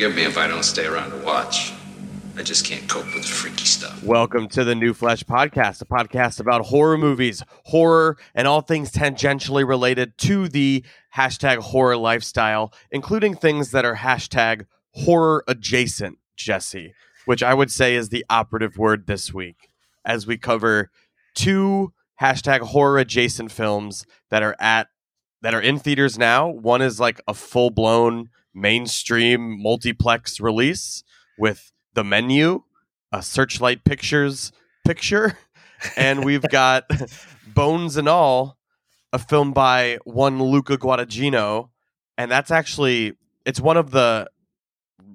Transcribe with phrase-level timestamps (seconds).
[0.00, 1.74] Forgive me if I don't stay around to watch.
[2.34, 4.02] I just can't cope with the freaky stuff.
[4.02, 8.90] Welcome to the New Flesh Podcast, a podcast about horror movies, horror, and all things
[8.90, 14.64] tangentially related to the hashtag horror lifestyle, including things that are hashtag
[14.94, 16.94] horror adjacent, Jesse,
[17.26, 19.68] which I would say is the operative word this week
[20.06, 20.90] as we cover
[21.34, 24.88] two hashtag horror adjacent films that are at
[25.42, 26.48] that are in theaters now.
[26.48, 31.02] One is like a full blown mainstream multiplex release
[31.38, 32.62] with the menu,
[33.12, 34.52] a Searchlight Pictures
[34.84, 35.38] picture,
[35.96, 36.84] and we've got
[37.54, 38.58] Bones and All,
[39.12, 41.70] a film by one Luca Guadagnino,
[42.16, 44.28] and that's actually it's one of the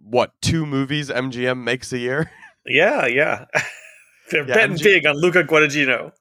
[0.03, 2.31] what two movies MGM makes a year.
[2.65, 3.45] Yeah, yeah.
[4.31, 6.11] They're Yeah, betting MG big on Luca Guadagnino.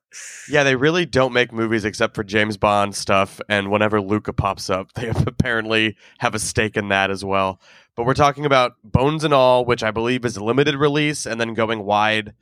[0.48, 4.68] yeah, they really don't make movies except for James Bond stuff, and whenever Luca pops
[4.70, 7.60] up, they apparently have a stake in that as well.
[7.96, 11.40] But we're talking about Bones and All, which I believe is a limited release, and
[11.40, 12.34] then going wide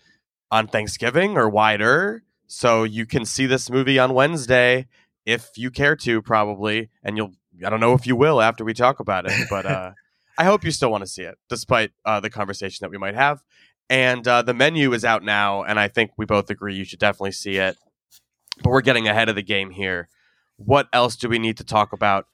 [0.50, 2.22] on Thanksgiving or wider.
[2.46, 4.86] So you can see this movie on Wednesday
[5.24, 7.32] if you care to, probably, and you'll.
[7.64, 9.92] I don't know if you will after we talk about it, but uh,
[10.38, 13.14] I hope you still want to see it, despite uh, the conversation that we might
[13.14, 13.42] have.
[13.90, 16.98] And uh, the menu is out now, and I think we both agree you should
[16.98, 17.76] definitely see it.
[18.62, 20.08] But we're getting ahead of the game here.
[20.56, 22.26] What else do we need to talk about?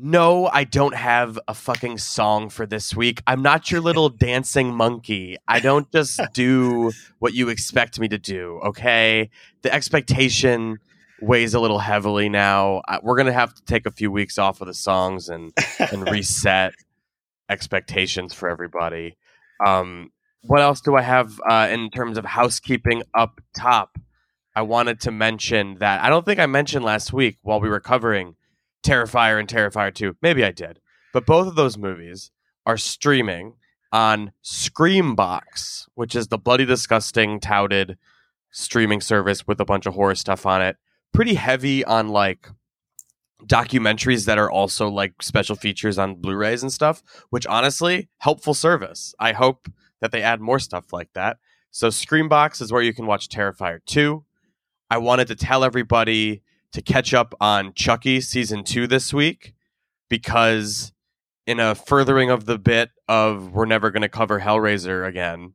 [0.00, 3.20] No, I don't have a fucking song for this week.
[3.26, 5.36] I'm not your little dancing monkey.
[5.48, 9.30] I don't just do what you expect me to do, okay?
[9.62, 10.78] The expectation
[11.20, 12.82] weighs a little heavily now.
[13.02, 16.08] We're going to have to take a few weeks off of the songs and and
[16.10, 16.74] reset
[17.48, 19.16] expectations for everybody.
[19.66, 20.12] Um,
[20.42, 23.98] what else do I have uh, in terms of housekeeping up top?
[24.54, 27.80] I wanted to mention that I don't think I mentioned last week while we were
[27.80, 28.34] covering
[28.82, 30.16] Terrifier and Terrifier 2.
[30.22, 30.80] Maybe I did.
[31.12, 32.30] But both of those movies
[32.66, 33.54] are streaming
[33.92, 37.96] on Screambox, which is the bloody disgusting touted
[38.50, 40.76] streaming service with a bunch of horror stuff on it.
[41.12, 42.48] Pretty heavy on like
[43.44, 49.14] documentaries that are also like special features on Blu-rays and stuff, which honestly, helpful service.
[49.18, 49.68] I hope
[50.00, 51.38] that they add more stuff like that.
[51.70, 54.24] So Screambox is where you can watch Terrifier 2.
[54.90, 56.42] I wanted to tell everybody
[56.72, 59.54] to catch up on Chucky season 2 this week
[60.08, 60.92] because
[61.46, 65.54] in a furthering of the bit of we're never going to cover Hellraiser again,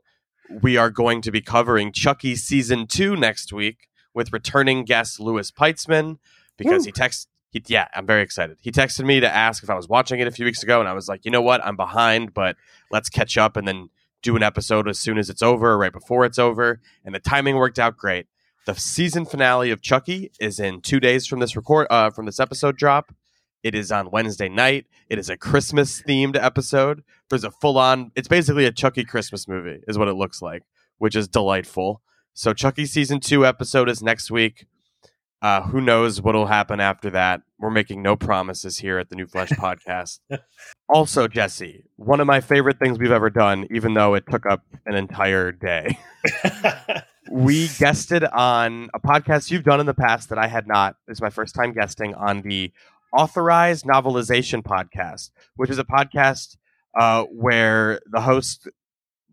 [0.61, 5.51] we are going to be covering Chucky season 2 next week with returning guest Louis
[5.51, 6.17] Peitzman
[6.57, 8.57] because he texts he, yeah, I'm very excited.
[8.61, 10.89] He texted me to ask if I was watching it a few weeks ago, and
[10.89, 12.57] I was like, you know what, I'm behind, but
[12.91, 13.89] let's catch up and then
[14.23, 16.81] do an episode as soon as it's over, right before it's over.
[17.05, 18.25] And the timing worked out great.
[18.65, 22.39] The season finale of Chucky is in two days from this record, uh, from this
[22.39, 23.13] episode drop.
[23.61, 24.87] It is on Wednesday night.
[25.09, 27.03] It is a Christmas themed episode.
[27.29, 28.11] There's a full on.
[28.15, 30.63] It's basically a Chucky Christmas movie, is what it looks like,
[30.97, 32.01] which is delightful.
[32.33, 34.65] So Chucky season two episode is next week.
[35.43, 37.41] Uh, who knows what'll happen after that?
[37.59, 40.19] We're making no promises here at the New Flesh podcast.
[40.87, 44.61] also, Jesse, one of my favorite things we've ever done, even though it took up
[44.85, 45.99] an entire day.
[47.29, 50.95] we guested on a podcast you've done in the past that I had not.
[51.09, 52.71] It's my first time guesting on the
[53.11, 56.55] Authorized Novelization podcast, which is a podcast
[56.97, 58.69] uh, where the host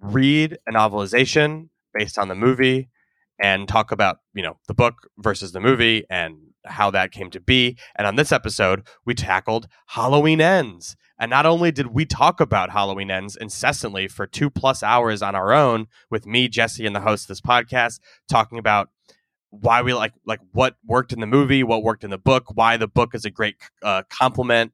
[0.01, 2.89] read a novelization based on the movie
[3.41, 7.41] and talk about you know the book versus the movie and how that came to
[7.41, 7.77] be.
[7.97, 10.97] And on this episode, we tackled Halloween Ends.
[11.19, 15.35] And not only did we talk about Halloween Ends incessantly for two plus hours on
[15.35, 18.89] our own with me, Jesse, and the host of this podcast, talking about
[19.51, 22.77] why we like like what worked in the movie, what worked in the book, why
[22.77, 24.73] the book is a great uh, complement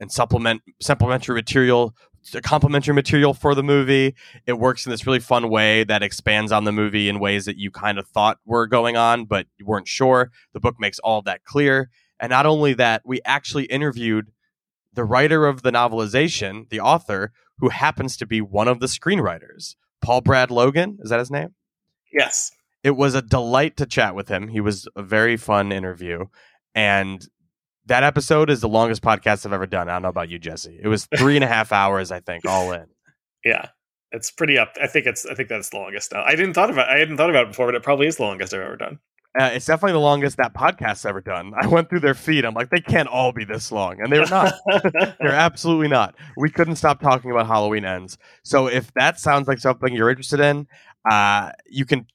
[0.00, 1.94] and supplement supplementary material
[2.42, 4.14] complementary material for the movie.
[4.46, 7.56] It works in this really fun way that expands on the movie in ways that
[7.56, 10.30] you kind of thought were going on, but you weren't sure.
[10.52, 11.90] The book makes all of that clear.
[12.18, 14.30] And not only that, we actually interviewed
[14.92, 19.76] the writer of the novelization, the author, who happens to be one of the screenwriters.
[20.02, 21.54] Paul Brad Logan, is that his name?
[22.12, 22.52] yes.
[22.82, 24.48] It was a delight to chat with him.
[24.48, 26.24] He was a very fun interview,
[26.74, 27.26] and
[27.86, 29.88] that episode is the longest podcast I've ever done.
[29.88, 30.78] I don't know about you, Jesse.
[30.80, 32.86] It was three and a half hours, I think, all in.
[33.42, 33.68] Yeah,
[34.12, 34.76] it's pretty up.
[34.82, 35.24] I think it's.
[35.24, 36.22] I think that's the longest now.
[36.22, 36.90] I didn't thought about.
[36.90, 38.98] I hadn't thought about it before, but it probably is the longest I've ever done.
[39.38, 41.52] Uh, it's definitely the longest that podcast's ever done.
[41.58, 42.44] I went through their feed.
[42.44, 44.52] I'm like, they can't all be this long, and they're not.
[45.20, 46.16] They're absolutely not.
[46.36, 48.18] We couldn't stop talking about Halloween ends.
[48.42, 50.66] So if that sounds like something you're interested in,
[51.10, 52.06] uh, you can.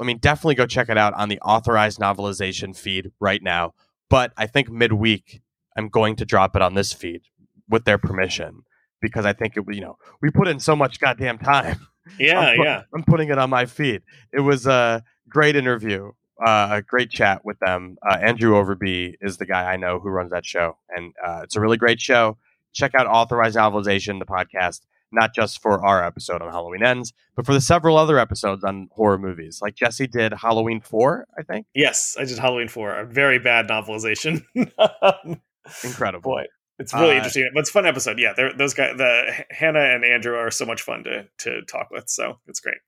[0.00, 3.74] I mean, definitely go check it out on the authorized novelization feed right now.
[4.12, 5.40] But I think midweek,
[5.74, 7.22] I'm going to drop it on this feed
[7.66, 8.64] with their permission
[9.00, 9.64] because I think it.
[9.70, 11.88] You know, we put in so much goddamn time.
[12.20, 12.82] yeah, I'm put- yeah.
[12.94, 14.02] I'm putting it on my feed.
[14.30, 16.12] It was a great interview,
[16.46, 17.96] uh, a great chat with them.
[18.06, 21.56] Uh, Andrew Overby is the guy I know who runs that show, and uh, it's
[21.56, 22.36] a really great show.
[22.74, 24.80] Check out Authorized Novelization, the podcast,
[25.12, 28.88] not just for our episode on Halloween Ends, but for the several other episodes on
[28.92, 29.60] horror movies.
[29.62, 31.66] Like Jesse did Halloween 4, I think.
[31.74, 32.92] Yes, I did Halloween four.
[32.98, 34.44] A very bad novelization.
[35.84, 36.32] Incredible.
[36.32, 36.44] Boy,
[36.78, 37.50] it's really Uh, interesting.
[37.54, 38.18] But it's a fun episode.
[38.18, 42.08] Yeah, those guys, the Hannah and Andrew are so much fun to to talk with.
[42.08, 42.78] So it's great.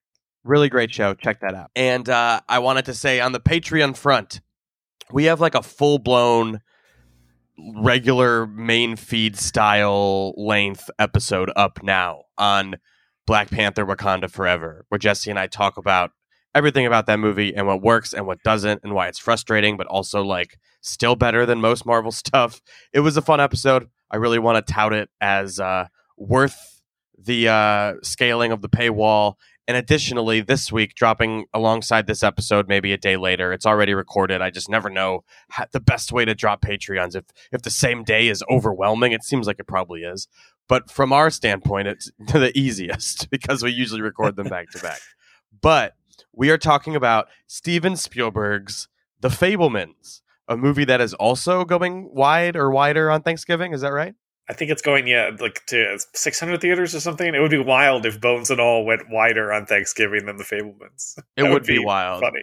[0.43, 1.15] Really great show.
[1.15, 1.71] Check that out.
[1.75, 4.41] And uh, I wanted to say on the Patreon front,
[5.13, 6.61] we have like a full blown
[7.77, 12.77] regular main feed style length episode up now on
[13.27, 16.11] Black Panther Wakanda Forever, where Jesse and I talk about
[16.55, 19.87] everything about that movie and what works and what doesn't and why it's frustrating, but
[19.87, 22.61] also like still better than most Marvel stuff.
[22.93, 23.89] It was a fun episode.
[24.11, 25.87] I really want to tout it as uh,
[26.17, 26.83] worth
[27.19, 29.35] the uh, scaling of the paywall.
[29.67, 34.43] And additionally, this week, dropping alongside this episode, maybe a day later, it's already recorded.
[34.43, 37.17] I just never know how, the best way to drop Patreons.
[37.17, 40.29] If if the same day is overwhelming, it seems like it probably is.
[40.69, 45.01] But from our standpoint, it's the easiest because we usually record them back to back.
[45.63, 45.95] But
[46.33, 48.89] we are talking about Steven Spielberg's
[49.21, 53.73] The Fabelmans, a movie that is also going wide or wider on Thanksgiving.
[53.73, 54.15] Is that right?
[54.49, 57.35] I think it's going yeah like to 600 theaters or something.
[57.35, 61.19] It would be wild if Bones and All went wider on Thanksgiving than The Fabelmans.
[61.37, 62.21] It That would be wild.
[62.21, 62.43] Funny.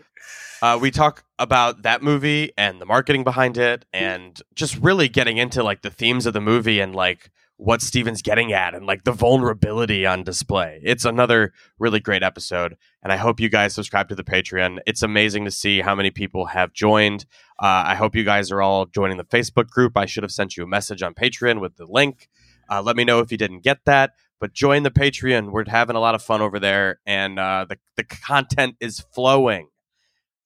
[0.61, 5.37] Uh, we talk about that movie and the marketing behind it, and just really getting
[5.37, 7.31] into like the themes of the movie and like
[7.61, 10.81] what Steven's getting at and like the vulnerability on display.
[10.83, 14.79] It's another really great episode, and I hope you guys subscribe to the Patreon.
[14.87, 17.27] It's amazing to see how many people have joined.
[17.61, 19.95] Uh, I hope you guys are all joining the Facebook group.
[19.95, 22.29] I should have sent you a message on Patreon with the link.
[22.67, 24.13] Uh, let me know if you didn't get that.
[24.39, 25.51] But join the Patreon.
[25.51, 29.67] We're having a lot of fun over there, and uh, the the content is flowing.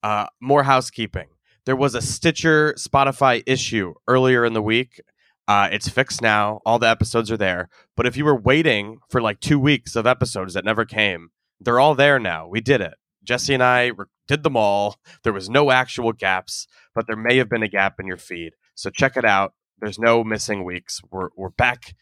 [0.03, 1.29] Uh, more housekeeping.
[1.65, 5.01] There was a Stitcher Spotify issue earlier in the week.
[5.47, 6.62] Uh, it's fixed now.
[6.65, 7.69] All the episodes are there.
[7.95, 11.80] But if you were waiting for like two weeks of episodes that never came, they're
[11.80, 12.47] all there now.
[12.47, 12.95] We did it.
[13.24, 14.97] Jesse and I re- did them all.
[15.24, 18.53] There was no actual gaps, but there may have been a gap in your feed.
[18.74, 19.53] So check it out.
[19.80, 21.01] There's no missing weeks.
[21.12, 21.95] We're, we're back.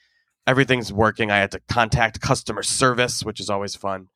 [0.45, 1.31] Everything's working.
[1.31, 4.07] I had to contact customer service, which is always fun.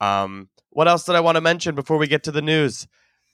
[0.00, 2.86] Um, what else did I want to mention before we get to the news?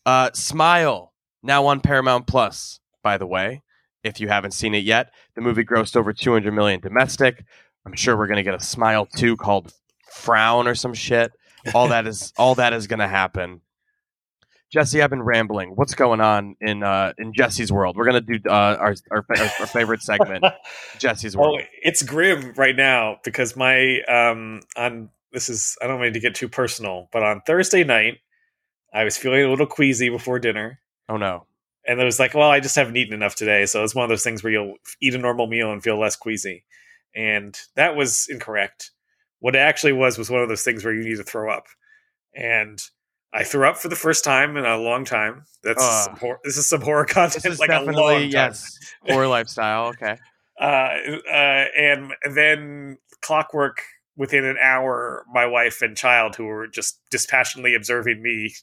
[0.04, 3.62] Uh, Smile, now on Paramount Plus, by the way.
[4.06, 7.44] If you haven't seen it yet, the movie grossed over 200 million domestic.
[7.84, 9.72] I'm sure we're going to get a Smile 2 called
[10.12, 11.32] Frown or some shit.
[11.74, 13.60] All that is all that is going to happen.
[14.72, 15.70] Jesse, I've been rambling.
[15.76, 17.96] What's going on in uh, in Jesse's world?
[17.96, 20.44] We're going to do uh, our, our our favorite segment,
[20.98, 21.60] Jesse's Oh, world.
[21.82, 26.34] it's grim right now because my um on this is I don't mean to get
[26.34, 28.18] too personal, but on Thursday night
[28.92, 30.80] I was feeling a little queasy before dinner.
[31.08, 31.46] Oh no.
[31.88, 33.66] And it was like, well, I just haven't eaten enough today.
[33.66, 36.16] So it's one of those things where you'll eat a normal meal and feel less
[36.16, 36.64] queasy.
[37.14, 38.90] And that was incorrect.
[39.38, 41.66] What it actually was was one of those things where you need to throw up.
[42.34, 42.80] And
[43.32, 45.44] I threw up for the first time in a long time.
[45.62, 46.04] That's Ugh.
[46.06, 48.30] some hor- this is some horror content, This is like a long time.
[48.30, 49.88] yes, horror lifestyle.
[49.88, 50.16] Okay.
[50.60, 53.82] uh, uh, and then clockwork
[54.16, 58.54] within an hour my wife and child who were just dispassionately observing me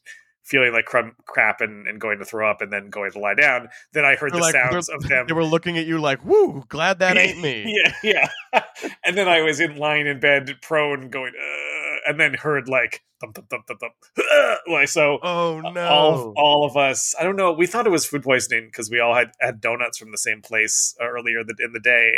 [0.44, 3.34] feeling like crumb, crap and, and going to throw up and then going to lie
[3.34, 6.00] down then i heard They're the like- sounds of them They were looking at you
[6.00, 7.74] like, "Woo, glad that ain't me."
[8.04, 8.62] yeah yeah
[9.06, 13.02] and then i was in lying in bed prone going uh, and then heard like
[13.22, 13.94] thump, thump, thump, thump, thump,
[14.34, 15.88] uh, like so Oh no.
[15.88, 17.16] all all of us.
[17.18, 17.54] I don't know.
[17.54, 20.42] We thought it was food poisoning because we all had had donuts from the same
[20.42, 22.12] place uh, earlier in the day,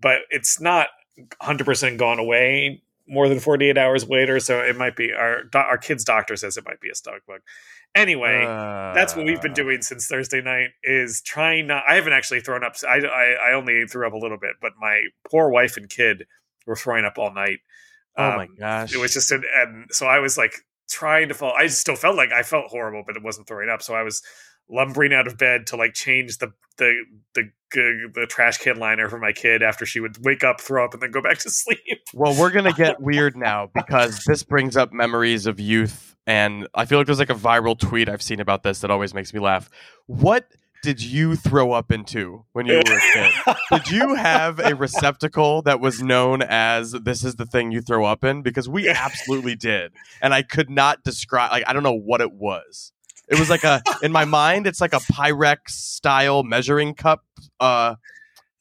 [0.00, 0.86] but it's not
[1.40, 4.40] 100 percent gone away more than 48 hours later.
[4.40, 7.40] So it might be our our kid's doctor says it might be a stomach bug.
[7.94, 8.44] Anyway.
[8.94, 10.70] that's what we've been Uh, doing since Thursday night.
[10.84, 11.82] Is trying not.
[11.88, 12.74] I haven't actually thrown up.
[12.88, 16.24] I, I I only threw up a little bit, but my poor wife and kid
[16.66, 17.58] were throwing up all night.
[18.16, 18.94] Oh my Um, gosh.
[18.94, 20.54] it was just an, and so I was like
[20.88, 21.52] trying to fall.
[21.56, 23.82] I still felt like I felt horrible, but it wasn't throwing up.
[23.82, 24.22] So I was
[24.70, 29.18] lumbering out of bed to like change the the the the trash can liner for
[29.18, 32.02] my kid after she would wake up, throw up, and then go back to sleep.
[32.14, 36.84] Well, we're gonna get weird now because this brings up memories of youth, and I
[36.84, 39.40] feel like there's like a viral tweet I've seen about this that always makes me
[39.40, 39.70] laugh.
[40.06, 40.46] What
[40.82, 43.56] did you throw up into when you were a kid?
[43.70, 48.04] did you have a receptacle that was known as "this is the thing you throw
[48.04, 48.42] up in"?
[48.42, 51.52] Because we absolutely did, and I could not describe.
[51.52, 52.92] Like I don't know what it was.
[53.30, 57.24] It was like a in my mind, it's like a Pyrex style measuring cup,
[57.60, 57.94] uh,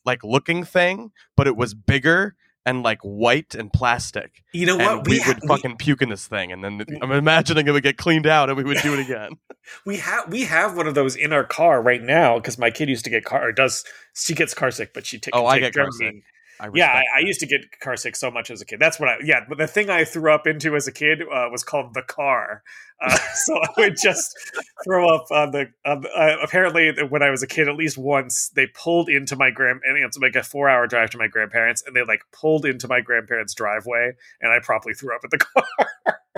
[0.05, 2.35] like looking thing, but it was bigger
[2.65, 4.43] and like white and plastic.
[4.53, 5.07] You know And what?
[5.07, 7.97] we, ha- would fucking puke in this thing, and then I'm imagining it would get
[7.97, 9.31] cleaned out, and we would do it again.
[9.85, 12.89] we have we have one of those in our car right now because my kid
[12.89, 13.83] used to get car or does
[14.13, 16.15] she gets car sick, but she ta- Oh, I get car sick.
[16.59, 18.79] I Yeah, I, I used to get car sick so much as a kid.
[18.79, 19.41] That's what I yeah.
[19.47, 22.63] But the thing I threw up into as a kid uh, was called the car.
[23.01, 24.37] Uh, so I would just
[24.83, 25.67] throw up on the.
[25.85, 29.35] On the uh, apparently, when I was a kid, at least once they pulled into
[29.35, 32.21] my grand and it's like a four hour drive to my grandparents, and they like
[32.31, 35.65] pulled into my grandparents' driveway, and I promptly threw up at the car.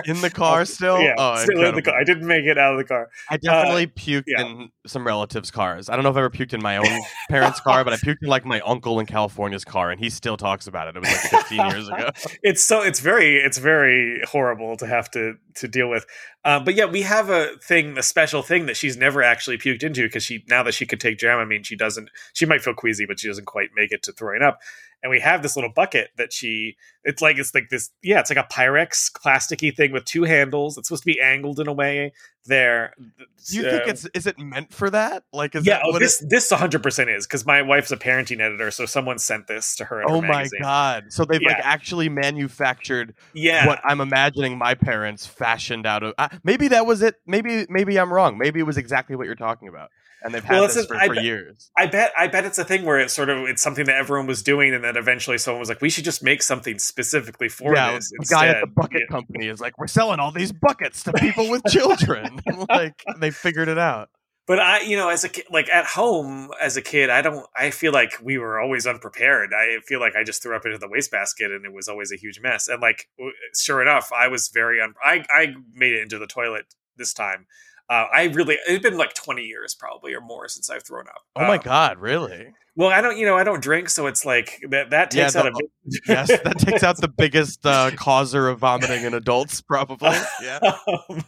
[0.04, 1.00] in the car still.
[1.00, 1.94] yeah, oh, still in the car.
[1.94, 3.08] I didn't make it out of the car.
[3.28, 4.42] I definitely puked yeah.
[4.42, 5.88] in some relatives' cars.
[5.88, 8.22] I don't know if I ever puked in my own parents' car, but I puked
[8.22, 10.96] in like my uncle in California's car, and he still talks about it.
[10.96, 12.10] It was like 15 years ago.
[12.42, 16.06] it's so it's very it's very horrible to have to to deal with
[16.44, 19.56] um, Uh, but yeah we have a thing a special thing that she's never actually
[19.56, 22.44] puked into because she now that she could take Jam, I mean, she doesn't she
[22.44, 24.60] might feel queasy but she doesn't quite make it to throwing up
[25.02, 28.30] and we have this little bucket that she it's like it's like this yeah it's
[28.30, 31.72] like a pyrex plasticky thing with two handles it's supposed to be angled in a
[31.72, 32.12] way
[32.46, 35.22] there Do you think Uh, it's is it meant for that?
[35.32, 37.96] Like, is yeah that oh, what this it, this 100% is because my wife's a
[37.96, 40.60] parenting editor so someone sent this to her in her Oh my magazine.
[40.62, 41.04] god!
[41.12, 46.14] So they've like actually manufactured yeah what I'm imagining my parents fashioned out of.
[46.18, 47.16] Uh, maybe that was it.
[47.26, 48.38] Maybe maybe I'm wrong.
[48.38, 49.90] Maybe it was exactly what you're talking about,
[50.24, 51.70] and they've had Well, this for, I for bet- years.
[51.76, 54.26] I bet I bet it's a thing where it's sort of it's something that everyone
[54.26, 57.74] was doing, and then eventually someone was like, "We should just make something specifically for
[57.74, 59.06] yeah, this." the guy at the bucket Yeah.
[59.14, 63.68] company is like, "We're selling all these buckets to people with children." like they figured
[63.68, 64.08] it out.
[64.44, 67.46] But I, you know, as a kid, like at home as a kid, I don't.
[67.56, 69.50] I feel like we were always unprepared.
[69.54, 72.16] I feel like I just threw up into the wastebasket, and it was always a
[72.16, 72.66] huge mess.
[72.66, 73.08] And like,
[73.56, 74.80] sure enough, I was very.
[74.80, 77.46] Un- I I made it into the toilet this time.
[77.90, 78.56] Uh, I really.
[78.66, 81.22] It's been like twenty years, probably or more, since I've thrown up.
[81.36, 82.48] Oh my Um, god, really?
[82.74, 83.18] Well, I don't.
[83.18, 84.90] You know, I don't drink, so it's like that.
[84.90, 85.52] That Yeah, takes out the- a.
[85.58, 90.16] big- Yes, that takes out the biggest uh, causer of vomiting in adults, probably.
[90.42, 90.58] Yeah.
[90.62, 91.24] um,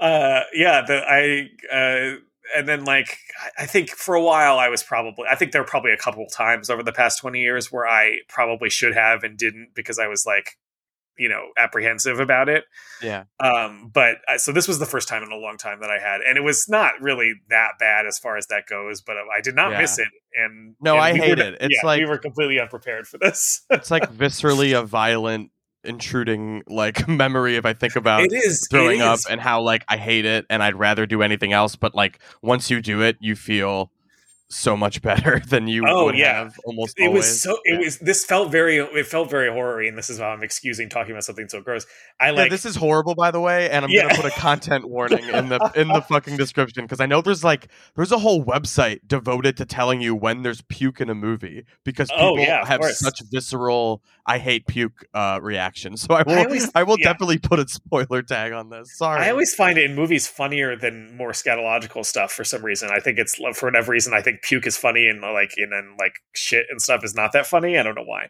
[0.00, 2.16] uh, yeah, the I uh,
[2.56, 3.16] and then like
[3.58, 5.96] I- I think for a while I was probably I think there were probably a
[5.96, 9.98] couple times over the past twenty years where I probably should have and didn't because
[9.98, 10.58] I was like
[11.18, 12.64] you know apprehensive about it.
[13.02, 13.24] Yeah.
[13.40, 15.98] Um, but uh, so this was the first time in a long time that I
[15.98, 19.00] had, and it was not really that bad as far as that goes.
[19.00, 19.80] But I did not Yeah.
[19.80, 21.56] miss it, and No, and I we hate were- it.
[21.60, 23.62] It's yeah, like- we were completely unprepared for this.
[23.70, 25.50] It's like viscerally a violent,
[25.84, 29.84] intruding like memory if I think about it is throwing it up and how like
[29.88, 31.76] I hate it and I'd rather do anything else.
[31.76, 33.90] But like once you do it, you feel
[34.54, 36.34] so much better than you Oh, would yeah.
[36.44, 37.24] have almost it always.
[37.24, 37.78] was so it Yeah.
[37.78, 41.12] was this felt very it felt very horror and this is why i'm excusing talking
[41.12, 41.86] about something so gross
[42.20, 44.02] i Yeah, like this is horrible, by the way, and I'm Yeah.
[44.02, 47.42] gonna put a content warning in the in the fucking description because I know there's
[47.44, 51.64] like there's a whole website devoted to telling you when there's puke in a movie
[51.84, 52.98] because Oh, people yeah, have course.
[53.00, 56.02] such visceral "I hate puke" uh, reactions.
[56.02, 57.12] So I will I I, will yeah.
[57.12, 58.96] definitely put a spoiler tag on this.
[58.96, 62.90] Sorry, I always find it in movies funnier than more scatological stuff for some reason.
[62.92, 64.14] I think it's for whatever reason.
[64.14, 67.32] I think puke is funny and like and then like shit and stuff is not
[67.32, 67.78] that funny.
[67.78, 68.28] I don't know why.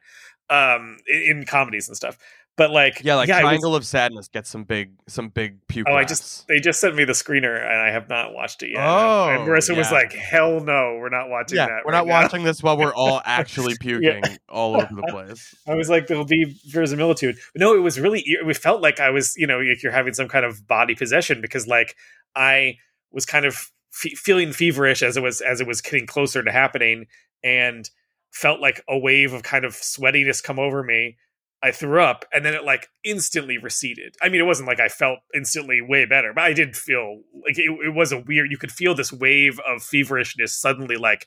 [0.50, 2.18] Um, in, in comedies and stuff,
[2.56, 5.86] but like yeah, like was- Triangle of Sadness gets some big some big puke.
[5.90, 8.70] Oh, I just they just sent me the screener and I have not watched it
[8.70, 8.80] yet.
[8.80, 11.82] Oh, and Marissa was like, "Hell no, we're not watching yeah, that.
[11.84, 15.54] we're right not now." watching this while we're all actually puking all over the place.
[15.66, 17.36] I was like, there'll be verisimilitude.
[17.54, 20.14] But no, it was really, it felt like I was, you know, like you're having
[20.14, 21.96] some kind of body possession because like
[22.36, 22.76] I
[23.10, 26.52] was kind of fe- feeling feverish as it was, as it was getting closer to
[26.52, 27.06] happening
[27.42, 27.88] and
[28.32, 31.16] felt like a wave of kind of sweatiness come over me.
[31.62, 34.16] I threw up and then it like instantly receded.
[34.20, 37.58] I mean, it wasn't like I felt instantly way better, but I did feel like
[37.58, 41.26] it, it was a weird, you could feel this wave of feverishness suddenly like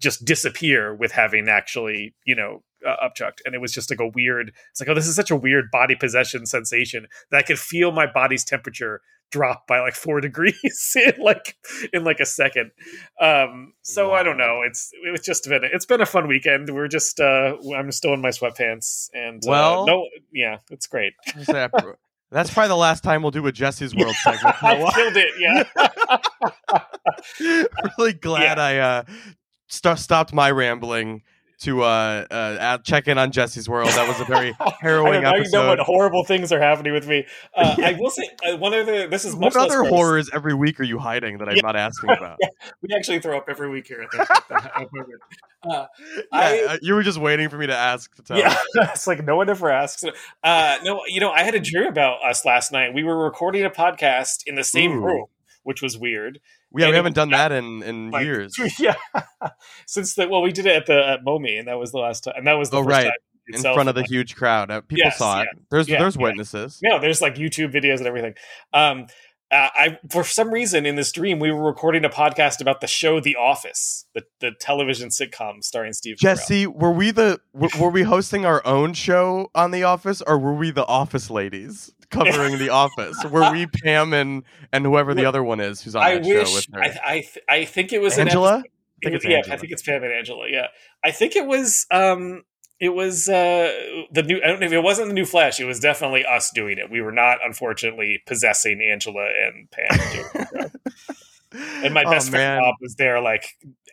[0.00, 3.38] just disappear with having actually, you know, uh, upchucked.
[3.44, 5.70] And it was just like a weird, it's like, oh, this is such a weird
[5.70, 9.00] body possession sensation that I could feel my body's temperature
[9.32, 11.56] drop by like four degrees in like
[11.92, 12.70] in like a second.
[13.20, 14.62] Um, so I don't know.
[14.64, 16.70] It's it's just been it's been a fun weekend.
[16.70, 21.14] We're just uh I'm still in my sweatpants and uh, Well- no yeah, it's great.
[21.36, 21.94] I say I pro-
[22.30, 24.62] That's probably the last time we'll do a Jesse's World segment.
[24.62, 24.92] I a I while.
[24.92, 25.30] killed it.
[25.40, 26.80] Yeah.
[27.98, 29.02] really glad I uh,
[29.68, 31.22] st- stopped my rambling
[31.60, 33.88] to uh, uh, check in on Jesse's World.
[33.90, 37.06] That was a very I harrowing know, you know what horrible things are happening with
[37.08, 37.26] me.
[37.56, 39.08] Uh, I will say uh, one other.
[39.08, 39.88] This is much What other gross.
[39.88, 41.62] horrors every week are you hiding that I'm Yeah.
[41.62, 42.38] not asking about?
[42.82, 45.20] We actually throw up every week here at the, at the apartment.
[45.68, 45.86] Uh,
[46.32, 48.38] I- you were just waiting for me to ask to tell.
[48.38, 50.04] yeah, it's like no one ever asks.
[50.44, 52.92] Uh, no, you know, I had a dream about us last night.
[52.94, 55.04] We were recording a podcast in the same Ooh.
[55.04, 55.26] room,
[55.62, 56.38] which was weird.
[56.82, 58.56] Yeah, we haven't done that in, in Like, years.
[58.78, 58.94] yeah,
[59.86, 62.24] since the well, we did it at the at MoMI, and that was the last
[62.24, 63.04] time, and that was the Oh, first right.
[63.04, 63.12] time
[63.48, 64.70] In front of the Like, huge crowd.
[64.70, 65.48] Uh, people Yes, saw it.
[65.52, 65.60] yeah.
[65.70, 66.22] There's Yeah, there's yeah.
[66.22, 66.80] witnesses.
[66.82, 68.34] No, there's like YouTube videos and everything.
[68.72, 69.06] Um,
[69.48, 72.88] uh, I for some reason in this dream we were recording a podcast about the
[72.88, 76.16] show The Office, the the television sitcom starring Steve.
[76.16, 76.20] Carell.
[76.22, 80.54] Jesse, were we the were we hosting our own show on The Office, or were
[80.54, 83.16] we the Office ladies covering The Office?
[83.24, 86.38] Were we Pam and and whoever the other one is who's on I that show
[86.38, 86.82] wish with her?
[86.82, 88.58] I I, th- I think it was an Angela?
[88.58, 88.72] I think
[89.04, 89.54] it was- yeah, Angela.
[89.54, 90.46] I think it's Pam and Angela.
[90.50, 90.66] Yeah,
[91.04, 91.86] I think it was.
[91.90, 92.42] Um,
[92.78, 93.72] it was uh,
[94.12, 94.36] the new.
[94.42, 95.60] I don't know if it wasn't the new Flesh.
[95.60, 96.90] It was definitely us doing it.
[96.90, 100.70] We were not, unfortunately, possessing Angela and Pam.
[101.56, 101.84] doing the show.
[101.86, 102.62] and my Oh, best friend man.
[102.62, 103.46] Bob was there, like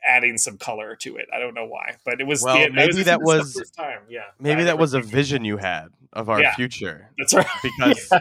[0.07, 1.27] adding some color to it.
[1.33, 2.43] I don't know why, but it was.
[2.43, 3.99] Well, the, maybe was, that was the was- first time.
[4.09, 6.55] Yeah, Maybe that was a vision you had of our Yeah.
[6.55, 7.47] future That's right.
[7.63, 8.19] because Yeah.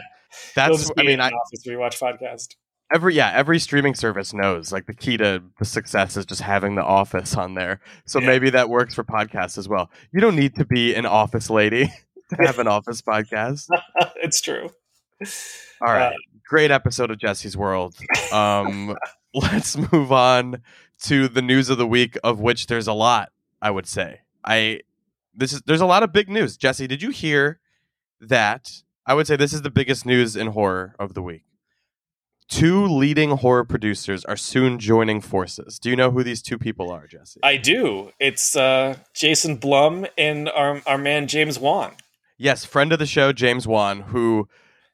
[0.55, 0.91] that's.
[0.97, 2.55] I mean, an I, office rewatch podcast.
[2.93, 6.75] every yeah every streaming service knows like the key to the success is just having
[6.75, 8.27] the office on there so Yeah.
[8.27, 11.85] maybe that works for podcasts as well you don't need to be an office lady
[12.29, 13.67] to have an office podcast
[14.17, 14.69] it's true.
[15.81, 16.15] all right
[16.47, 17.95] great episode of jesse's world
[18.31, 18.95] um
[19.51, 20.61] let's move on
[21.03, 24.19] to the news of the week of which there's a lot i would say.
[24.45, 24.81] I
[25.33, 26.57] this is there's a lot of big news.
[26.57, 27.59] Jesse did you hear
[28.21, 28.83] that?
[29.05, 31.43] I would say this is the biggest news in horror of the week.
[32.49, 35.79] Two leading horror producers are soon joining forces.
[35.79, 37.39] Do you know who these two people are jesse?
[37.41, 38.11] I do.
[38.19, 41.93] It's uh, Jason Blum and our our man James Wan.
[42.37, 44.47] yes friend of the show james wan who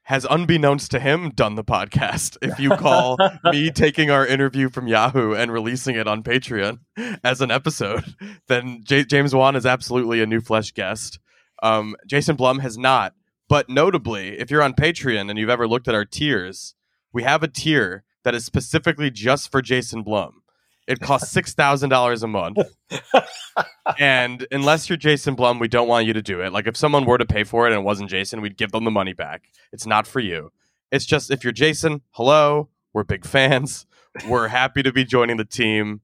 [0.09, 2.35] has unbeknownst to him done the podcast.
[2.41, 6.79] If you call me taking our interview from yahoo and releasing it on patreon
[7.23, 8.15] as an episode
[8.47, 11.19] then J- james wan is absolutely a new flesh guest.
[11.61, 13.13] Um, jason blum has not.
[13.47, 16.73] But notably if you're on patreon and you've ever looked at our tiers
[17.13, 20.41] we have a tier that is specifically just for jason blum
[20.89, 22.57] it costs $6000 a month
[23.99, 26.51] and unless you're Jason Blum, we don't want you to do it.
[26.51, 28.83] Like if someone were to pay for it and it wasn't Jason, we'd give them
[28.83, 29.43] the money back.
[29.71, 30.51] It's not for you.
[30.91, 33.85] It's just if you're Jason, hello, we're big fans.
[34.27, 36.01] We're happy to be joining the team.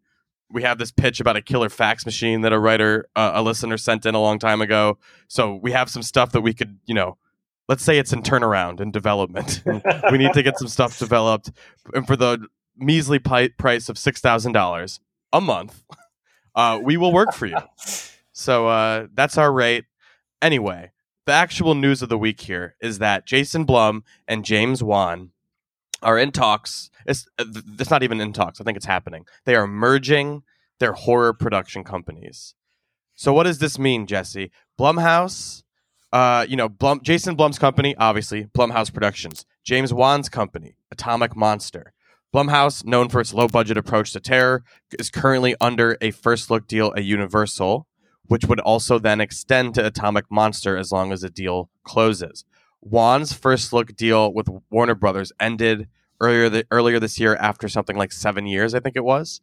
[0.52, 3.78] We have this pitch about a killer fax machine that a writer, uh, a listener
[3.78, 5.00] sent in a long time ago.
[5.28, 7.18] So we have some stuff that we could, you know,
[7.68, 9.64] let's say it's in turnaround and development.
[10.12, 11.50] we need to get some stuff developed.
[11.96, 15.00] And for the measly pi- price of $6,000
[15.34, 15.84] a month,
[16.56, 17.58] uh, we will work for you.
[18.38, 19.86] So uh, that's our rate.
[20.42, 20.92] Anyway,
[21.26, 25.32] the actual news of the week here is that Jason Blum and James Wan
[26.02, 26.90] are in talks.
[27.06, 27.46] It's, uh,
[27.80, 28.60] it's not even in talks.
[28.60, 29.26] I think it's happening.
[29.46, 30.44] They are merging
[30.80, 32.56] their horror production companies.
[33.16, 34.52] So what does this mean, Jesse?
[34.78, 35.64] Blumhouse,
[36.12, 39.46] uh, you know, Blum, Jason Blum's company, obviously, Blumhouse Productions.
[39.64, 41.94] James Wan's company, Atomic Monster.
[42.36, 44.66] Blumhouse, known for its low budget approach to terror,
[45.00, 47.88] is currently under a first look deal at Universal,
[48.26, 52.44] which would also then extend to Atomic Monster as long as the deal closes.
[52.82, 55.88] Wan's first look deal with Warner Brothers ended
[56.20, 59.40] earlier the, earlier this year after something like seven years, I think it was.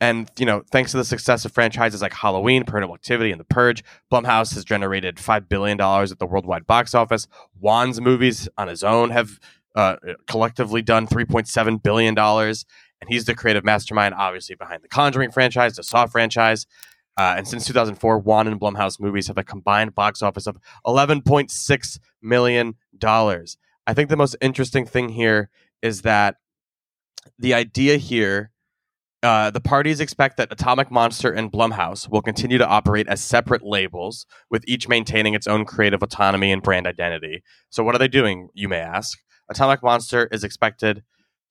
[0.00, 3.44] And you know, thanks to the success of franchises like Halloween, Paranormal Activity, and The
[3.44, 7.28] Purge, Blumhouse has generated five billion dollars at the worldwide box office.
[7.60, 9.38] Wan's movies on his own have
[9.78, 12.66] uh, collectively done three point seven billion dollars,
[13.00, 16.66] and he's the creative mastermind, obviously behind the Conjuring franchise, the Saw franchise.
[17.16, 21.98] Uh, and since 2004, Wan and Blumhouse movies have a combined box office of 11.6
[22.20, 23.56] million dollars.
[23.86, 25.48] I think the most interesting thing here
[25.80, 26.36] is that
[27.38, 28.50] the idea here
[29.22, 33.64] uh, the parties expect that Atomic Monster and Blumhouse will continue to operate as separate
[33.64, 37.42] labels, with each maintaining its own creative autonomy and brand identity.
[37.68, 39.18] So, what are they doing, you may ask?
[39.50, 41.02] Atomic Monster is expected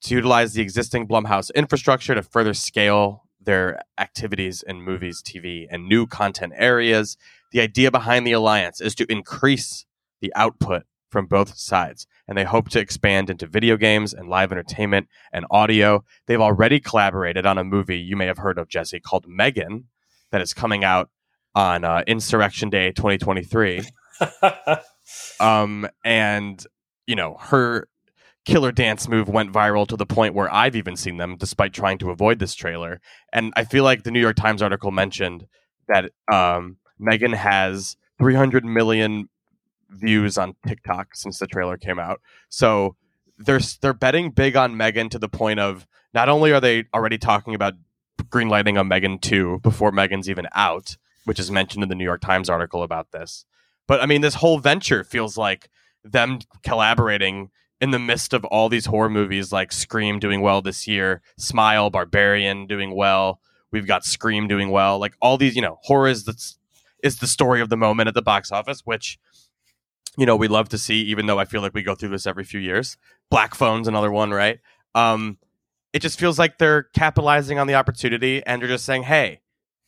[0.02, 5.88] to utilize the existing Blumhouse infrastructure to further scale their activities in movies, TV, and
[5.88, 7.18] new content areas.
[7.52, 9.86] The idea behind the alliance is to increase
[10.22, 14.52] the output from both sides, and they hope to expand into video games and live
[14.52, 16.04] entertainment and audio.
[16.28, 19.86] They've already collaborated on a movie you may have heard of, Jesse, called Megan,
[20.32, 21.10] that is coming out
[21.56, 23.84] on uh, Insurrection Day 2023.
[25.40, 26.66] Um, and
[27.08, 27.88] you know, her
[28.46, 31.98] killer dance move went viral to the point where I've even seen them despite trying
[31.98, 33.02] to avoid this trailer.
[33.34, 35.48] And I feel like the New York Times article mentioned
[35.88, 39.30] that um, Megan has 300 million
[39.89, 42.22] views on TikTok since the trailer came out.
[42.50, 42.96] So
[43.38, 47.17] they're they're betting big on Megan to the point of not only are they already
[47.17, 47.74] talking about
[48.30, 52.22] greenlighting a Megan 2 before Megan's even out, which is mentioned in the New York
[52.22, 53.46] Times article about this.
[53.88, 55.70] But I mean this whole venture feels like
[56.04, 60.88] them collaborating in the midst of all these horror movies like Scream doing well this
[60.88, 63.40] year, Smile, Barbarian doing well.
[63.72, 64.98] We've got Scream doing well.
[64.98, 66.36] Like all these, you know, horror is the,
[67.04, 69.20] is the story of the moment at the box office, which,
[70.18, 72.26] you know, we love to see, even though I feel like we go through this
[72.26, 72.98] every few years.
[73.30, 74.60] Black Phone's another one, right?
[74.96, 75.38] Um,
[75.94, 79.42] it just feels like they're capitalizing on the opportunity and they're just saying, hey,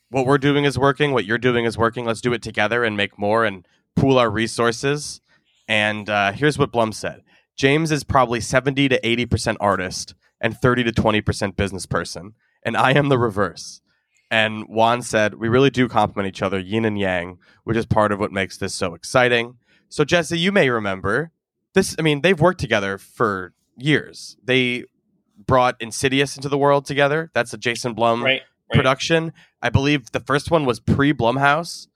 [0.09, 2.05] what we're doing is working, what you're doing is working.
[2.05, 5.21] Let's do it together and make more and pool our resources.
[5.69, 7.21] And uh, here's what Blum said
[7.55, 12.33] James is probably 70 to 80% artist and 30 to 20% business person.
[12.63, 13.81] And I am the reverse.
[14.31, 18.11] And Wan said, We really do complement each other, yin and yang, which is part
[18.11, 19.55] of what makes this so exciting.
[19.87, 21.31] So, Jesse, you may remember
[21.73, 21.95] this.
[21.97, 24.37] I mean, they've worked together for years.
[24.43, 24.85] They
[25.47, 27.31] brought Insidious into the world together.
[27.33, 28.75] That's a Jason Blum right, right.
[28.75, 29.33] production.
[29.61, 31.87] I believe the first one was pre Blumhouse,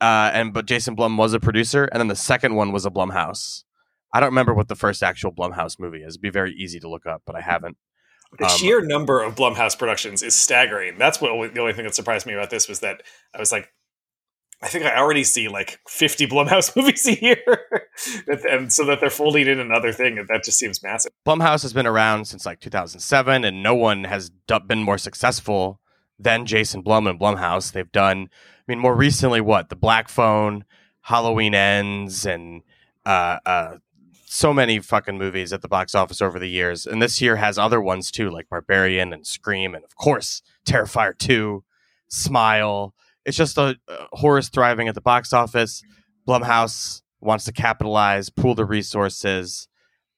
[0.00, 2.90] uh, and but Jason Blum was a producer, and then the second one was a
[2.90, 3.64] Blumhouse.
[4.12, 6.14] I don't remember what the first actual Blumhouse movie is.
[6.14, 7.76] It'd be very easy to look up, but I haven't.
[8.38, 10.98] The Um, sheer number of Blumhouse productions is staggering.
[10.98, 13.02] That's what the only thing that surprised me about this was that
[13.34, 13.72] I was like,
[14.62, 17.62] I think I already see like 50 Blumhouse movies a year,
[18.26, 21.12] and so that they're folding in another thing, that just seems massive.
[21.26, 24.30] Blumhouse has been around since like 2007, and no one has
[24.66, 25.80] been more successful
[26.18, 27.72] than Jason Blum and Blumhouse.
[27.72, 28.28] They've done,
[28.72, 30.64] mean, more recently, what the Black Phone,
[31.02, 32.62] Halloween Ends, and
[33.04, 33.76] uh, uh,
[34.36, 36.86] so many fucking movies at the box office over the years.
[36.86, 41.16] And this year has other ones too, like Barbarian and Scream, and of course Terrifier
[41.16, 41.64] 2,
[42.08, 42.94] Smile.
[43.24, 45.82] It's just a uh, horror's thriving at the box office.
[46.28, 49.68] Blumhouse wants to capitalize, pool the resources.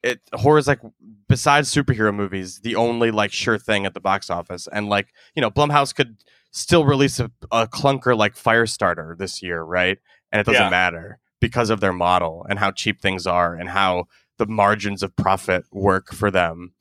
[0.03, 0.81] It horror is like
[1.29, 4.69] besides superhero movies, the only like sure thing at the box office.
[4.73, 6.17] And like you know, Blumhouse could
[6.51, 9.99] still release a, a clunker like Firestarter this year, right?
[10.33, 10.71] And it doesn't Yeah.
[10.71, 14.05] matter because of their model and how cheap things are and how
[14.39, 16.73] the margins of profit work for them.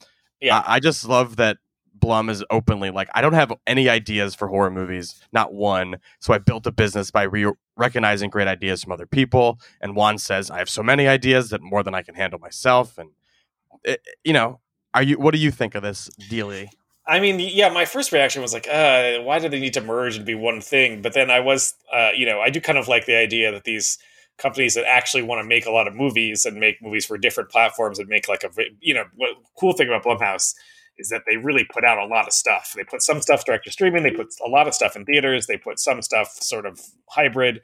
[0.41, 0.59] Yeah.
[0.59, 1.57] I, I just love that
[1.93, 5.97] Blum is openly like, I don't have any ideas for horror movies, not one.
[6.19, 9.59] So I built a business by re- recognizing great ideas from other people.
[9.81, 12.97] And Wan says, I have so many ideas that more than I can handle myself.
[12.99, 13.09] And
[13.83, 14.59] it, you know,
[14.93, 15.17] are you?
[15.17, 16.69] What do you think of this dealy?
[17.07, 20.17] I mean, yeah, my first reaction was like, uh, why do they need to merge
[20.17, 21.01] and be one thing?
[21.01, 23.63] But then I was, uh, you know, I do kind of like the idea that
[23.63, 23.97] these
[24.37, 27.49] companies that actually want to make a lot of movies and make movies for different
[27.49, 28.49] platforms and make like a,
[28.81, 29.05] you know,
[29.57, 30.53] cool thing about Blumhouse
[30.97, 32.73] is that they really put out a lot of stuff.
[32.75, 35.47] They put some stuff direct to streaming, they put a lot of stuff in theaters,
[35.47, 37.61] they put some stuff sort of hybrid,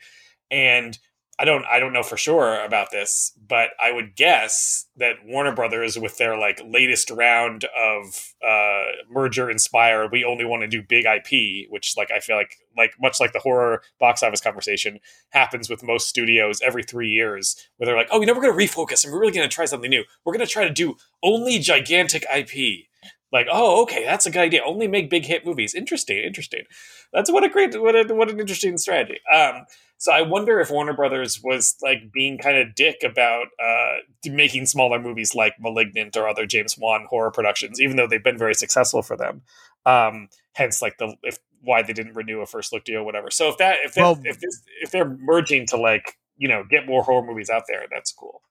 [0.52, 0.98] and
[1.40, 5.54] I don't I don't know for sure about this, but I would guess that Warner
[5.54, 10.84] Brothers, with their like latest round of uh, merger inspire, we only want to do
[10.84, 15.00] big IP, which like I feel like like much like the horror box office conversation
[15.32, 18.58] happens with most studios every three years, where they're like, oh, you know, we're going
[18.58, 20.04] to refocus and we're really going to try something new.
[20.24, 22.86] We're going to try to do only gigantic IP.
[23.32, 24.62] Like, oh, okay, that's a good idea.
[24.64, 25.74] Only make big hit movies.
[25.74, 26.66] Interesting, interesting.
[27.12, 29.20] That's what a great, what a, what an interesting strategy.
[29.34, 29.66] Um,
[30.04, 34.66] so I wonder if Warner Brothers was like being kind of dick about uh, making
[34.66, 38.54] smaller movies like *Malignant* or other James Wan horror productions, even though they've been very
[38.54, 39.44] successful for them.
[39.86, 43.32] Um, hence, like the if why they didn't renew a first look deal, whatever.
[43.32, 46.66] So if that if that, Well- if this if they're merging to like you know
[46.70, 48.42] get more horror movies out there, that's cool.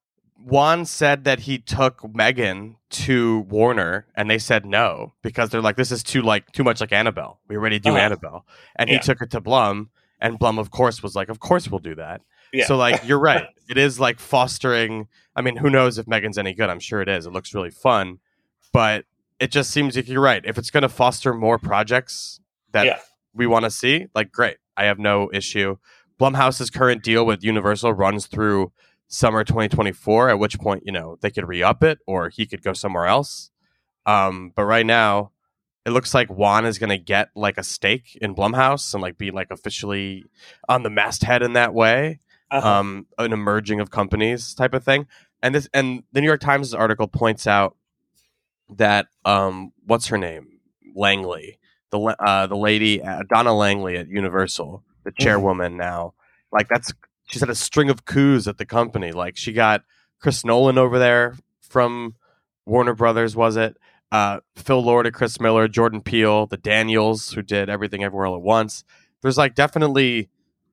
[0.43, 5.77] Wan said that he took Megan to Warner, and they said no because they're like,
[5.77, 7.41] "This is too like too much like Annabelle.
[7.47, 7.99] We already do Uh-huh.
[7.99, 9.91] Annabelle." And he took it to Blum,
[10.23, 12.65] and Blum, of course, was like, "Of course we'll do that." Yeah.
[12.67, 13.47] So like, you're right.
[13.69, 15.09] it is like fostering.
[15.37, 16.71] I mean, who knows if Megan's any good?
[16.71, 17.27] I'm sure it is.
[17.27, 18.19] It looks really fun,
[18.73, 19.05] but
[19.41, 20.43] it just seems like you're right.
[20.45, 22.41] If it's going to foster more projects
[22.73, 22.99] that Yeah.
[23.35, 24.59] we want to see, like, great.
[24.77, 25.77] I have no issue.
[26.21, 28.71] Blumhouse's current deal with Universal runs through
[29.09, 32.63] summer 2024, at which point, you know, they could re up it or he could
[32.63, 33.51] go somewhere else.
[34.07, 35.32] Um, but right now,
[35.85, 39.19] it looks like Wan is going to get like a stake in Blumhouse and like
[39.19, 40.25] be like officially
[40.69, 42.69] on the masthead in that way, Uh-huh.
[42.81, 45.07] um, an emerging of companies type of thing.
[45.43, 47.77] And this and the New York Times article points out
[48.77, 50.61] that um, what's her name,
[50.95, 51.59] Langley,
[51.91, 56.15] the uh, the lady uh, Donna Langley at Universal, the chairwoman now,
[56.53, 56.93] like that's
[57.29, 59.11] she's had a string of coups at the company.
[59.13, 59.83] Like she got
[60.21, 62.15] Chris Nolan over there from
[62.67, 63.77] Warner Brothers, was it?
[64.13, 68.37] Uh, Phil Lord and Chris Miller, Jordan Peele, the Daniels, who did Everything Everywhere All
[68.37, 68.85] at Once.
[69.23, 70.29] There's like definitely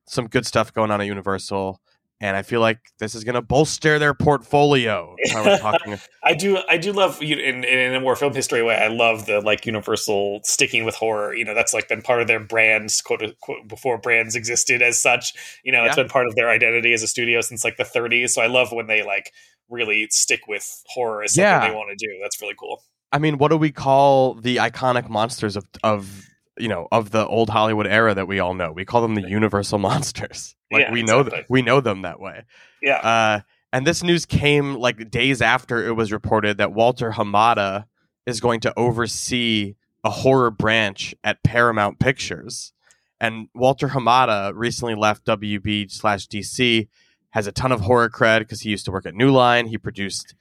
[0.06, 1.80] some good stuff going on at Universal,
[2.20, 5.16] and I feel like this is going to bolster their portfolio.
[5.34, 5.98] I was talking.
[6.22, 8.74] I do, I do love you in, in a more film history way.
[8.76, 11.32] I love the like Universal sticking with horror.
[11.34, 15.00] You know, that's like been part of their brands, quote unquote, before brands existed as
[15.00, 15.32] such.
[15.64, 18.30] You know, it's been part of their identity as a studio since like the 30s.
[18.30, 19.32] So I love when they like
[19.70, 21.68] really stick with horror as something Yeah.
[21.70, 22.18] they want to do.
[22.20, 22.82] That's really cool.
[23.12, 26.26] I mean, what do we call the iconic monsters of of
[26.58, 28.72] you know of the old Hollywood era that we all know?
[28.72, 30.54] We call them the Universal monsters.
[30.70, 31.46] Like Yeah, we know exactly.
[31.48, 32.44] we know them that way.
[32.82, 32.98] Yeah.
[32.98, 33.40] Uh,
[33.72, 37.84] and this news came like days after it was reported that Walter Hamada
[38.26, 42.72] is going to oversee a horror branch at Paramount Pictures.
[43.20, 46.88] And Walter Hamada recently left WB slash DC,
[47.30, 49.66] has a ton of horror cred because he used to work at New Line.
[49.66, 50.34] He produced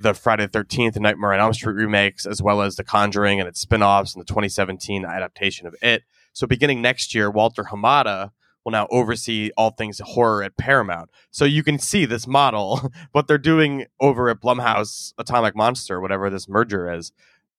[0.00, 3.38] the Friday the 13th and Nightmare on Elm Street remakes, as well as The Conjuring
[3.38, 6.02] and its spin offs and the 2017 adaptation of It.
[6.32, 8.30] So, beginning next year, Walter Hamada
[8.64, 11.10] will now oversee all things horror at Paramount.
[11.30, 16.30] So, you can see this model, what they're doing over at Blumhouse Atomic Monster, whatever
[16.30, 17.12] this merger is.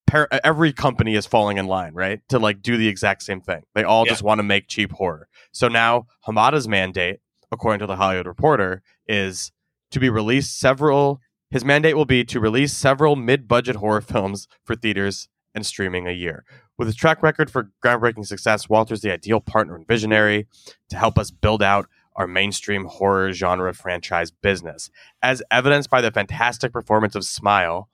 [0.08, 2.22] Par- every company is falling in line, right?
[2.30, 3.64] To like do the exact same thing.
[3.76, 4.12] They all Yeah.
[4.14, 5.28] just want to make cheap horror.
[5.52, 7.20] So now Hamada's mandate,
[7.52, 9.52] according to the Hollywood Reporter, is
[9.92, 11.22] to be released several
[11.52, 16.12] his mandate will be to release several mid-budget horror films for theaters and streaming a
[16.12, 16.46] year.
[16.78, 20.48] With his track record for groundbreaking success, Walter's the ideal partner and visionary
[20.90, 24.90] to help us build out our mainstream horror genre franchise business.
[25.22, 27.90] As evidenced by the fantastic performance of Smile,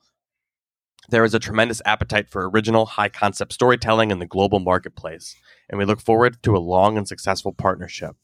[1.10, 5.36] there is a tremendous appetite for original, high concept storytelling in the global marketplace,
[5.70, 8.16] and we look forward to a long and successful partnership.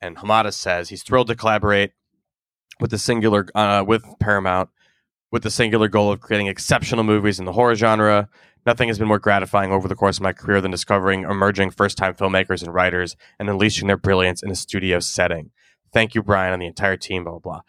[0.00, 1.92] And Hamada says he's thrilled to collaborate
[2.80, 4.70] with the singular uh, with Paramount
[5.30, 8.28] with the singular goal of creating exceptional movies in the horror genre.
[8.66, 12.14] Nothing has been more gratifying over the course of my career than discovering emerging first-time
[12.14, 15.50] filmmakers and writers and unleashing their brilliance in a studio setting.
[15.92, 17.24] Thank you, Brian, and the entire team.
[17.24, 17.60] Blah blah blah.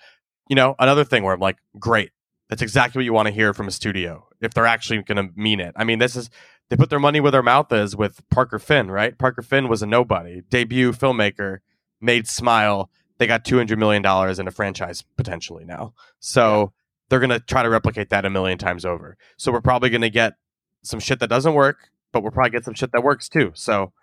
[0.49, 2.11] You know, another thing where I'm like, great.
[2.49, 5.33] That's exactly what you want to hear from a studio if they're actually going to
[5.35, 5.73] mean it.
[5.77, 6.29] I mean, this is
[6.69, 9.17] they put their money where their mouth is with Parker Finn, right?
[9.17, 11.59] Parker Finn was a nobody, debut filmmaker,
[12.01, 12.89] made Smile.
[13.21, 16.73] They got two hundred million dollars in a franchise potentially now, so
[17.07, 19.15] they're going to try to replicate that a million times over.
[19.37, 20.33] So we're probably going to get
[20.81, 23.51] some shit that doesn't work, but we'll probably get some shit that works too.
[23.53, 23.93] So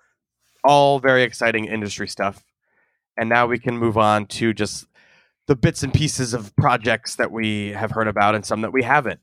[0.63, 2.45] all very exciting industry stuff.
[3.17, 4.87] And now we can move on to just
[5.47, 8.85] the bits and pieces of projects that we have heard about and some that we
[8.85, 9.19] haven't.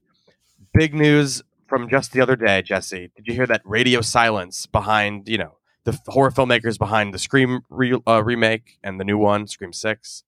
[0.74, 3.12] Big news from just the other day, Jesse.
[3.16, 7.62] Did you hear that radio silence behind, you know, the horror filmmakers behind the Scream
[7.70, 10.24] re- uh, remake and the new one, Scream 6?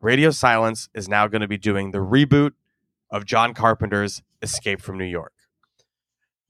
[0.00, 2.52] Radio Silence is now going to be doing the reboot
[3.10, 5.32] of John Carpenter's Escape from New York.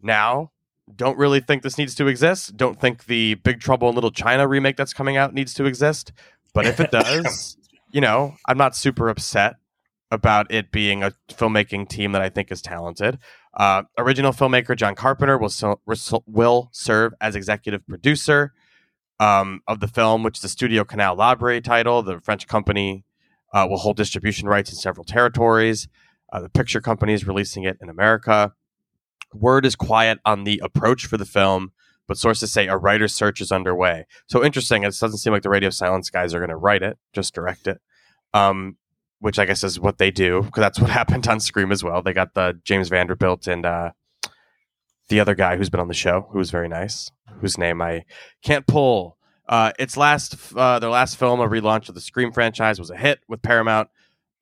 [0.01, 0.53] Now,
[0.95, 2.57] don't really think this needs to exist.
[2.57, 6.13] Don't think the Big Trouble in Little China remake that's coming out needs to exist.
[6.55, 7.57] But if it does,
[7.91, 9.57] you know, I'm not super upset
[10.11, 13.19] about it being a filmmaking team that I think is talented.
[13.57, 15.81] Uh, original filmmaker John Carpenter will so,
[16.27, 18.53] will serve as executive producer
[19.19, 22.03] um, of the film, which is the Studio Canal Library title.
[22.03, 23.05] The French company
[23.55, 25.89] uh, will hold distribution rights in several territories.
[26.31, 28.53] Uh, the picture company is releasing it in America.
[29.33, 31.73] Word is quiet on the approach for the film,
[32.07, 34.07] but sources say a writer's search is underway.
[34.27, 34.83] So interesting.
[34.83, 37.67] It doesn't seem like the Radio Silence guys are going to write it, just direct
[37.67, 37.81] it.
[38.35, 38.77] Um,
[39.21, 42.03] which I guess is what they do because that's what happened on Scream as well.
[42.03, 43.93] They got the James Vanderbilt and uh,
[45.09, 48.05] the other guy who's been on the show, who was very nice, whose name I
[48.43, 49.17] can't pull.
[49.49, 52.97] Uh, its last, uh, their last film, a relaunch of the Scream franchise, was a
[52.97, 53.89] hit with Paramount,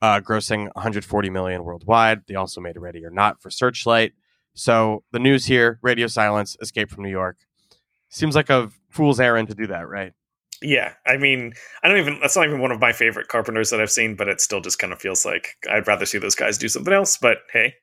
[0.00, 2.22] uh, grossing 140 million worldwide.
[2.26, 4.12] They also made Ready or Not for Searchlight.
[4.54, 7.36] So the news here: Radio Silence, Escape from New York.
[8.08, 10.12] Seems like a fool's errand to do that, right?
[10.64, 12.18] Yeah, I mean, I don't even.
[12.20, 14.78] That's not even one of my favorite Carpenters that I've seen, but it still just
[14.78, 17.18] kind of feels like I'd rather see those guys do something else.
[17.18, 17.74] But hey,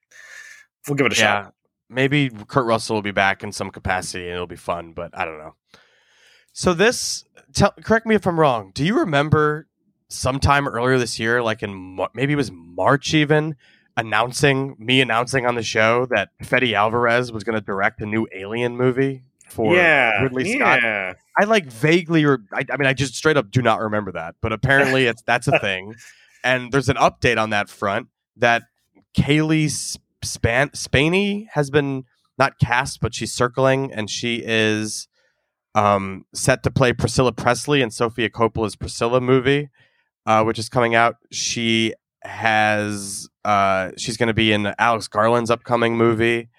[0.87, 1.53] we'll give it a shot.
[1.89, 5.25] Maybe Kurt Russell will be back in some capacity and it'll be fun, but I
[5.25, 5.55] don't know.
[6.53, 8.71] So this, tell, correct me if I'm wrong.
[8.73, 9.67] Do you remember
[10.07, 13.57] sometime earlier this year, like in maybe it was March even,
[13.97, 18.25] announcing me announcing on the show that Fede Alvarez was going to direct a new
[18.33, 20.81] Alien movie for yeah, Ridley Scott?
[20.81, 21.13] yeah.
[21.39, 24.35] I like vaguely, re- I, I mean, I just straight up do not remember that,
[24.41, 25.95] but apparently it's that's a thing.
[26.43, 28.63] And there's an update on that front that
[29.15, 32.05] Cailee Span Spaeny has been
[32.37, 35.07] not cast, but she's circling, and she is
[35.75, 39.69] um, set to play Priscilla Presley in Sofia Coppola's Priscilla movie,
[40.25, 41.15] uh, which is coming out.
[41.31, 46.49] She has uh, she's going to be in Alex Garland's upcoming movie.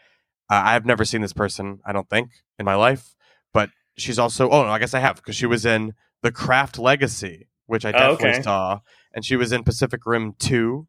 [0.53, 3.15] Uh, I've never seen this person, I don't think, in my life,
[3.55, 4.51] but she's also.
[4.51, 7.89] Oh no, I guess I have because she was in The Craft Legacy, which I
[7.91, 8.43] Oh, definitely okay.
[8.43, 8.81] saw,
[9.15, 10.87] and she was in Pacific Rim Two.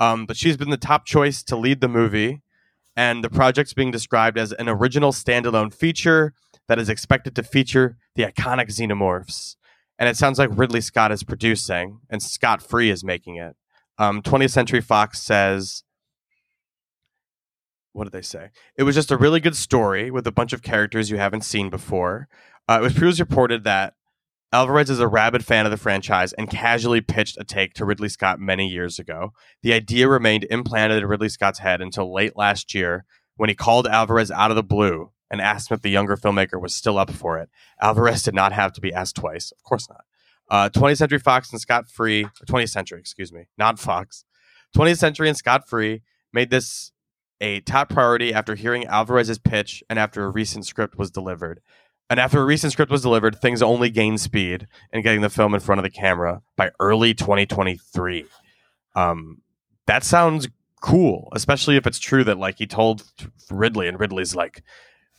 [0.00, 2.40] Um, but she's been the top choice to lead the movie,
[2.96, 6.32] and the project's being described as an original standalone feature
[6.68, 9.56] that is expected to feature the iconic xenomorphs.
[9.98, 13.56] And it sounds like Ridley Scott is producing, and Scott Free is making it.
[13.98, 15.84] Um, 20th Century Fox says,
[17.92, 18.50] what did they say?
[18.76, 21.70] It was just a really good story with a bunch of characters you haven't seen
[21.70, 22.28] before.
[22.68, 23.94] Uh, it was previously reported that
[24.52, 28.08] Alvarez is a rabid fan of the franchise and casually pitched a take to Ridley
[28.10, 29.32] Scott many years ago.
[29.62, 33.04] The idea remained implanted in Ridley Scott's head until late last year
[33.36, 36.60] when he called Alvarez out of the blue and asked him if the younger filmmaker
[36.60, 37.48] was still up for it.
[37.80, 39.52] Alvarez did not have to be asked twice.
[39.52, 40.04] Of course not.
[40.50, 44.26] Uh, 20th Century Fox and Scott Free, 20th Century, excuse me, not Fox.
[44.76, 46.91] 20th Century and Scott Free made this
[47.42, 51.60] a top priority after hearing Alvarez's pitch and after a recent script was delivered.
[52.08, 55.52] And after a recent script was delivered, things only gained speed in getting the film
[55.54, 58.26] in front of the camera by early 2023.
[58.94, 59.40] Um,
[59.86, 60.48] that sounds
[60.80, 63.04] cool, especially if it's true that like he told
[63.50, 64.62] Ridley, and Ridley's like,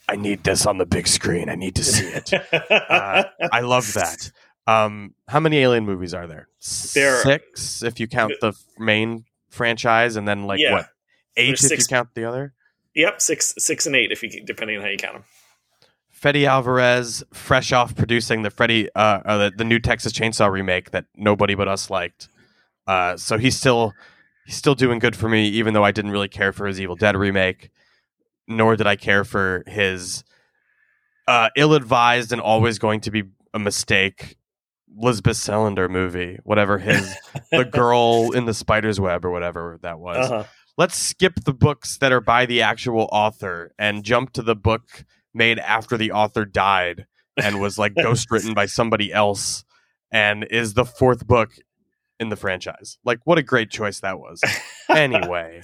[0.07, 1.49] "I need this on the big screen.
[1.49, 2.31] I need to see it."
[2.71, 4.31] uh, I love that.
[4.67, 6.47] Um, how many Alien movies are there?
[6.93, 10.73] There Six, if you count the main franchise, and then like Yeah.
[10.73, 10.87] what
[11.37, 12.53] eight There's if six- you count the other.
[12.95, 15.23] yep, six, six and eight, if you depending on how you count them.
[16.11, 20.91] Fede Alvarez, fresh off producing the Freddy, uh, uh, the, the new Texas Chainsaw remake
[20.91, 22.29] that nobody but us liked.
[22.87, 23.93] Uh, so he's still
[24.45, 26.95] he's still doing good for me, even though I didn't really care for his Evil
[26.95, 27.71] Dead remake,
[28.47, 30.23] nor did I care for his
[31.27, 34.37] uh, ill-advised and always going to be a mistake
[34.95, 37.15] Lisbeth Salander movie, whatever his
[37.51, 40.43] the girl in the spider's web or whatever that was Uh-huh.
[40.77, 45.05] Let's skip the books that are by the actual author and jump to the book
[45.33, 47.05] made after the author died
[47.41, 49.63] and was like ghostwritten by somebody else
[50.11, 51.51] and is the fourth book
[52.19, 52.97] in the franchise.
[53.03, 54.41] Like what a great choice that was.
[54.89, 55.61] Anyway,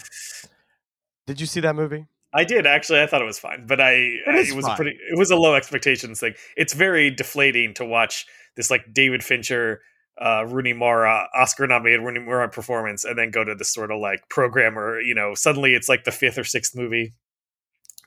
[1.27, 2.07] did you see that movie?
[2.33, 3.01] I did actually.
[3.01, 4.91] I thought it was fine, but I it, is was a pretty.
[4.91, 6.33] It was a low expectations thing.
[6.55, 9.81] It's very deflating to watch this like David Fincher,
[10.21, 13.99] uh, Rooney Mara, Oscar nominated Rooney Mara performance, and then go to this sort of
[13.99, 14.99] like programmer.
[14.99, 17.13] You know, suddenly it's like the fifth or sixth movie.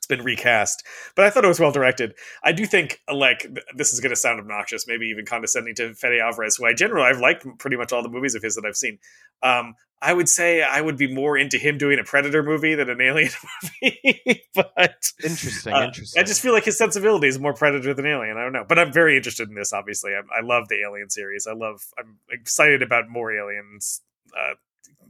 [0.03, 0.83] It's been recast,
[1.15, 2.15] but I thought it was well directed.
[2.43, 6.21] I do think like this is going to sound obnoxious, maybe even condescending to Fede
[6.21, 8.77] Alvarez, who I generally I've liked pretty much all the movies of his that I've
[8.77, 8.99] seen.
[9.45, 12.91] Um, I would say I would be more into him doing a Predator movie than
[12.91, 13.31] an Alien
[13.83, 16.21] movie, but Interesting, uh, interesting.
[16.21, 18.37] I just feel like his sensibility is more Predator than Alien.
[18.37, 19.73] I don't know, but I'm very interested in this.
[19.73, 21.47] Obviously, I, I love the Alien series.
[21.47, 21.81] I love.
[21.97, 24.01] I'm excited about more Aliens.
[24.37, 24.55] Uh,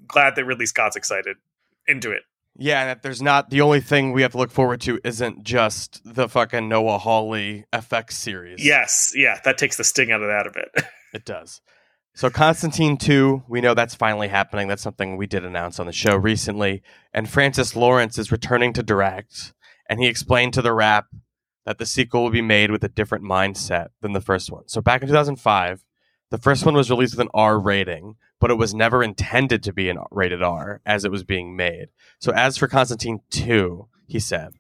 [0.07, 1.39] glad that Ridley Scott's excited
[1.87, 2.25] into it.
[2.57, 5.43] Yeah, and that there's not the only thing we have to look forward to isn't
[5.43, 8.65] just the fucking Noah Hawley FX series.
[8.65, 10.85] Yes, yeah, that takes the sting out of that a bit.
[11.15, 11.61] It does.
[12.15, 14.67] So Constantine 2, we know that's finally happening.
[14.67, 16.83] That's something we did announce on the show recently.
[17.13, 19.53] And Francis Lawrence is returning to direct.
[19.91, 21.05] And he explained to TheWrap
[21.67, 24.69] that the sequel will be made with a different mindset than the first one.
[24.69, 25.85] So back in 2005,
[26.33, 29.73] the first one was released with an R rating, but it was never intended to
[29.73, 31.89] be an rated R as it was being made.
[32.21, 34.55] So as for Constantine 2, he said,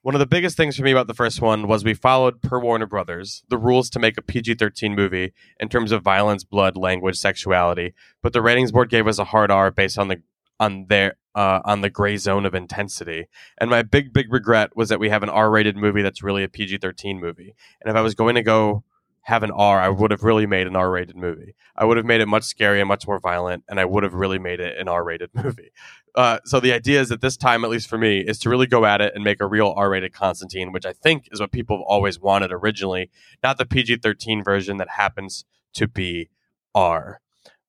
[0.00, 2.58] one of the biggest things for me about the first one was we followed, per
[2.58, 6.78] Warner Brothers, the rules to make a PG 13 movie in terms of violence, blood,
[6.78, 7.92] language, sexuality.
[8.22, 10.22] But the ratings board gave us a hard R based on the
[10.58, 13.26] on their uh, on the gray zone of intensity.
[13.58, 16.42] And my big big regret was that we have an R rated movie that's really
[16.42, 17.54] a PG 13 movie.
[17.82, 18.84] And if I was going to go
[19.26, 21.54] have an R, I would have really made an R rated movie.
[21.74, 24.38] I would have made it much scarier, much more violent, and I would have really
[24.38, 25.70] made it an R rated movie.
[26.14, 28.66] Uh, so the idea is that this time, at least for me, is to really
[28.66, 31.76] go at it and make a real R-rated Constantine, which I think is what people
[31.76, 33.10] have always wanted originally,
[33.42, 36.30] not the PG-13 version that happens to be
[36.74, 37.20] R.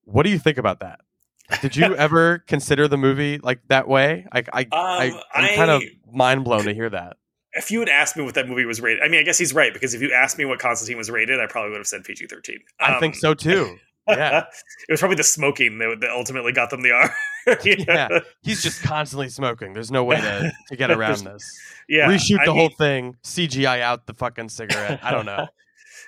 [0.06, 1.02] What do you think about that?
[1.62, 4.26] Did you ever consider the movie like that way?
[4.32, 7.18] I, I, Um, I'm I- kind of mind blown to hear that.
[7.54, 9.54] If you had asked me what that movie was rated, I mean, I guess he's
[9.54, 12.04] right because if you asked me what Constantine was rated, I probably would have said
[12.04, 12.60] PG thirteen.
[12.80, 13.78] I think so um, too.
[14.10, 14.46] Yeah.
[14.88, 17.14] it was probably the smoking that, that ultimately got them the R.
[17.66, 18.08] Yeah.
[18.42, 19.74] He's just constantly smoking.
[19.74, 21.44] There's no way to, to get around this.
[21.90, 22.08] yeah.
[22.08, 25.02] Reshoot I the mean- whole thing, CGI out the fucking cigarette.
[25.04, 25.48] I don't know.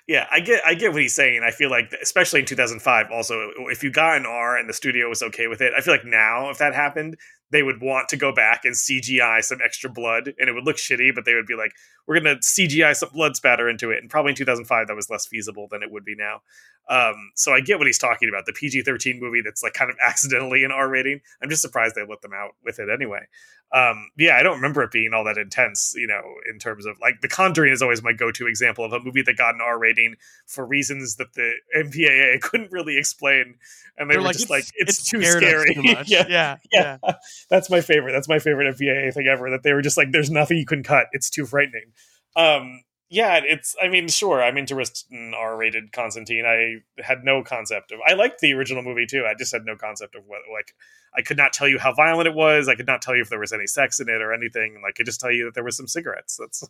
[0.09, 1.43] Yeah, I get I get what he's saying.
[1.45, 5.07] I feel like especially in 2005 also if you got an R and the studio
[5.07, 7.15] was okay with it, I feel like now if that happened,
[7.51, 10.77] they would want to go back and CGI some extra blood and it would look
[10.77, 11.73] shitty, but they would be like
[12.07, 13.99] we're to CGI some blood spatter into it.
[14.01, 16.41] And probably in 2005 that was less feasible than it would be now.
[16.89, 18.47] Um, so I get what he's talking about.
[18.47, 21.21] The PG-13 movie that's like kind of accidentally an R rating.
[21.39, 23.27] I'm just surprised they let them out with it anyway.
[23.71, 26.97] Um, yeah, I don't remember it being all that intense, you know, in terms of
[26.99, 29.77] like The Conjuring is always my go-to example of a movie that got an R
[29.77, 30.15] rating
[30.47, 33.55] for reasons that the MPAA couldn't really explain,
[33.97, 36.09] and they They're were just like, "It's, too scary." too much.
[36.11, 36.97] yeah, yeah, yeah,
[37.49, 38.13] that's my favorite.
[38.13, 39.51] That's my favorite MPAA thing ever.
[39.51, 41.05] That they were just like, "There's nothing you can cut.
[41.11, 41.91] It's too frightening."
[42.35, 43.75] Um, yeah, it's.
[43.81, 46.45] I mean, sure, I'm interested in R-rated Constantine.
[46.45, 47.99] I had no concept of.
[48.07, 49.25] I liked the original movie too.
[49.25, 50.75] I just had no concept of what like.
[51.17, 52.67] I could not tell you how violent it was.
[52.67, 54.75] I could not tell you if there was any sex in it or anything.
[54.83, 56.37] Like, I could just tell you that there was some cigarettes.
[56.37, 56.69] That's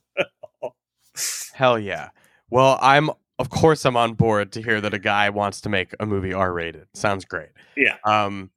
[1.54, 2.10] Hell yeah.
[2.50, 5.94] Well, I'm of course I'm on board to hear that a guy wants to make
[6.00, 6.88] a movie R-rated.
[6.94, 7.50] Sounds great.
[7.76, 7.98] Yeah.
[8.06, 8.52] Um,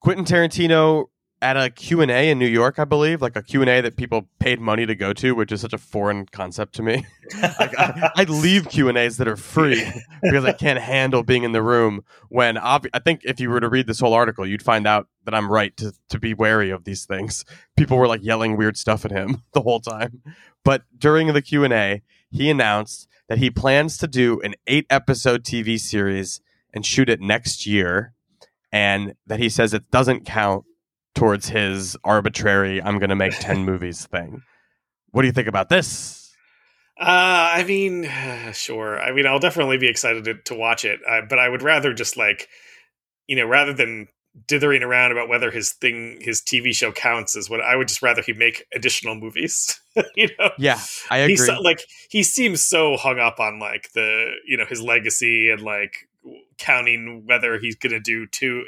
[0.00, 1.06] Quentin Tarantino
[1.40, 4.86] at a Q&A in New York, I believe, like a Q&A that people paid money
[4.86, 7.06] to go to, which is such a foreign concept to me.
[7.42, 9.88] like, I, I leave Q&As that are free
[10.22, 13.60] because I can't handle being in the room when obvi- I think if you were
[13.60, 16.70] to read this whole article, you'd find out that I'm right to, to be wary
[16.70, 17.44] of these things.
[17.76, 20.22] People were like yelling weird stuff at him the whole time.
[20.64, 25.78] But during the Q&A, he announced that he plans to do an 8 episode TV
[25.78, 26.40] series
[26.74, 28.14] and shoot it next year
[28.72, 30.64] and that he says it doesn't count
[31.18, 34.42] towards his arbitrary I'm going to make 10 movies thing.
[35.10, 36.32] What do you think about this?
[37.00, 37.04] Uh,
[37.54, 38.08] I mean,
[38.52, 39.00] sure.
[39.00, 41.92] I mean, I'll definitely be excited to, to watch it, uh, but I would rather
[41.92, 42.48] just like,
[43.26, 44.08] you know, rather than
[44.46, 48.02] dithering around about whether his thing, his TV show counts as what I would just
[48.02, 49.80] rather he make additional movies.
[50.14, 50.78] you know, Yeah,
[51.10, 51.34] I agree.
[51.34, 55.62] he's like he seems so hung up on like the you know his legacy and
[55.62, 56.07] like
[56.58, 58.64] counting whether he's going to do two,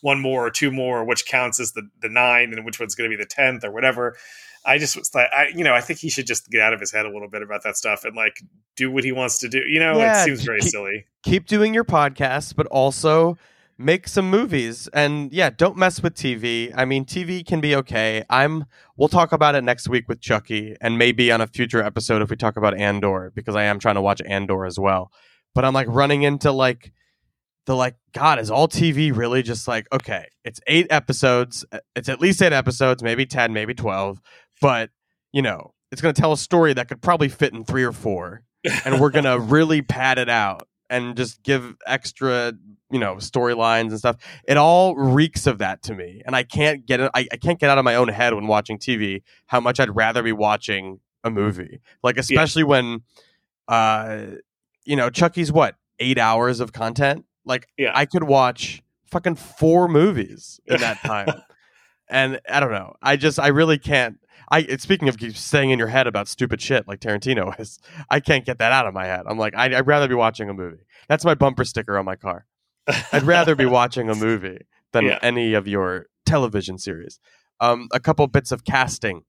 [0.00, 3.10] one more or two more, which counts as the the nine, and which one's going
[3.10, 4.16] to be the tenth or whatever.
[4.64, 6.80] I just was like, I you know, I think he should just get out of
[6.80, 8.40] his head a little bit about that stuff and like
[8.76, 9.60] do what he wants to do.
[9.66, 11.06] You know, Yeah, it seems very keep- silly.
[11.22, 13.36] Keep doing your podcast, but also
[13.78, 14.88] make some movies.
[14.92, 16.72] And yeah, don't mess with TV.
[16.76, 18.24] I mean, TV can be okay.
[18.28, 22.20] I'm we'll talk about it next week with Chucky and maybe on a future episode
[22.22, 25.12] if we talk about Andor because I am trying to watch Andor as well.
[25.58, 26.92] But I'm like running into like
[27.66, 31.64] the like god is all TV really just like okay, it's 8 episodes.
[31.96, 34.20] It's at least 8 episodes, maybe 10, maybe 12,
[34.60, 34.90] but
[35.32, 37.90] you know, it's going to tell a story that could probably fit in 3 or
[37.90, 38.44] 4
[38.84, 42.52] and we're going to really pad it out and just give extra
[42.92, 44.14] you know storylines and stuff
[44.46, 47.58] it all reeks of that to me and i can't get it I, I can't
[47.58, 51.00] get out of my own head when watching tv how much i'd rather be watching
[51.24, 53.02] a movie like especially when
[53.66, 54.26] uh
[54.88, 57.92] you know chucky's what eight hours of content like Yeah.
[57.94, 61.28] i could watch fucking four movies in that time
[62.08, 64.18] and i don't know i just i really can't
[64.50, 67.78] I it's- speaking of staying in your head about stupid shit like Tarantino is,
[68.08, 69.24] I can't get that out of my head.
[69.28, 70.78] I'm like, I'd, I'd rather be watching a movie.
[71.06, 72.46] That's my bumper sticker on my car.
[73.12, 74.60] I'd rather be watching a movie
[74.94, 75.18] than Yeah.
[75.20, 77.20] any of your television series.
[77.60, 79.24] Um, a couple bits of casting.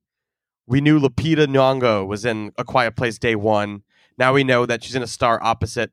[0.67, 3.83] We knew Lupita Nyong'o was in A Quiet Place Day One.
[4.19, 5.91] Now we know that she's in a star opposite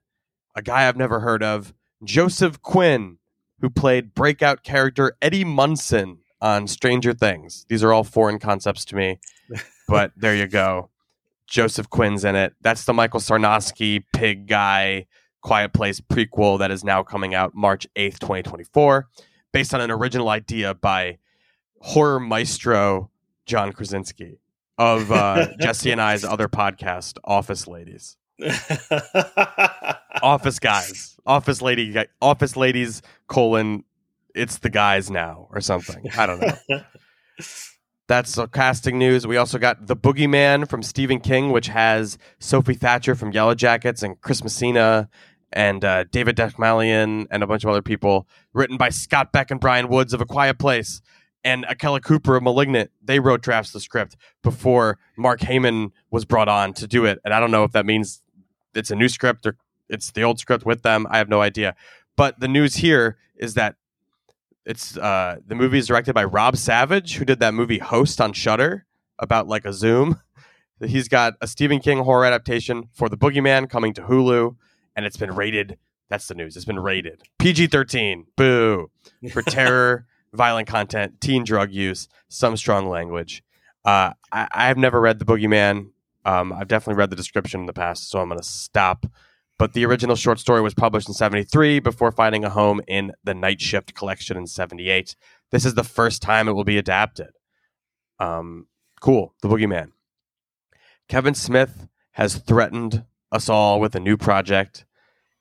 [0.56, 1.72] a guy I've never heard of,
[2.02, 3.18] Joseph Quinn,
[3.60, 7.66] who played breakout character Eddie Munson on Stranger Things.
[7.68, 9.20] These are all foreign concepts to me,
[9.88, 10.90] but there you go.
[11.46, 12.54] Joseph Quinn's in it.
[12.60, 15.06] That's the Michael Sarnoski pig guy
[15.42, 19.08] Quiet Place prequel that is now coming out March 8th, 2024,
[19.52, 21.18] based on an original idea by
[21.80, 23.10] horror maestro
[23.44, 24.40] John Krasinski
[24.78, 28.16] of uh, Jesse and I's other podcast, Office Ladies.
[30.22, 31.16] Office Guys.
[31.26, 33.84] Office Lady Office Ladies colon
[34.36, 36.08] it's the guys now or something.
[36.16, 36.82] I don't know.
[38.08, 39.26] That's casting news.
[39.26, 44.04] We also got The Boogeyman from Stephen King, which has Sophie Thatcher from Yellow Jackets
[44.04, 45.08] and Chris Messina
[45.52, 48.28] and uh, David Dastmalchian and a bunch of other people.
[48.52, 51.00] Written by Scott Beck and Bryan Woods of A Quiet Place
[51.46, 52.90] and Akela Cooper of Malignant.
[53.00, 57.20] They wrote drafts of the script before Mark Heyman was brought on to do it.
[57.24, 58.20] And I don't know if that means
[58.74, 59.56] it's a new script or
[59.88, 61.06] it's the old script with them.
[61.08, 61.76] I have no idea.
[62.16, 63.76] But the news here is that
[64.64, 68.32] it's uh, the movie is directed by Rob Savage, who did that movie Host on
[68.32, 68.84] Shudder
[69.20, 70.20] about like a Zoom.
[70.84, 74.56] He's got a Stephen King horror adaptation for The Boogeyman coming to Hulu,
[74.96, 75.78] and it's been rated.
[76.10, 76.56] That's the news.
[76.56, 78.26] It's been rated PG thirteen.
[78.36, 78.90] Boo
[79.30, 83.42] for terror, violent content, teen drug use, some strong language.
[83.84, 85.90] Uh, I, I have never read The Boogeyman.
[86.24, 89.06] Um, I've definitely read the description in the past, so I'm going to stop
[89.58, 93.34] but the original short story was published in 73 before finding a home in the
[93.34, 95.16] Night Shift collection in 78.
[95.50, 97.30] This is the first time it will be adapted.
[98.18, 98.66] Um,
[99.00, 99.92] cool, The Boogeyman.
[101.08, 104.84] Kevin Smith has threatened us all with a new project.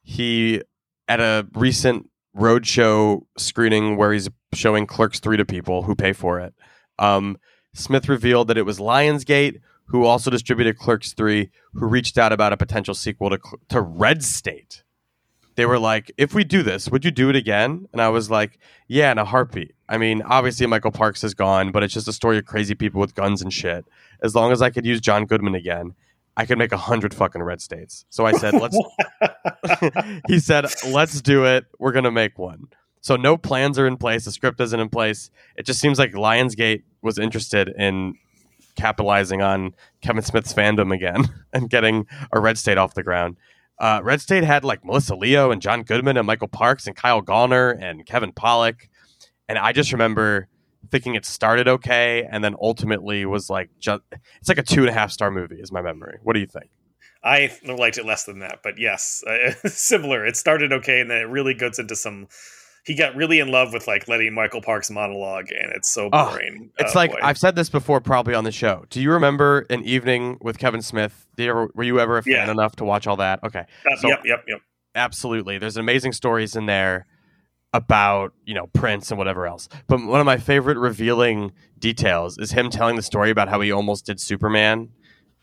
[0.01, 0.61] He,
[1.07, 6.39] at a recent roadshow screening where he's showing Clerks 3 to people who pay for
[6.39, 6.53] it,
[6.99, 7.37] um,
[7.73, 12.53] Smith revealed that it was Lionsgate, who also distributed Clerks 3, who reached out about
[12.53, 13.39] a potential sequel to,
[13.69, 14.83] to Red State.
[15.55, 17.87] They were like, if we do this, would you do it again?
[17.93, 19.73] And I was like, yeah, in a heartbeat.
[19.87, 22.99] I mean, obviously Michael Parks is gone, but it's just a story of crazy people
[22.99, 23.85] with guns and shit.
[24.21, 25.93] As long as I could use John Goodman again,
[26.37, 28.05] I could make a hundred fucking red states.
[28.09, 28.77] So I said, let's.
[30.27, 31.65] he said, let's do it.
[31.79, 32.67] We're gonna make one.
[33.05, 34.25] So no plans are in place.
[34.25, 35.29] The script isn't in place.
[35.55, 38.15] It just seems like Lionsgate was interested in
[38.75, 43.37] capitalizing on Kevin Smith's fandom again and getting a red state off the ground.
[43.77, 47.21] Uh, red State had like Melissa Leo and John Goodman and Michael Parks and Kyle
[47.21, 48.89] Gallner and Kevin Pollak.
[49.47, 50.47] And I just remember
[50.89, 54.01] thinking it started okay and then ultimately was like just
[54.39, 56.45] it's like a two and a half star movie is my memory what do you
[56.45, 56.69] think
[57.23, 60.27] I liked it less than that, but yes, uh, similar.
[60.27, 62.27] It started okay, and then it really goes into some.
[62.85, 66.29] He got really in love with like letting Michael Parks monologue, and it's so Oh,
[66.29, 66.69] boring.
[66.77, 67.19] it's Oh, like boy.
[67.23, 70.81] i've said this before probably on the show do you remember an evening with kevin
[70.81, 72.51] smith you ever, were you ever a fan Yeah.
[72.51, 74.59] enough to watch all that okay Uh, so- yep, yep, yep.
[74.93, 77.07] absolutely there's amazing stories in there
[77.73, 82.51] about you know prince and whatever else but one of my favorite revealing details is
[82.51, 84.89] him telling the story about how he almost did superman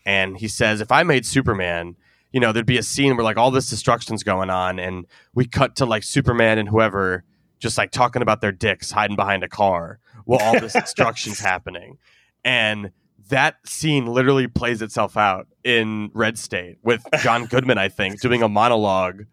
[0.05, 1.95] and he says if i made superman
[2.31, 5.45] you know there'd be a scene where like all this destruction's going on and we
[5.45, 7.23] cut to like superman and whoever
[7.63, 11.97] just like talking about their dicks hiding behind a car while all this destruction's happening
[12.43, 12.91] and
[13.29, 18.43] that scene literally plays itself out in red state with john goodman i think doing
[18.43, 19.23] a monologue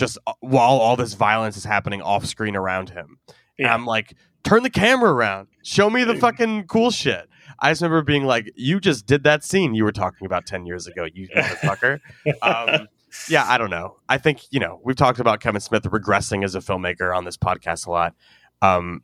[0.00, 3.18] just uh, while all this violence is happening off screen around him.
[3.58, 5.48] And I'm like, turn the camera around.
[5.62, 7.28] Show me the fucking cool shit.
[7.58, 10.64] I just remember being like, you just did that scene you were talking about 10
[10.64, 12.00] years ago, you motherfucker.
[12.42, 12.88] um,
[13.28, 13.96] yeah, I don't know.
[14.08, 17.36] I think, you know, we've talked about Kevin Smith regressing as a filmmaker on this
[17.36, 18.14] podcast a lot.
[18.62, 19.02] Um,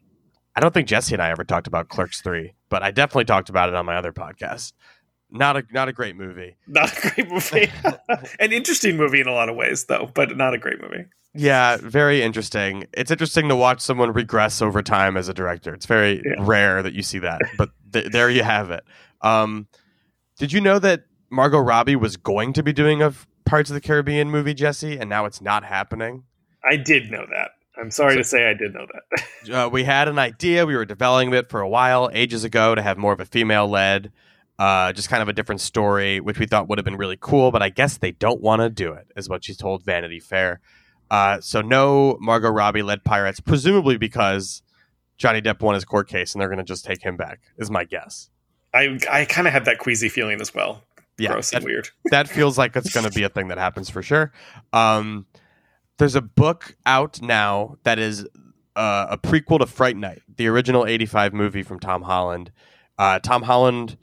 [0.55, 3.49] I don't think Jesse and I ever talked about Clerks 3, but I definitely talked
[3.49, 4.73] about it on my other podcast.
[5.31, 6.57] Not a not a great movie.
[6.69, 7.69] Not a great movie.
[8.39, 11.05] An interesting movie in a lot of ways, though, but not a great movie.
[11.35, 12.85] Yeah, very interesting.
[12.95, 15.75] It's interesting to watch someone regress over time as a director.
[15.75, 16.37] It's very Yeah.
[16.39, 18.85] rare that you see that, but th- there you have it.
[19.21, 19.67] Um,
[20.39, 23.13] did you know that Margot Robbie was going to be doing a
[23.47, 26.25] Pirates of the Caribbean movie, Jesse, and now it's not happening?
[26.71, 27.53] I did know that.
[27.79, 29.23] I'm sorry So- to say I did know that.
[29.47, 30.67] Uh, we had an idea.
[30.67, 33.69] We were developing it for a while, ages ago, to have more of a female
[33.69, 34.11] led,
[34.59, 37.53] uh, just kind of a different story, which we thought would have been really cool.
[37.53, 40.59] But I guess they don't want to do it, is what she told Vanity Fair.
[41.13, 44.63] Uh, so no Margot Robbie led pirates, presumably because
[45.17, 47.39] Johnny Depp won his court case, and they're going to just take him back.
[47.57, 48.29] Is my guess.
[48.75, 50.83] I I kind of had that queasy feeling as well.
[51.19, 51.89] Yeah, Gross that- and weird.
[52.11, 54.33] that feels like it's going to be a thing that happens for sure.
[54.73, 55.27] Um,
[55.99, 58.27] there's a book out now that is
[58.77, 62.53] uh, a prequel to Fright Night, the original '85 movie from Tom Holland.
[62.99, 63.97] Uh, Tom Holland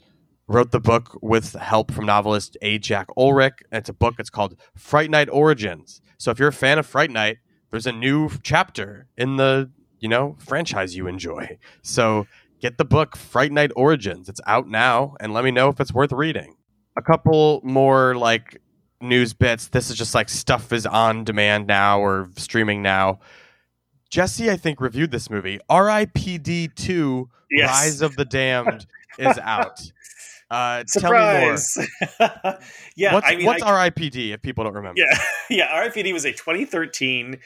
[0.48, 2.78] wrote the book with help from novelist A.
[2.78, 3.54] Jack Ulrich.
[3.70, 4.16] And it's a book.
[4.18, 6.02] It's called Fright Night Origins.
[6.18, 7.38] So if you're a fan of Fright Night,
[7.70, 11.58] there's a new chapter in the you know franchise you enjoy.
[11.82, 12.26] So
[12.60, 14.28] get the book Fright Night Origins.
[14.28, 16.56] It's out now, and let me know if it's worth reading
[16.96, 18.60] a couple more like
[19.00, 19.68] news bits.
[19.68, 23.20] This is just like stuff is on demand now or streaming now.
[24.10, 25.58] Jesse, I think, reviewed this movie.
[25.68, 26.68] R.I.P.D.
[26.68, 27.68] 2 Yes.
[27.70, 28.86] Rise of the Damned
[29.18, 29.80] is out.
[30.50, 31.56] Uh, tell me more.
[32.96, 34.32] Yeah, what's I mean, what's I- R.I.P.D.
[34.32, 35.00] if people don't remember?
[35.00, 35.18] Yeah,
[35.50, 35.68] yeah.
[35.72, 36.12] R.I.P.D.
[36.12, 37.38] was a 2013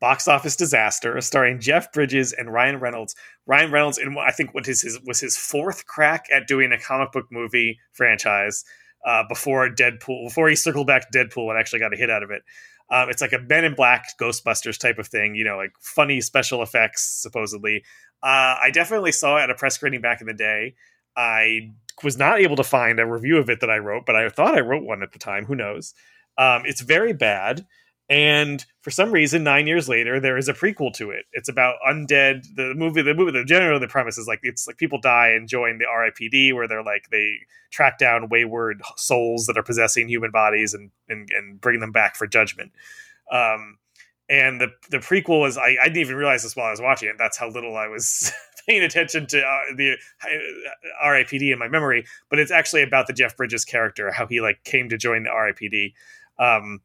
[0.00, 3.14] box office disaster starring Jeff Bridges and Ryan Reynolds.
[3.46, 6.72] Ryan Reynolds, in what I think what is his was his fourth crack at doing
[6.72, 8.64] a comic book movie franchise
[9.06, 10.26] uh, before Deadpool.
[10.26, 12.42] Before he circled back to Deadpool and actually got a hit out of it.
[12.90, 16.20] Um, it's like a Men in Black Ghostbusters type of thing, you know, like funny
[16.20, 17.82] special effects supposedly.
[18.22, 20.74] Uh, I definitely saw it at a press screening back in the day.
[21.16, 24.28] I was not able to find a review of it that I wrote, but I
[24.28, 25.46] thought I wrote one at the time.
[25.46, 25.94] Who knows?
[26.38, 27.66] Um, it's very bad.
[28.08, 31.24] And for some reason, nine years later, there is a prequel to it.
[31.32, 32.46] It's about undead.
[32.54, 35.48] The movie, the movie, the general the premise is like it's like people die and
[35.48, 37.34] join the RIPD, where they're like they
[37.70, 42.14] track down wayward souls that are possessing human bodies and and, and bring them back
[42.14, 42.70] for judgment.
[43.32, 43.78] Um,
[44.28, 47.08] and the the prequel is I, I didn't even realize this while I was watching
[47.08, 47.16] it.
[47.18, 48.32] That's how little I was
[48.68, 52.04] paying attention to uh, the uh, RIPD in my memory.
[52.30, 55.30] But it's actually about the Jeff Bridges character, how he like came to join the
[55.30, 55.92] RIPD.
[56.38, 56.80] Um,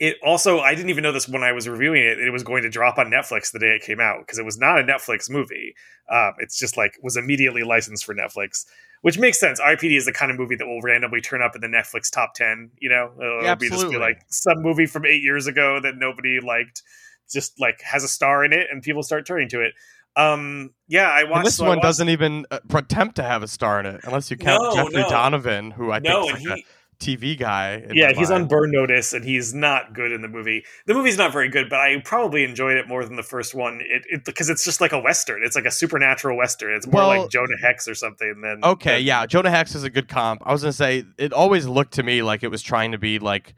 [0.00, 2.18] it also I didn't even know this when I was reviewing it.
[2.18, 4.58] It was going to drop on Netflix the day it came out because it was
[4.58, 5.74] not a Netflix movie.
[6.10, 8.64] Um, it's just like was immediately licensed for Netflix,
[9.02, 9.60] which makes sense.
[9.60, 12.34] RPD is the kind of movie that will randomly turn up in the Netflix top
[12.34, 12.70] ten.
[12.78, 15.94] You know, it'll Yeah, be just be like some movie from eight years ago that
[15.96, 16.82] nobody liked,
[17.30, 19.74] just like has a star in it, and people start turning to it.
[20.16, 23.42] Um, yeah, I watched And this so one watched- doesn't even uh, attempt to have
[23.44, 25.08] a star in it, unless you count No, Jeffrey no.
[25.08, 26.64] Donovan, who I no, think like he, a
[27.00, 27.84] TV guy.
[27.92, 30.64] yeah, he's on burn notice, and he's not good in the movie.
[30.86, 33.80] The movie's not very good, but I probably enjoyed it more than the first one.
[33.82, 35.42] It, it because it's just like a western.
[35.42, 36.74] It's like a supernatural western.
[36.74, 39.82] It's more Well- like Jonah Hex or something than Okay, than- yeah, Jonah Hex is
[39.82, 40.42] a good comp.
[40.44, 43.18] I was gonna say it always looked to me like it was trying to be
[43.18, 43.54] like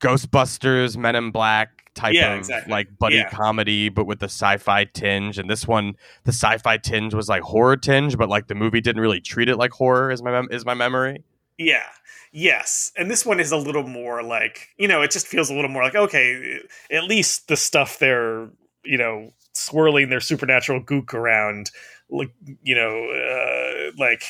[0.00, 2.70] Ghostbusters, Men in Black type Yeah, of exactly.
[2.72, 3.28] like buddy Yeah.
[3.30, 5.38] comedy, but with the sci-fi tinge.
[5.38, 5.94] And this one,
[6.24, 9.56] the sci-fi tinge was like horror tinge, but like the movie didn't really treat it
[9.56, 10.10] like horror.
[10.10, 11.22] Is my mem- is my memory?
[11.58, 11.86] Yeah.
[12.32, 12.92] Yes.
[12.96, 15.70] And this one is a little more like, you know, it just feels a little
[15.70, 16.58] more like, okay,
[16.90, 18.48] at least the stuff they're,
[18.84, 21.70] you know, swirling their supernatural gook around,
[22.10, 22.30] like,
[22.62, 24.24] you know, uh, like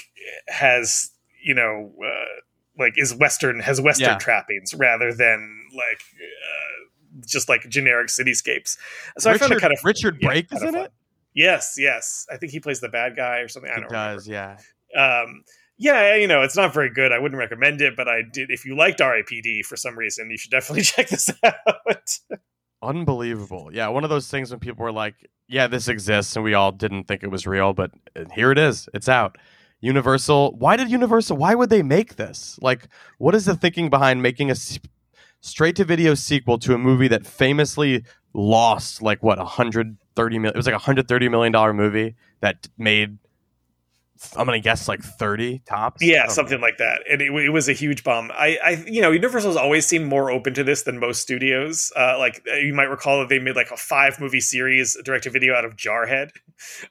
[0.49, 1.11] has,
[1.43, 2.41] you know, uh,
[2.79, 4.18] like is Western, has Western Yeah.
[4.18, 8.77] trappings rather than like, uh, just like generic cityscapes.
[9.18, 10.93] So I found it kind of Richard yeah, Brake is in it.
[11.35, 12.27] Yes, yes.
[12.31, 13.70] I think he plays the bad guy or something.
[13.70, 14.59] I He don't does, yeah.
[14.97, 15.43] Um,
[15.79, 17.12] yeah, you know, it's not very good.
[17.12, 18.51] I wouldn't recommend it, but I did.
[18.51, 22.18] If you liked RIPD for some reason, you should definitely check this out.
[22.83, 23.70] Unbelievable.
[23.72, 25.14] Yeah, one of those things when people were like,
[25.49, 28.59] yeah, this exists, and we all didn't think it was real, but uh, here it
[28.59, 28.89] is.
[28.95, 29.37] It's out.
[29.81, 30.57] Universal.
[30.57, 32.59] Why did Universal, why would they make this?
[32.62, 34.55] Like, what is the thinking behind making a
[35.41, 40.55] straight to video sequel to a movie that famously lost, like, what, 130 million?
[40.55, 43.18] It was like a $130 million movie that made,
[44.37, 46.03] I'm going to guess, like 30 tops?
[46.03, 46.29] Yeah, know.
[46.33, 47.03] something like that.
[47.11, 48.31] And it, it was a huge bomb.
[48.33, 51.93] I, I, you know, Universal's always seemed more open to this than most studios.
[51.97, 55.25] Uh, like uh, you might recall that they made like a five movie series direct
[55.25, 56.31] to video out of Jarhead.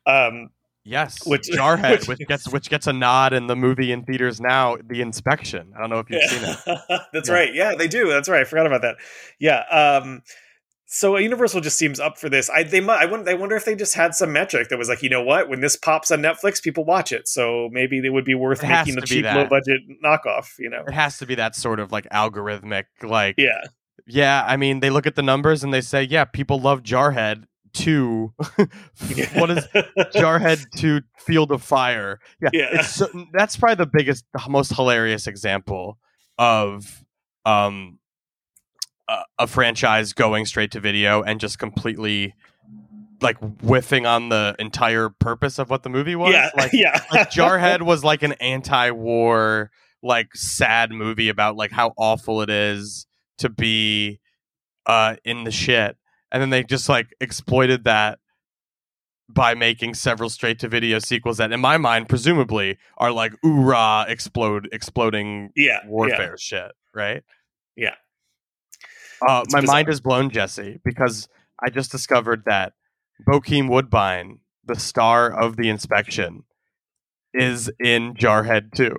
[0.06, 0.50] Um,
[0.86, 4.42] Yes, Which- Jarhead, which- which, gets which gets a nod in the movie in theaters
[4.42, 4.76] now.
[4.86, 5.72] The Inspection.
[5.74, 7.02] I don't know if you've seen it.
[7.14, 7.36] That's Yeah.
[7.36, 7.54] right.
[7.56, 8.10] Yeah, they do.
[8.10, 8.42] That's right.
[8.42, 8.98] I forgot about that.
[9.40, 9.60] Yeah.
[9.72, 10.24] Um,
[10.86, 12.50] so Universal just seems up for this.
[12.50, 14.90] I they mu- I wonder, I wonder if they just had some metric that was
[14.90, 17.28] like, you know what, when this pops on Netflix, people watch it.
[17.28, 20.60] So maybe they would be worth It making the cheap, low budget knockoff.
[20.60, 20.84] You know?
[20.88, 23.62] It has to be that sort of like algorithmic, like Yeah.
[24.06, 24.44] yeah.
[24.48, 28.34] I mean, they look at the numbers and they say, yeah, people love Jarhead to
[29.34, 29.66] what is
[30.14, 32.20] Jarhead to Field of Fire?
[32.42, 32.82] Yeah, Yeah.
[32.84, 35.98] So, that's probably the biggest, most hilarious example
[36.38, 37.04] of
[37.46, 38.00] um
[39.08, 42.34] a, a franchise going straight to video and just completely
[43.22, 46.34] like whiffing on the entire purpose of what the movie was.
[46.34, 46.50] yeah.
[46.58, 47.04] Like, yeah.
[47.12, 53.06] like Jarhead was like an anti-war, like sad movie about like how awful it is
[53.40, 54.20] to be
[54.86, 55.98] uh in the shit,
[56.32, 58.20] and then they just like exploited that
[59.30, 65.50] by making several straight-to-video sequels that, in my mind, presumably are like oorah explode exploding
[65.56, 65.80] yeah.
[65.84, 65.90] Yeah.
[65.90, 67.24] warfare shit, right?
[67.76, 67.96] Yeah.
[69.26, 69.76] Uh, my bizarre.
[69.76, 71.28] mind is blown, Jesse, because
[71.64, 72.74] I just discovered that
[73.28, 76.44] Bokeem Woodbine, the star of the inspection,
[77.34, 78.98] is in Jarhead too.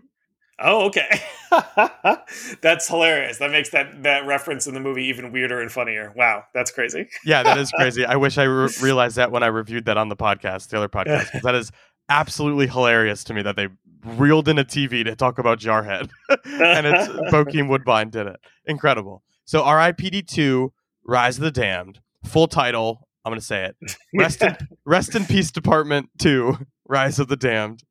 [0.60, 1.08] Oh, okay.
[2.62, 3.38] that's hilarious.
[3.38, 6.12] That makes that that reference in the movie even weirder and funnier.
[6.14, 7.08] Wow, that's crazy.
[7.24, 8.06] Yeah, that is crazy.
[8.06, 10.88] I wish I re- realized that when I reviewed that on the podcast, the other
[10.88, 11.28] podcast.
[11.42, 11.72] that is
[12.08, 13.68] absolutely hilarious to me that they
[14.04, 18.36] reeled in a TV to talk about Jarhead, and it's Bokeem Woodbine did it.
[18.66, 19.22] Incredible.
[19.44, 20.22] So R.I.P.D.
[20.22, 20.72] two,
[21.06, 23.08] Rise of the Damned, full title.
[23.24, 23.76] I'm going to say it.
[24.14, 26.56] Rest in Rest in Peace Department two,
[26.88, 27.82] Rise of the Damned,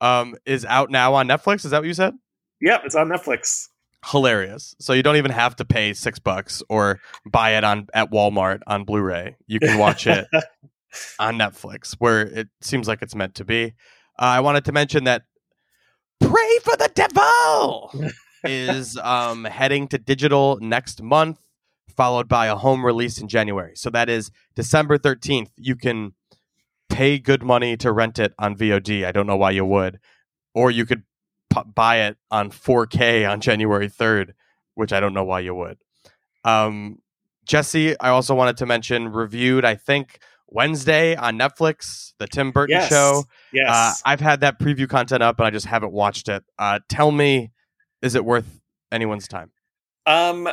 [0.00, 1.64] um, is out now on Netflix.
[1.64, 2.14] Is that what you said?
[2.60, 3.68] Yep, it's on Netflix.
[4.06, 4.74] hilarious.
[4.78, 8.60] So you don't even have to pay six bucks or buy it on at Walmart
[8.66, 9.36] on Blu-ray.
[9.46, 10.26] You can watch it
[11.18, 13.74] on Netflix, where it seems like it's meant to be.
[14.18, 15.22] Uh, I wanted to mention that
[16.20, 17.92] "Pray for the Devil"
[18.44, 21.38] is um, heading to digital next month,
[21.96, 23.72] followed by a home release in January.
[23.76, 25.50] So that is December thirteenth.
[25.56, 26.14] You can
[26.88, 29.04] pay good money to rent it on VOD.
[29.06, 29.98] I don't know why you would,
[30.54, 31.04] or you could
[31.52, 34.32] p- buy it on 4K on January 3rd,
[34.74, 35.78] which I don't know why you would.
[36.44, 36.98] Um,
[37.46, 40.18] Jesse, I also wanted to mention reviewed, I think,
[40.48, 42.90] Wednesday on Netflix, the Tim Burton Yes.
[42.90, 43.24] show.
[43.54, 43.70] Yes.
[43.70, 46.44] Uh, I've had that preview content up and I just haven't watched it.
[46.58, 47.52] Uh, tell me,
[48.02, 49.50] is it worth anyone's time?
[50.06, 50.48] Um,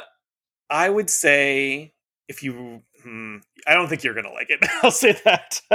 [0.70, 1.94] I would say
[2.28, 3.38] if you, hmm,
[3.68, 4.60] I don't think you're gonna like it.
[4.84, 5.62] I'll say that.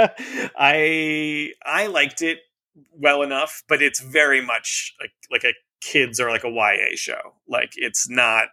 [0.57, 2.39] I I liked it
[2.91, 7.35] well enough, but it's very much like like a kids or like a YA show.
[7.47, 8.47] Like it's not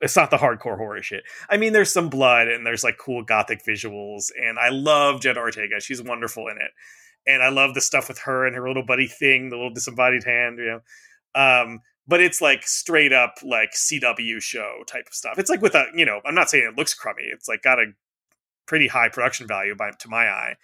[0.00, 1.24] it's not the hardcore horror shit.
[1.48, 5.40] I mean, there's some blood and there's like cool gothic visuals, and I love Jenna
[5.40, 5.80] Ortega.
[5.80, 6.70] She's wonderful in it,
[7.26, 10.24] and I love the stuff with her and her little buddy thing, the little disembodied
[10.24, 10.80] hand, you know.
[11.34, 15.38] Um, but it's like straight up like CW show type of stuff.
[15.38, 17.24] It's like with a, you know, I'm not saying it looks crummy.
[17.32, 17.92] It's like got a
[18.66, 20.54] pretty high production value by to my eye.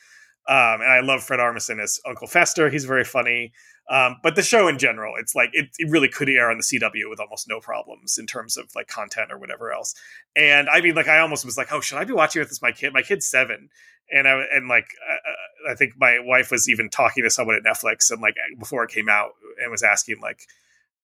[0.49, 2.69] Um, and I love Fred Armisen as Uncle Fester.
[2.69, 3.53] He's very funny.
[3.91, 6.63] Um, but the show in general, it's like it, it really could air on the
[6.63, 9.95] CW with almost no problems in terms of like content or whatever else.
[10.37, 12.63] And I mean, like I almost was like, oh, should I be watching with this?
[12.63, 13.69] My kid, my kid's seven,
[14.11, 17.65] and I and like uh, I think my wife was even talking to someone at
[17.65, 20.47] Netflix and like before it came out and was asking like,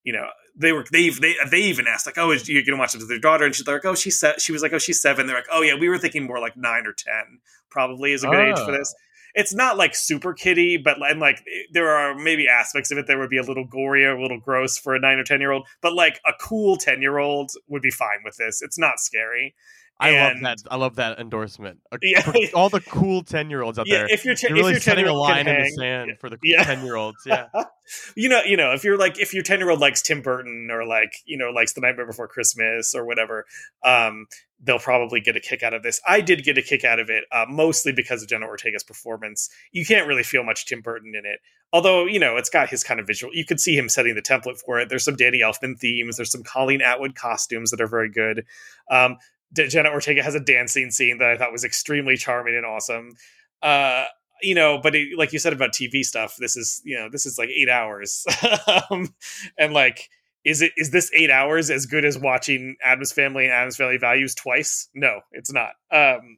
[0.03, 2.95] you know, they were they they they even asked like, oh, is you gonna watch
[2.95, 3.45] it with their daughter?
[3.45, 4.35] And she's like, oh, she's se-.
[4.39, 5.27] she was like, oh, she's seven.
[5.27, 7.39] They're like, oh yeah, we were thinking more like nine or ten
[7.69, 8.77] probably is a good age for Oh.
[8.77, 9.01] this ah.
[9.35, 13.17] it's not like super kiddie, but and like there are maybe aspects of it that
[13.17, 15.51] would be a little gory or a little gross for a nine or ten year
[15.51, 15.67] old.
[15.81, 18.61] But like a cool ten year old would be fine with this.
[18.61, 19.53] It's not scary.
[20.01, 20.71] I And- love that.
[20.71, 21.79] I love that endorsement.
[22.01, 22.21] Yeah.
[22.53, 24.07] all the cool ten year olds out Yeah, there.
[24.09, 26.29] if you're, ten, You're really if you're setting a 10-year-old line in the sand for
[26.29, 26.63] the Yeah.
[26.63, 27.17] ten year olds.
[27.25, 27.47] Yeah.
[28.15, 30.69] you know, you know, if you're like if your ten year old likes Tim Burton
[30.71, 33.45] or like you know likes The Nightmare Before Christmas or whatever,
[33.83, 34.27] um,
[34.61, 35.99] they'll probably get a kick out of this.
[36.07, 39.49] I did get a kick out of it, uh, mostly because of Jenna Ortega's performance.
[39.71, 41.39] You can't really feel much Tim Burton in it,
[41.73, 43.33] although you know it's got his kind of visual.
[43.35, 44.87] You could see him setting the template for it.
[44.87, 46.15] There's some Danny Elfman themes.
[46.17, 48.45] There's some Colleen Atwood costumes that are very good.
[48.89, 49.17] Um,
[49.53, 53.15] Jenna Ortega has a dancing scene that I thought was extremely charming and awesome.
[53.61, 54.05] Uh,
[54.41, 57.25] you know, but it, like you said about TV stuff, this is you know this
[57.25, 58.25] is like eight hours,
[58.89, 59.13] um,
[59.57, 60.09] and like
[60.45, 63.97] is it is this eight hours as good as watching Addams Family and Addams Family
[63.97, 64.87] Values twice?
[64.93, 65.71] No, it's not.
[65.91, 66.37] Um,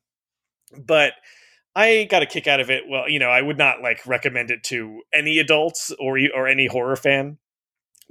[0.77, 1.13] but
[1.75, 2.83] I got a kick out of it.
[2.87, 6.67] Well, you know, I would not like recommend it to any adults or or any
[6.67, 7.37] horror fan.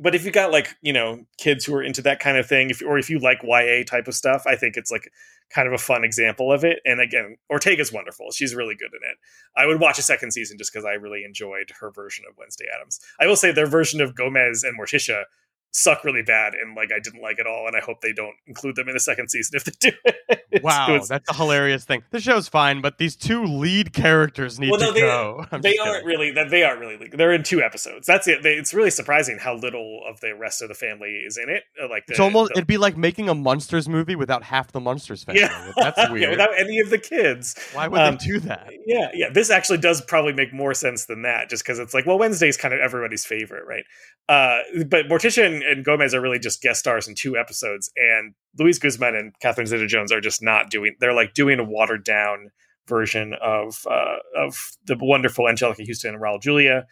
[0.00, 2.70] But if you got like you know kids who are into that kind of thing,
[2.70, 5.10] if or if you like YA type of stuff, I think it's like
[5.54, 6.80] kind of a fun example of it.
[6.84, 9.18] And again, Ortega's wonderful; she's really good in it.
[9.56, 12.66] I would watch a second season just because I really enjoyed her version of Wednesday
[12.74, 13.00] Addams.
[13.20, 15.24] I will say their version of Gomez and Morticia
[15.72, 17.66] suck really bad, and like I didn't like it all.
[17.66, 19.96] And I hope they don't include them in the second season if they do.
[20.52, 22.02] It's- Wow, that's a hilarious thing.
[22.10, 25.44] The show's fine, but these two lead characters need Well, to they- go.
[25.52, 26.06] I'm they aren't kidding.
[26.08, 29.38] really that they aren't really they're in two episodes that's it they, it's really surprising
[29.38, 32.20] how little of the rest of the family is in it Uh, like the, It's
[32.20, 35.42] almost the- it'd be like making a monsters movie without half the monsters family.
[35.42, 36.30] yeah That's Yeah, weird.
[36.30, 38.70] without any of the kids Why would um, they do that?
[38.86, 42.06] yeah yeah this actually does probably make more sense than that just because it's like
[42.06, 43.84] well wednesday's kind of everybody's favorite right
[44.28, 44.58] uh
[44.88, 49.14] but morticia and, gomez are really just guest stars in two episodes and luis guzman
[49.14, 52.50] and catherine zeta jones are just not doing they're like doing a watered down
[52.86, 56.86] version of uh of the wonderful angelica huston and raul julia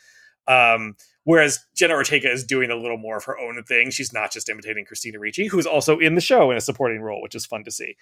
[0.46, 0.94] um
[1.28, 3.90] Whereas Jenna Ortega is doing a little more of her own thing.
[3.90, 7.20] She's not just imitating Christina Ricci, who's also in the show in a supporting role,
[7.20, 7.96] which is fun to see.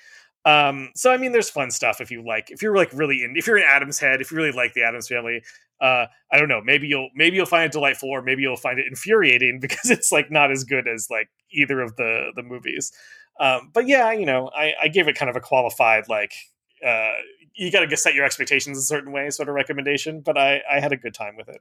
[0.45, 3.35] Um, so I mean, there's fun stuff if you like, if you're like really in,
[3.37, 5.43] if you're in Adam's head, if you really like the Addams family.
[5.81, 6.61] Uh, I don't know.
[6.63, 10.13] Maybe you'll maybe you'll find it delightful, or maybe you'll find it infuriating because it's
[10.13, 12.93] like not as good as like either of the the movies.
[13.39, 16.33] Um, but yeah, you know, I, I gave it kind of a qualified like
[16.87, 17.13] uh,
[17.55, 20.21] you got to set your expectations a certain way sort of recommendation.
[20.21, 21.61] But I I had a good time with it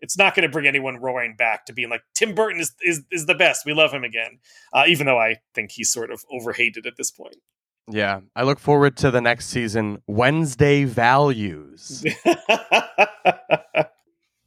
[0.00, 3.02] it's not going to bring anyone roaring back to being like Tim Burton is is,
[3.10, 3.66] is the best.
[3.66, 4.38] We love him again,
[4.72, 7.36] uh, even though I think he's sort of overhated at this point.
[7.88, 10.02] Yeah, I look forward to the next season.
[10.06, 12.04] Wednesday Values.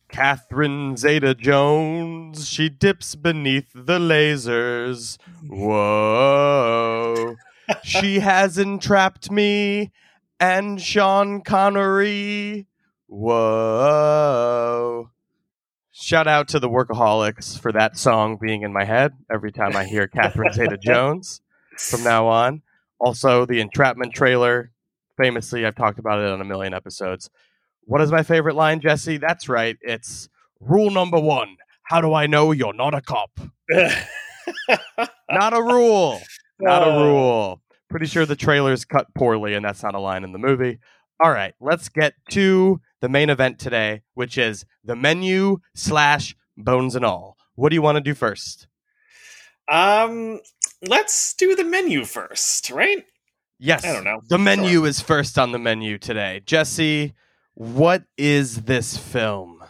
[0.09, 5.17] Catherine Zeta Jones, she dips beneath the lasers.
[5.47, 7.35] Whoa.
[7.83, 9.91] she has entrapped me
[10.39, 12.67] and Sean Connery.
[13.07, 15.09] Whoa.
[15.91, 19.85] Shout out to the Workaholics for that song being in my head every time I
[19.85, 21.41] hear Catherine Zeta Jones
[21.77, 22.61] from now on.
[23.03, 24.71] Also, the entrapment trailer.
[25.21, 27.29] Famously, I've talked about it on a million episodes.
[27.81, 29.17] What is my favorite line, Jesse?
[29.17, 29.77] That's right.
[29.81, 30.29] It's
[30.61, 31.57] rule number one.
[31.83, 33.31] How do I know you're not a cop?
[35.29, 36.21] Not a rule.
[36.59, 37.61] Not a rule.
[37.89, 40.79] Pretty sure the trailer's cut poorly, and that's not a line in the movie.
[41.23, 46.95] All right, let's get to the main event today, which is the menu slash bones
[46.95, 47.37] and all.
[47.55, 48.67] What do you want to do first?
[49.71, 50.39] Um,
[50.87, 53.05] let's do the menu first, right?
[53.59, 54.21] Yes, I don't know.
[54.27, 56.41] The menu is first on the menu today.
[56.45, 57.13] Jesse,
[57.53, 59.63] what is this film?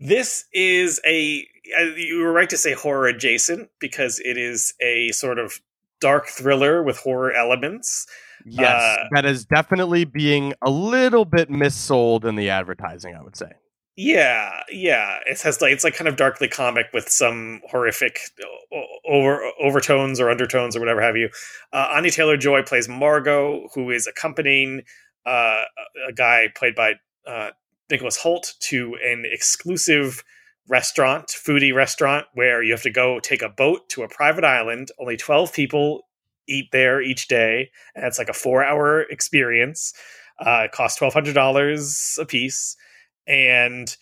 [0.00, 1.46] This is a
[1.78, 5.60] uh, you were right to say horror adjacent because it is a sort of
[6.00, 8.06] dark thriller with horror elements.
[8.44, 13.36] Yes, Uh, that is definitely being a little bit missold in the advertising, I would
[13.36, 13.52] say.
[13.96, 15.18] Yeah, yeah.
[15.26, 18.20] It has like it's like kind of darkly comic with some horrific
[19.06, 21.28] over overtones or undertones or whatever have you.
[21.72, 24.82] Uh, Anya Taylor Joy plays Margot, who is accompanying
[25.26, 25.62] uh,
[26.08, 26.94] a guy played by
[27.26, 27.50] uh,
[27.90, 30.24] Nicholas Hoult to an exclusive
[30.68, 34.88] restaurant, foodie restaurant, where you have to go take a boat to a private island.
[34.98, 36.02] Only twelve people
[36.48, 39.92] eat there each day, and it's like a four-hour experience.
[40.38, 42.76] Uh, it costs twelve hundred dollars a piece
[43.30, 43.96] and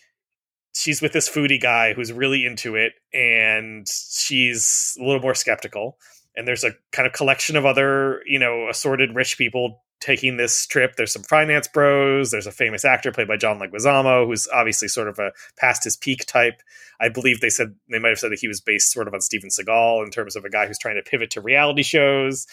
[0.73, 5.97] she's with this foodie guy who's really into it and she's a little more skeptical
[6.35, 10.65] and there's a kind of collection of other you know assorted rich people taking this
[10.65, 10.95] trip.
[10.95, 15.07] There's some finance bros there's a famous actor played by john leguizamo who's obviously sort
[15.07, 16.61] of a past his peak type.
[16.99, 19.21] I believe they said they might have said that he was based sort of on
[19.21, 22.47] steven seagal in terms of a guy who's trying to pivot to reality shows.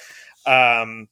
[0.44, 1.08] Um,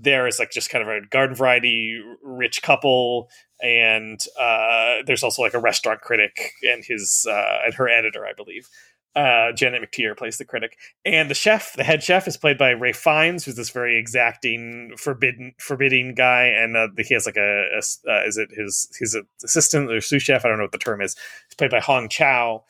[0.00, 3.28] there is like just kind of a garden variety rich couple
[3.60, 8.32] and uh, there's also like a restaurant critic and his uh, and her editor, I
[8.32, 8.68] believe.
[9.16, 12.72] Uh, Janet McTeer plays the critic, and the chef, the head chef, is played by
[12.72, 17.64] Ralph Fiennes, who's this very exacting, forbidden, forbidding guy, and uh, he has like a,
[17.74, 20.44] a uh, is it his his assistant or sous chef?
[20.44, 21.16] I don't know what the term is.
[21.48, 22.64] He's played by Hong Chau.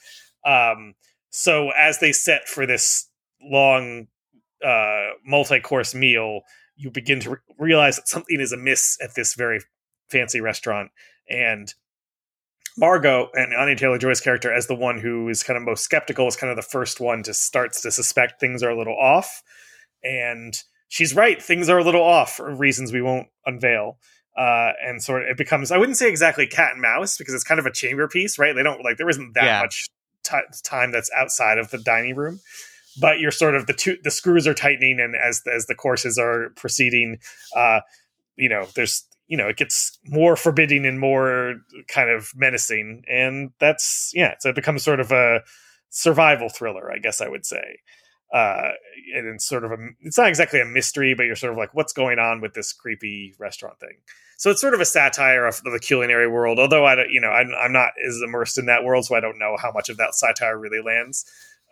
[0.46, 0.94] Um,
[1.28, 3.10] so as they set for this
[3.42, 4.06] long
[4.64, 6.42] uh, multi-course meal,
[6.78, 9.60] you begin to re- realize that something is amiss at this very
[10.08, 10.90] fancy restaurant
[11.28, 11.74] and
[12.76, 16.28] Margot and Anya Taylor Joy's character as the one who is kind of most skeptical
[16.28, 19.42] is kind of the first one to starts to suspect things are a little off,
[20.04, 20.54] and
[20.86, 23.98] she's right, things are a little off for reasons we won't unveil.
[24.36, 27.42] Uh, and sort of it becomes I wouldn't say exactly cat and mouse because it's
[27.42, 28.54] kind of a chamber piece, right?
[28.54, 29.60] They don't like there isn't that Yeah.
[29.62, 29.88] much
[30.22, 32.38] ti time that's outside of the dining room,
[33.00, 36.18] but you're sort of the two the screws are tightening, and as as the courses
[36.18, 37.18] are proceeding,
[37.56, 37.80] uh,
[38.36, 41.56] you know, there's you know, it gets more forbidding and more
[41.88, 45.40] kind of menacing, and that's yeah, so it becomes sort of a
[45.90, 47.80] survival thriller, I guess I would say.
[48.32, 48.72] Uh,
[49.14, 51.72] and it's sort of a, it's not exactly a mystery, but you're sort of like,
[51.72, 53.96] what's going on with this creepy restaurant thing?
[54.36, 56.58] So it's sort of a satire of the culinary world.
[56.58, 59.20] Although I don't, you know, I'm, I'm not as immersed in that world, so I
[59.20, 61.24] don't know how much of that satire really lands.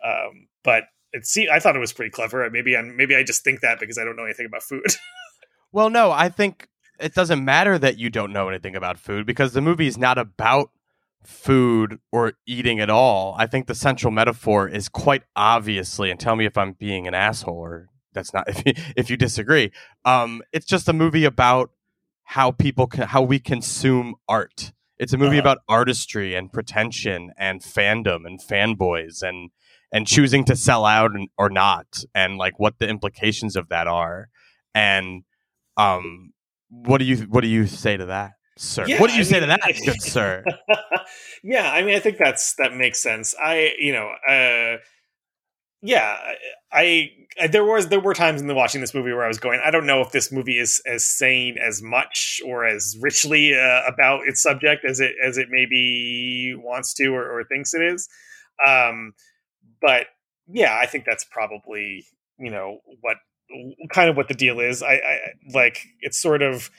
[0.03, 0.85] Um, but
[1.17, 2.49] it see, I thought it was pretty clever.
[2.49, 4.85] Maybe I'm, maybe I just think that because I don't know anything about food.
[5.73, 9.51] Well, no, I think it doesn't matter that you don't know anything about food because
[9.51, 10.71] the movie is not about
[11.25, 13.35] food or eating at all.
[13.37, 17.13] I think the central metaphor is quite obviously, and tell me if I'm being an
[17.13, 19.71] asshole or that's not if you, if you disagree.
[20.05, 21.71] Um, it's just a movie about
[22.23, 24.71] how people can, how we consume art.
[24.97, 25.41] It's a movie Uh-huh.
[25.41, 29.51] about artistry and pretension and fandom and fanboys and
[29.91, 33.87] and choosing to sell out and, or not and like what the implications of that
[33.87, 34.29] are
[34.75, 35.23] and
[35.77, 36.31] um
[36.69, 39.23] what do you what do you say to that sir Yeah, what do you I
[39.23, 40.43] say to that good sir
[41.43, 43.35] yeah, I mean, I think that's that makes sense.
[43.41, 44.77] I, you know, uh,
[45.81, 46.17] yeah,
[46.71, 49.39] I, I there was there were times in the watching this movie where I was
[49.39, 53.53] going, I don't know if this movie is as saying as much or as richly
[53.53, 57.81] uh, about its subject as it as it maybe wants to or, or thinks it
[57.81, 58.09] is.
[58.65, 59.13] Um,
[59.81, 60.07] but
[60.47, 62.05] yeah, I think that's probably
[62.39, 63.17] you know what
[63.89, 64.83] kind of what the deal is.
[64.83, 65.19] I, I
[65.53, 66.69] like it's sort of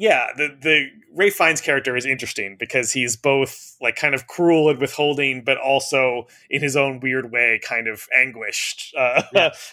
[0.00, 4.70] yeah, the the Ralph Fiennes character is interesting because he's both like kind of cruel
[4.70, 9.22] and withholding, but also in his own weird way, kind of anguished uh,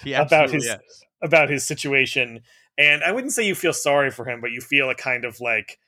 [0.03, 0.75] Yeah, about his is.
[1.21, 2.41] about his situation.
[2.77, 5.39] And I wouldn't say you feel sorry for him, but you feel a kind of
[5.39, 5.79] like,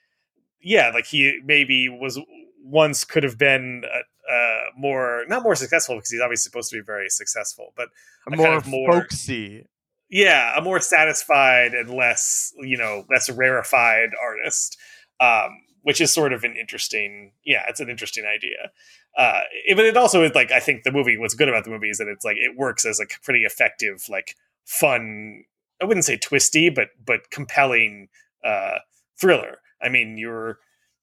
[0.62, 2.18] yeah, like he maybe was
[2.64, 3.84] once could have been
[4.32, 7.90] uh, more not more successful because he's obviously supposed to be very successful, but
[8.32, 9.66] a more, kind of more- folksy
[10.12, 14.76] yeah, a more satisfied and less, you know, less rarefied artist,
[15.20, 15.52] um,
[15.84, 18.72] which is sort of an interesting, yeah, it's an interesting idea.
[19.16, 21.18] Uh, it- but it also is like I think the movie.
[21.18, 24.04] What's good about the movie is that it's like it works as a pretty effective,
[24.10, 25.44] like fun.
[25.82, 28.10] I wouldn't say twisty, but but compelling
[28.44, 28.80] uh,
[29.20, 29.60] thriller.
[29.82, 30.60] I mean, you're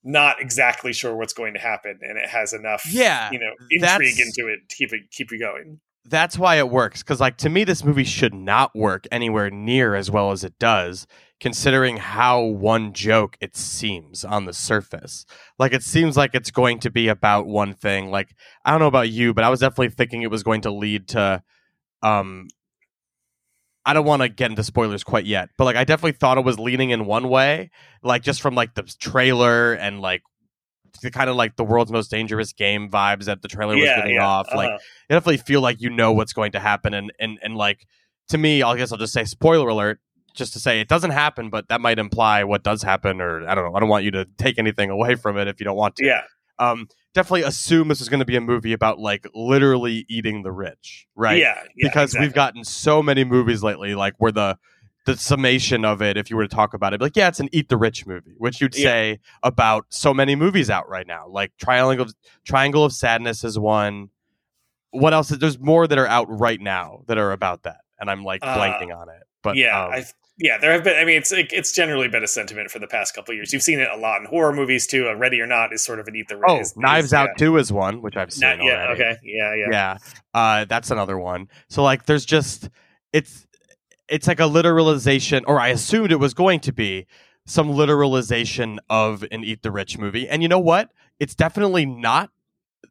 [0.07, 4.19] not exactly sure what's going to happen, and it has enough, Yeah, you know, intrigue
[4.21, 5.81] into it to keep it keep you going.
[6.09, 9.97] that's why it works because like to me this movie should not work anywhere near
[9.97, 11.05] as well as it does
[11.41, 15.27] considering how one joke it seems on the surface
[15.59, 18.29] like it seems like it's going to be about one thing like
[18.65, 21.09] i don't know about you but i was definitely thinking it was going to lead
[21.09, 21.43] to
[22.03, 22.47] um
[23.87, 26.45] I don't want to get into spoilers quite yet, but like I definitely thought it
[26.45, 27.70] was leaning in one way,
[28.03, 30.22] like just from like the trailer and like
[31.03, 34.18] the kind of like the world's most dangerous game vibes that the trailer was giving
[34.18, 34.49] off.
[34.55, 34.78] Like uh-huh.
[35.09, 37.87] you definitely feel like you know what's going to happen and and and like
[38.28, 40.01] to me i guess i'll just say spoiler alert
[40.34, 43.55] just to say it doesn't happen but that might imply what does happen or i
[43.55, 45.76] don't know i don't want you to take anything away from it if you don't
[45.76, 46.22] want to yeah,
[46.59, 50.53] um, definitely assume this is going to be a movie about like literally eating the
[50.53, 51.39] rich, right?
[51.39, 54.57] Yeah, yeah, because we've gotten so many movies lately, like where the
[55.07, 57.49] the summation of it, if you were to talk about it, like yeah, it's an
[57.53, 58.85] eat the rich movie, which you'd Yeah.
[58.85, 61.27] say about so many movies out right now.
[61.29, 62.14] Like Triangle of,
[62.45, 64.11] Triangle of Sadness is one.
[64.91, 65.29] What else?
[65.29, 68.57] There's more that are out right now that are about that, and I'm like Uh,
[68.57, 69.23] blanking on it.
[69.43, 70.05] But yeah, um, I,
[70.39, 70.97] yeah, there have been.
[70.97, 73.53] I mean, it's it, it's generally been a sentiment for the past couple years.
[73.53, 75.09] You've seen it a lot in horror movies too.
[75.09, 76.45] Uh, Ready or Not is sort of an eat the rich.
[76.49, 77.47] oh, is- Knives is- Out yeah.
[77.47, 78.45] Two is one, which I've seen.
[78.61, 78.93] Already.
[79.03, 79.16] Okay.
[79.22, 79.55] Yeah.
[79.55, 79.66] Yeah.
[79.70, 79.99] yeah
[80.34, 82.68] uh that's another one so like there's just
[83.12, 83.47] it's
[84.09, 87.07] it's like a literalization or i assumed it was going to be
[87.47, 92.30] some literalization of an eat the rich movie and you know what it's definitely not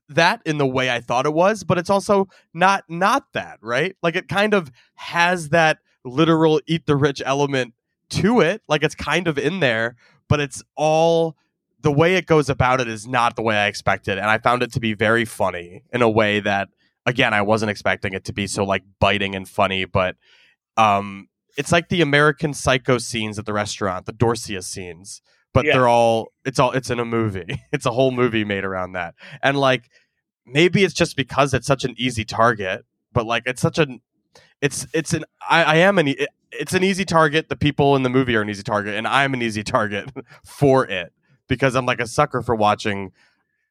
[0.09, 3.95] that in the way i thought it was but it's also not not that right
[4.01, 7.73] like it kind of has that literal eat the rich element
[8.09, 9.95] to it like it's kind of in there
[10.29, 11.35] but it's all
[11.81, 14.63] the way it goes about it is not the way I expected, and I found
[14.63, 16.69] it to be very funny in a way that,
[17.05, 19.85] again, I wasn't expecting it to be so like biting and funny.
[19.85, 20.15] But
[20.77, 21.27] um,
[21.59, 25.21] it's like the American Psycho scenes at the restaurant, the Dorsia scenes,
[25.53, 25.73] but Yeah.
[25.73, 27.61] they're all it's all it's in a movie.
[27.71, 29.87] It's a whole movie made around that, and like
[30.43, 32.83] maybe it's just because it's such an easy target,
[33.13, 34.01] but like it's such an
[34.61, 36.13] it's it's an I, I am an
[36.51, 37.49] it's an easy target.
[37.49, 40.09] The people in the movie are an easy target, and I'm an easy target
[40.45, 41.13] for it
[41.47, 43.11] because I'm like a sucker for watching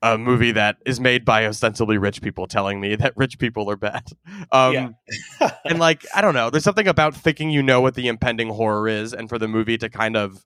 [0.03, 3.77] a movie that is made by ostensibly rich people telling me that rich people are
[3.77, 4.05] bad.
[4.53, 4.97] Um,
[5.41, 5.51] Yeah.
[5.65, 8.89] and like I don't know, there's something about thinking you know what the impending horror
[8.89, 10.45] is, and for the movie to kind of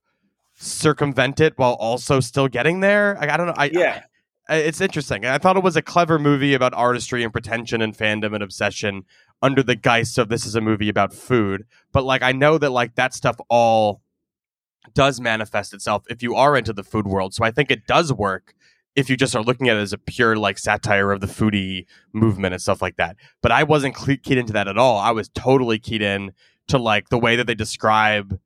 [0.61, 3.17] circumvent it while also still getting there.
[3.21, 3.55] Like, I don't know.
[3.57, 4.03] I, Yeah.
[4.49, 5.27] It's interesting.
[5.27, 9.05] I thought it was a clever movie about artistry and pretension and fandom and obsession
[9.43, 11.67] under the geist of this is a movie about food.
[11.93, 14.01] But like I know that like that stuff all
[14.95, 17.35] does manifest itself if you are into the food world.
[17.35, 18.55] So I think it does work
[18.97, 21.85] if you just are looking at it as a pure like satire of the foodie
[22.13, 23.17] movement and stuff like that.
[23.43, 24.99] But I wasn't keyed into that at all.
[24.99, 26.33] I was totally keyed in
[26.69, 28.41] to like the way that they describe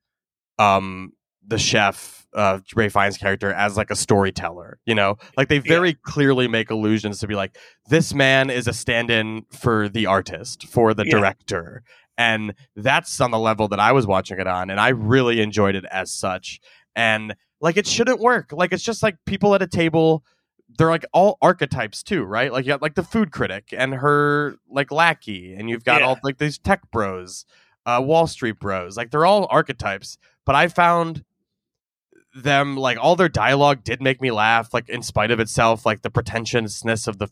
[0.59, 1.13] um
[1.47, 5.17] the chef uh Ralph Fiennes character as like a storyteller, you know?
[5.37, 9.89] Like they very clearly make allusions to be like this man is a stand-in for
[9.89, 11.11] the artist, for the Yeah.
[11.19, 11.83] director.
[12.17, 15.75] And that's on the level that I was watching it on and I really enjoyed
[15.75, 16.61] it as such.
[16.97, 18.53] And like it shouldn't work.
[18.53, 20.25] Like it's just like people at a table
[20.79, 22.51] they're like all archetypes too, right?
[22.51, 26.07] Like you got like the food critic and her like lackey, and you've got Yeah.
[26.07, 27.45] all like these tech bros,
[27.85, 28.97] uh, Wall Street bros.
[28.97, 30.17] Like they're all archetypes.
[30.47, 31.25] But I found
[32.35, 36.03] them like all their dialogue did make me laugh, like in spite of itself, like
[36.03, 37.29] the pretentiousness of the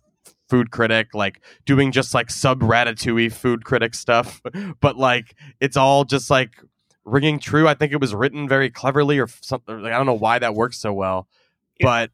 [0.49, 4.43] food critic, like doing just like sub ratatouille food critic stuff.
[4.81, 6.51] but like it's all just like
[7.05, 7.67] ringing true.
[7.67, 9.81] I think it was written very cleverly or something.
[9.83, 11.29] Like, I don't know why that works so well,
[11.79, 11.87] Yeah.
[11.87, 12.11] but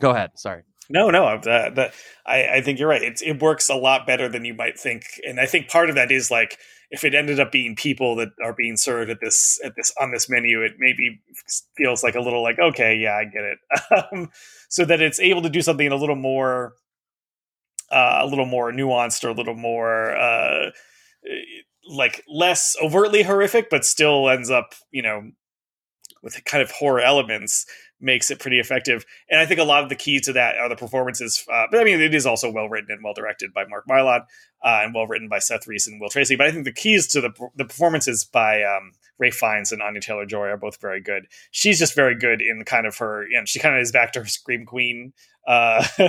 [0.00, 0.32] go ahead.
[0.36, 0.62] Sorry.
[0.88, 1.40] No, no, uh,
[1.70, 1.94] that,
[2.24, 3.02] I, I think you're right.
[3.02, 5.96] It's, it works a lot better than you might think, and I think part of
[5.96, 6.58] that is like
[6.96, 10.12] if it ended up being people that are being served at this at this on
[10.12, 11.20] this menu, it maybe
[11.76, 13.58] feels like a little like okay, yeah, I get it.
[14.12, 14.30] um,
[14.70, 16.72] so that it's able to do something a little more,
[17.92, 20.70] uh, a little more nuanced or a little more uh,
[21.86, 25.30] like less overtly horrific, but still ends up you know
[26.22, 27.66] with kind of horror elements
[28.00, 29.04] makes it pretty effective.
[29.30, 31.44] And I think a lot of the keys to that are the performances.
[31.50, 34.22] Uh, but I mean, it is also well written and well directed by Mark Mylod
[34.64, 36.36] uh, and well written by Seth Reiss and Will Tracy.
[36.36, 40.00] But I think the keys to the the performances by um, Ralph Fiennes and Anya
[40.00, 41.26] Taylor Joy are both very good.
[41.50, 44.12] She's just very good in kind of her, you know, she kind of is back
[44.12, 45.12] to her Scream Queen
[45.46, 45.86] uh,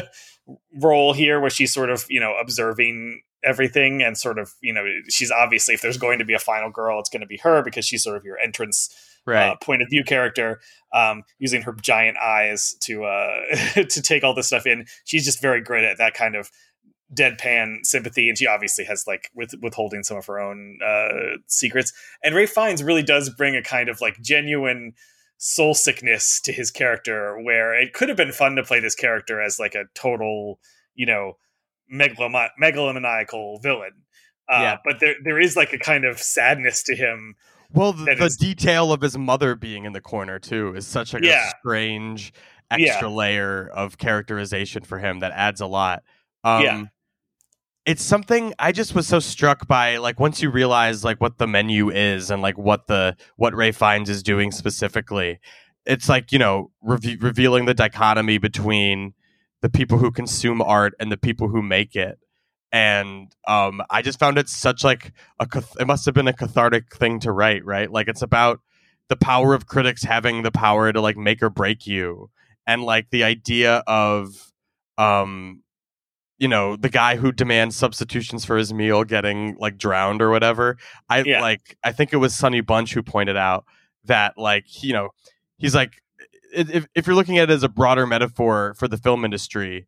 [0.81, 4.83] role here, where she's sort of, you know, observing everything and sort of, you know,
[5.09, 7.61] she's obviously, if there's going to be a final girl, it's going to be her
[7.61, 8.93] because she's sort of your entrance
[9.27, 9.49] Right.
[9.49, 10.61] uh, point of view character,
[10.93, 13.41] um, using her giant eyes to uh,
[13.89, 14.85] to take all this stuff in.
[15.05, 16.49] She's just very great at that kind of
[17.13, 21.93] deadpan sympathy, and she obviously has like with withholding some of her own uh, secrets.
[22.23, 24.93] And Ralph Fiennes really does bring a kind of like genuine
[25.37, 29.41] soul sickness to his character, where it could have been fun to play this character
[29.41, 30.59] as like a total,
[30.95, 31.33] you know,
[31.93, 34.03] megaloma- megalomaniacal villain.
[34.49, 34.77] Uh, Yeah.
[34.85, 37.35] but there there is like a kind of sadness to him
[37.73, 41.13] Well, the, the is- detail of his mother being in the corner too is such
[41.13, 41.47] like Yeah.
[41.47, 42.33] a strange
[42.71, 42.87] Yeah.
[42.91, 46.03] extra layer of characterization for him that adds a lot.
[46.43, 46.83] Um, Yeah.
[47.85, 49.95] It's something I just was so struck by.
[49.97, 53.77] Like once you realize like what the menu is and like what the what Ralph
[53.77, 55.39] Fiennes is doing specifically,
[55.85, 59.13] it's like you know reve- revealing the dichotomy between
[59.61, 62.19] the people who consume art and the people who make it.
[62.71, 65.47] And um, I just found it such like a
[65.79, 67.89] it must have been a cathartic thing to write, right?
[67.91, 68.59] Like it's about
[69.09, 72.29] the power of critics having the power to like make or break you,
[72.65, 74.51] and like the idea of
[74.97, 75.63] um
[76.39, 80.77] you know the guy who demands substitutions for his meal getting like drowned or whatever
[81.09, 81.41] i Yeah.
[81.41, 83.65] like i think it was Sonny Bunch who pointed out
[84.05, 85.09] that like you know
[85.57, 86.01] he's like
[86.53, 89.87] if, if you're looking at it as a broader metaphor for the film industry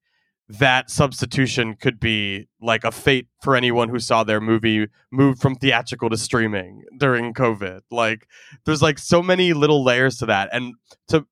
[0.49, 5.55] that substitution could be like a fate for anyone who saw their movie move from
[5.55, 8.27] theatrical to streaming during covid like
[8.65, 10.73] there's like so many little layers to that and
[11.07, 11.23] to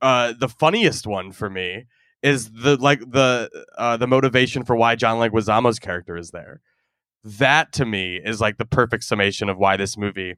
[0.00, 1.84] uh the funniest one for me
[2.22, 6.60] is the like the uh the motivation for why John Leguizamo's character is there.
[7.24, 10.34] That to me is like the perfect summation of why this movie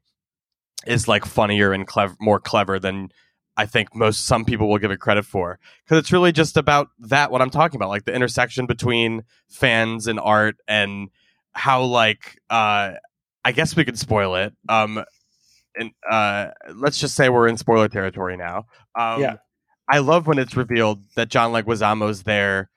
[0.85, 3.09] is like funnier and clever more clever than
[3.57, 6.89] I think most some people will give it credit for because it's really just about
[6.99, 11.09] that what I'm talking about like the intersection between fans and art and
[11.53, 12.93] how like uh
[13.43, 15.03] I guess we could spoil it um
[15.77, 19.37] and uh let's just say we're in spoiler territory now um Yeah.
[19.87, 22.69] I love when it's revealed that John Leguizamo's there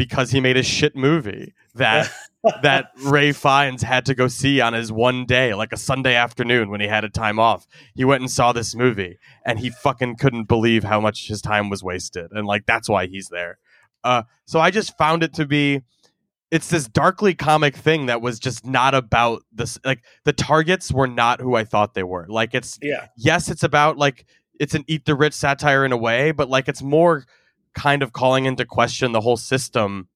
[0.00, 2.10] because he made a shit movie that
[2.62, 6.70] that Ralph Fiennes had to go see on his one day, like a Sunday afternoon
[6.70, 7.66] when he had a time off.
[7.94, 11.68] He went and saw this movie and he fucking couldn't believe how much his time
[11.68, 12.30] was wasted.
[12.30, 13.58] And like that's why he's there.
[14.02, 15.82] Uh so I just found it to be
[16.50, 21.08] it's this darkly comic thing that was just not about this like the targets were
[21.08, 22.24] not who I thought they were.
[22.26, 24.24] Like it's yeah, yes, it's about like
[24.58, 27.26] it's an eat the rich satire in a way, but like it's more
[27.74, 30.08] kind of calling into question the whole system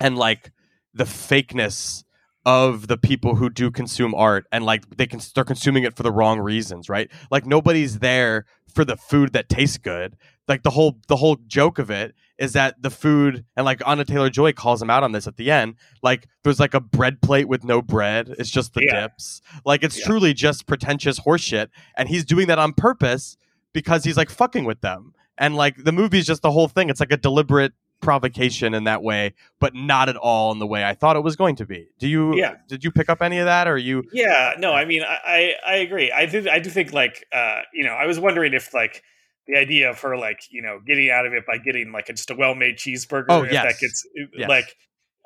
[0.00, 0.52] and like
[0.92, 2.04] the fakeness
[2.46, 6.02] of the people who do consume art and like they can they're consuming it for
[6.02, 7.10] the wrong reasons, right?
[7.30, 10.16] Like nobody's there for the food that tastes good.
[10.46, 14.04] Like the whole the whole joke of it is that the food and like Anna
[14.04, 15.76] Taylor Joy calls him out on this at the end.
[16.02, 18.34] Like there's like a bread plate with no bread.
[18.38, 19.00] It's just the Yeah.
[19.02, 19.40] dips.
[19.64, 20.04] Like it's Yeah.
[20.06, 21.68] truly just pretentious horseshit.
[21.96, 23.38] And he's doing that on purpose
[23.72, 25.13] because he's like fucking with them.
[25.38, 26.90] And like the movie's just the whole thing.
[26.90, 30.84] It's like a deliberate provocation in that way, but not at all in the way
[30.84, 31.88] I thought it was going to be.
[31.98, 32.54] Do you Yeah.
[32.68, 34.54] did you pick up any of that or you yeah.
[34.58, 36.12] No, I mean, I I, I agree.
[36.12, 39.02] I do I do think like uh you know I was wondering if like
[39.46, 42.12] the idea of her like you know getting out of it by getting like a,
[42.12, 43.26] just a well made cheeseburger.
[43.30, 43.64] Oh, if yes.
[43.64, 44.06] that gets
[44.36, 44.48] Yes.
[44.48, 44.76] like.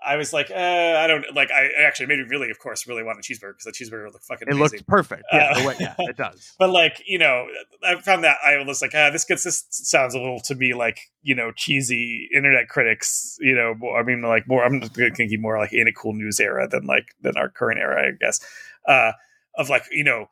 [0.05, 1.51] I was like, uh, I don't like.
[1.51, 4.25] I actually made me really, of course, really want a cheeseburger because the cheeseburger looked
[4.25, 4.79] fucking it amazing.
[4.79, 5.25] looked perfect.
[5.33, 6.55] Yeah, Uh, way, yeah, it does.
[6.59, 7.47] but like you know
[7.85, 10.75] i found that i was like ah, this gets this sounds a little to me
[10.75, 15.59] like you know cheesy internet critics you know i mean like more i'm thinking more
[15.59, 18.41] like in a cool news era than like than our current era i guess
[18.87, 19.13] uh
[19.57, 20.27] of like you know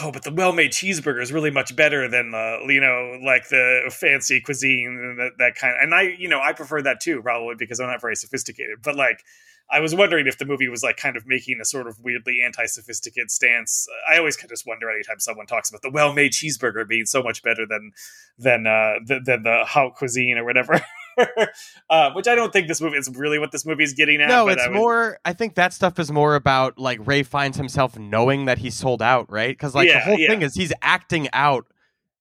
[0.00, 3.90] oh but the well-made cheeseburger is really much better than the you know like the
[3.90, 7.54] fancy cuisine and that, that kind and i you know i prefer that too probably
[7.54, 9.22] because i'm not very sophisticated but like
[9.70, 12.40] I was wondering if the movie was like kind of making a sort of weirdly
[12.40, 13.88] anti-sophisticated stance.
[14.08, 17.22] I always kind of just wonder anytime someone talks about the well-made cheeseburger being so
[17.22, 17.92] much better than
[18.38, 20.80] than uh, than, than the haute cuisine or whatever.
[21.90, 24.28] uh, which I don't think this movie is really what this movie is getting at.
[24.28, 25.18] No, but it's I more.
[25.24, 29.02] I think that stuff is more about like Ralph Fiennes himself knowing that he's sold
[29.02, 29.50] out, right?
[29.50, 30.28] Because like the whole yeah.
[30.28, 31.66] thing is he's acting out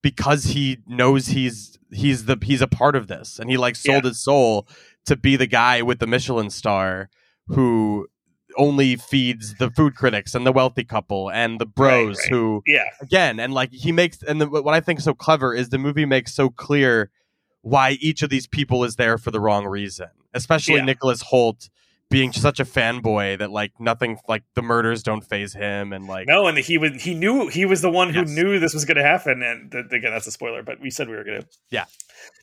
[0.02, 4.06] because he knows he's he's the he's a part of this, and he like sold
[4.06, 4.68] his soul
[5.06, 7.10] to be the guy with the Michelin star
[7.48, 8.08] who
[8.58, 12.30] only feeds the food critics and the wealthy couple and the bros right.
[12.30, 15.70] who Yeah, again and like he makes and the, what i think so clever is
[15.70, 17.12] the movie makes so clear
[17.66, 20.86] why each of these people is there for the wrong reason especially Yeah.
[20.86, 21.70] Nicholas Hoult
[22.12, 26.28] being such a fanboy that like nothing like the murders don't phase him and like
[26.28, 28.30] no, and he was he knew he was the one who Yes.
[28.30, 29.42] knew this was going to happen.
[29.42, 31.86] And th- again, that's a spoiler, but we said we were going to Yeah.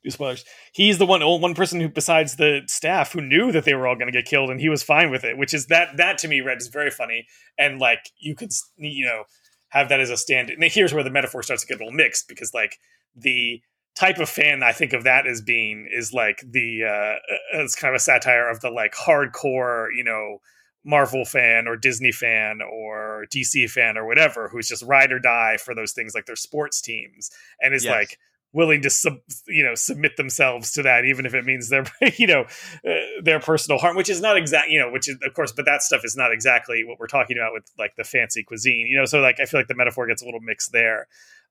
[0.03, 0.45] do spoilers.
[0.73, 3.95] He's the one one person who, besides the staff, who knew that they were all
[3.95, 5.39] going to get killed, and he was fine with it.
[5.39, 9.05] Which is that that to me, Red is very funny, and like you could you
[9.07, 9.25] know
[9.69, 10.51] have that as a stand.
[10.51, 12.79] And here's where the metaphor starts to get a little mixed because like
[13.15, 13.61] the
[13.95, 17.95] type of fan I think of that as being is like the uh it's kind
[17.95, 20.39] of a satire of the like hardcore, you know,
[20.85, 25.57] Marvel fan or Disney fan or DC fan or whatever who's just ride or die
[25.59, 27.93] for those things like their sports teams and is Yes.
[27.93, 28.19] like
[28.55, 29.15] willing to sub,
[29.47, 31.85] you know submit themselves to that even if it means their
[32.17, 32.43] you know
[32.87, 35.65] uh, their personal harm which is not exact you know which is of course but
[35.65, 38.97] that stuff is not exactly what we're talking about with like the fancy cuisine you
[38.97, 41.07] know so like I feel like the metaphor gets a little mixed there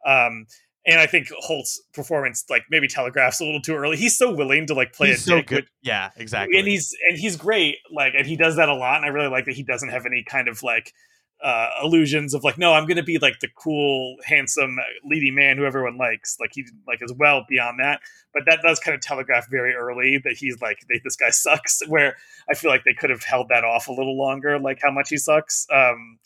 [0.06, 0.46] um
[0.86, 3.98] and I think Hoult's performance like maybe telegraphs a little too early.
[3.98, 5.68] He's so willing to like play he's a so dick, good.
[5.82, 6.58] yeah exactly.
[6.58, 9.30] And he's and he's great like and he does that a lot and i really
[9.30, 10.94] like that he doesn't have any kind of like
[11.44, 15.66] uh illusions of like no i'm gonna be like the cool handsome leading man who
[15.66, 16.38] everyone likes.
[16.40, 18.00] Like he like is well beyond that.
[18.34, 21.82] But that does kind of telegraph very early that he's like they, this guy sucks
[21.88, 22.16] where
[22.50, 25.10] i feel like they could have held that off a little longer like how much
[25.10, 25.68] he sucks.
[25.72, 26.18] Um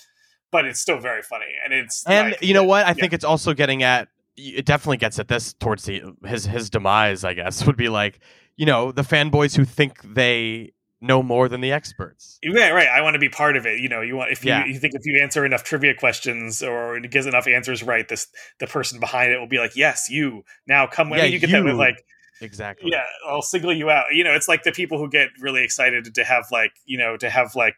[0.52, 2.86] but it's still very funny and it's and like, you know what?
[2.86, 2.94] I yeah.
[2.94, 4.08] think it's also getting at
[4.38, 7.24] it definitely gets at this towards the his his demise.
[7.24, 8.20] I guess would be like
[8.58, 10.72] you know the fanboys who think they
[11.02, 12.40] know more than the experts.
[12.42, 12.88] Yeah, right.
[12.88, 13.80] I want to be part of it.
[13.80, 14.66] You know, you want if you, Yeah.
[14.66, 18.28] you think if you answer enough trivia questions or gives enough answers right, this
[18.60, 21.40] the person behind it will be like, "Yes, you now come." I Yeah, mean, you
[21.40, 21.98] get that with like,
[22.42, 22.90] Exactly.
[22.92, 24.06] yeah, I'll single you out.
[24.14, 27.18] You know, it's like the people who get really excited to have like, you know,
[27.18, 27.76] to have like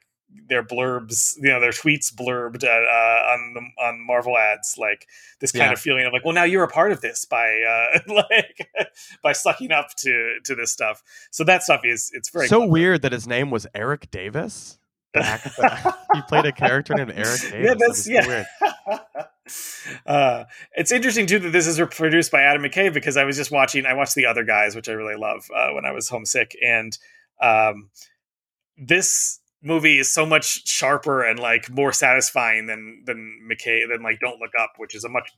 [0.50, 5.08] their blurbs, you know, their tweets blurbed uh, uh, on the on Marvel ads, like
[5.40, 5.74] this kind Yeah.
[5.74, 8.70] of feeling of like, well, now you're a part of this by uh, like
[9.24, 11.02] by sucking up to to this stuff.
[11.32, 12.72] So that stuff is it's very so clever.
[12.72, 14.80] weird that his name was Eric Davis.
[16.14, 17.54] He played a character named Eric Davis.
[17.54, 18.28] Yeah, that's so yeah.
[18.28, 18.46] weird.
[20.06, 20.44] uh,
[20.74, 23.86] it's interesting too that this is produced by Adam McKay because I was just watching.
[23.86, 26.98] I watched the other guys, which I really love uh, when I was homesick, and
[27.42, 27.90] um,
[28.78, 34.20] this movie is so much sharper and like more satisfying than than McKay than like
[34.20, 35.30] Don't Look Up, which is a much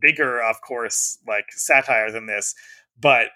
[0.00, 2.54] bigger, of course, like satire than this,
[3.00, 3.28] but.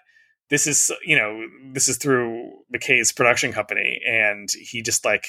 [0.49, 5.27] This is, you know, this is through McKay's production company, and he just like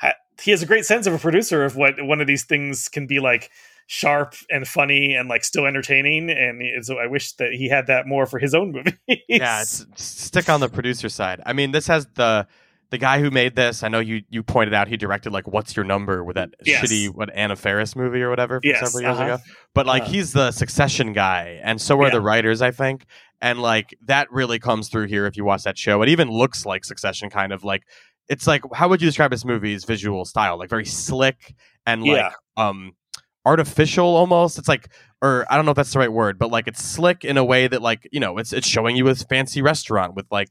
[0.00, 2.88] ha- he has a great sense of a producer of what one of these things
[2.88, 3.48] can be like
[3.86, 8.04] sharp and funny and like still entertaining and so i wish that he had that
[8.04, 8.94] more for his own movies
[9.28, 11.40] yeah, stick on the producer side.
[11.46, 12.46] I mean, this has the
[12.90, 13.82] the guy who made this.
[13.82, 16.82] I know you you pointed out he directed like "What's Your Number" with that Yes.
[16.84, 19.34] shitty what Anna Faris movie or whatever from Yes, several years uh-huh.
[19.34, 19.42] ago.
[19.74, 20.12] But like Uh-huh.
[20.12, 22.10] he's the Succession guy, and so are Yeah.
[22.10, 23.06] the writers, I think.
[23.40, 26.00] And like that really comes through here if you watch that show.
[26.02, 27.82] It even looks like Succession, kind of like
[28.28, 30.58] it's like how would you describe this movie's visual style?
[30.58, 31.54] Like very slick
[31.86, 32.30] and like Yeah.
[32.56, 32.92] um
[33.44, 34.58] artificial almost.
[34.58, 34.88] It's like
[35.22, 37.44] or I don't know if that's the right word, but like it's slick in a
[37.44, 40.48] way that like you know it's it's showing you a fancy restaurant with like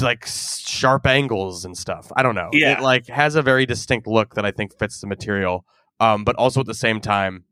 [0.00, 2.10] like sharp angles and stuff.
[2.16, 2.50] I don't know.
[2.52, 2.78] Yeah.
[2.78, 5.64] It like has a very distinct look that I think fits the material.
[6.00, 7.44] Um, but also at the same time,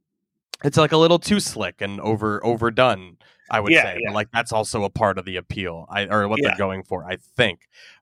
[0.65, 3.17] it's like a little too slick and over overdone.
[3.51, 4.11] I would Yeah, say, yeah.
[4.11, 5.87] but like that's also a part of the appeal.
[5.91, 6.49] I or what Yeah.
[6.51, 7.05] they're going for.
[7.05, 7.61] I think,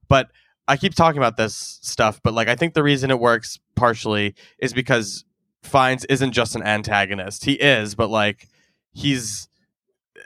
[0.08, 0.30] but
[0.66, 2.20] I keep talking about this stuff.
[2.22, 5.24] But like I think the reason it works partially is because
[5.62, 7.44] Fiennes isn't just an antagonist.
[7.44, 8.48] He is, but like
[8.92, 9.48] he's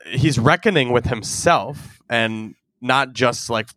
[0.07, 3.69] he's reckoning with himself and not just like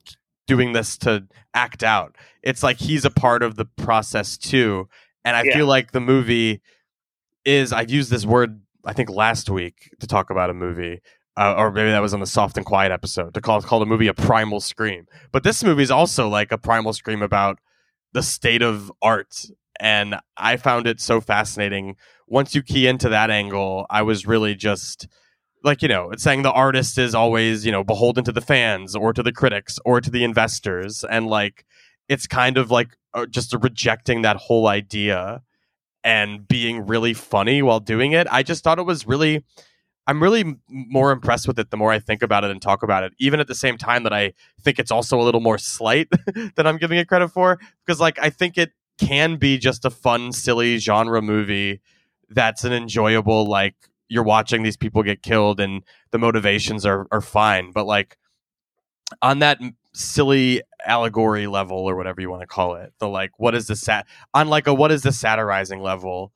[0.48, 2.15] doing this to act out.
[2.44, 4.90] It's like he's a part of the process too.
[5.23, 5.53] And I Yeah.
[5.56, 6.61] feel like the movie
[7.45, 11.02] is I've used this word I think last week to talk about a movie.
[11.38, 13.86] Uh, or maybe that was on the soft and quiet episode to call call the
[13.86, 15.06] movie a primal scream.
[15.32, 17.60] But this movie is also like a primal scream about
[18.14, 19.45] the state of art
[19.80, 21.98] and I found it so fascinating.
[22.27, 25.07] Once you key into that angle, I was really just
[25.66, 28.96] like you know, it's saying the artist is always you know beholden to the fans
[28.96, 31.66] or to the critics or to the investors, and like
[32.08, 35.42] it's kind of like uh, just rejecting that whole idea
[36.04, 38.28] and being really funny while doing it.
[38.30, 39.44] I just thought it was really.
[40.08, 43.02] I'm really more impressed with it the more I think about it and talk about
[43.02, 46.10] it, even at the same time that I think it's also a little more slight
[46.56, 47.58] than I'm giving it credit for.
[47.84, 48.70] Because, like, I think it
[49.00, 51.82] can be just a fun, silly genre movie
[52.30, 53.74] that's an enjoyable, like,
[54.07, 57.72] you're watching these people get killed and the motivations are, are fine.
[57.72, 58.18] But, like,
[59.22, 59.60] on that
[59.94, 63.76] silly allegory level or whatever you want to call it, the like, what is the
[63.76, 66.32] sat on like a what is the satirizing level?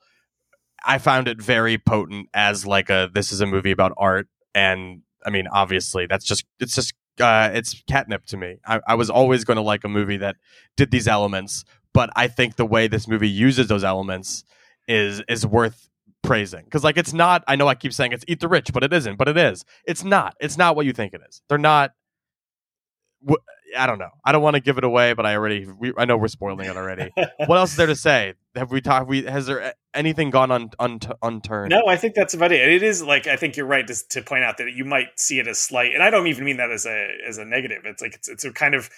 [0.85, 5.01] I found it very potent as like a this is a movie about art, and
[5.25, 8.57] I mean, obviously, that's just it's just uh, it's catnip to me.
[8.65, 10.37] I, I was always going to like a movie that
[10.77, 14.43] did these elements, but I think the way this movie uses those elements
[14.87, 15.89] is is worth
[16.23, 17.43] praising because like it's not.
[17.47, 19.17] I know I keep saying it's eat the rich, but it isn't.
[19.17, 19.65] But it is.
[19.85, 20.35] It's not.
[20.39, 21.41] It's not what you think it is.
[21.49, 21.91] They're not.
[23.77, 24.11] I don't know.
[24.23, 25.67] I don't want to give it away, but I already.
[25.67, 27.11] We, I know we're spoiling it already.
[27.45, 28.33] what else is there to say?
[28.55, 29.07] Have we talked?
[29.07, 31.71] We has there anything gone un, un, unturned?
[31.71, 34.21] no i think that's about it it is like i think you're right to, to
[34.21, 36.71] point out that you might see it as slight and i don't even mean that
[36.71, 38.89] as a as a negative it's like it's, it's a kind of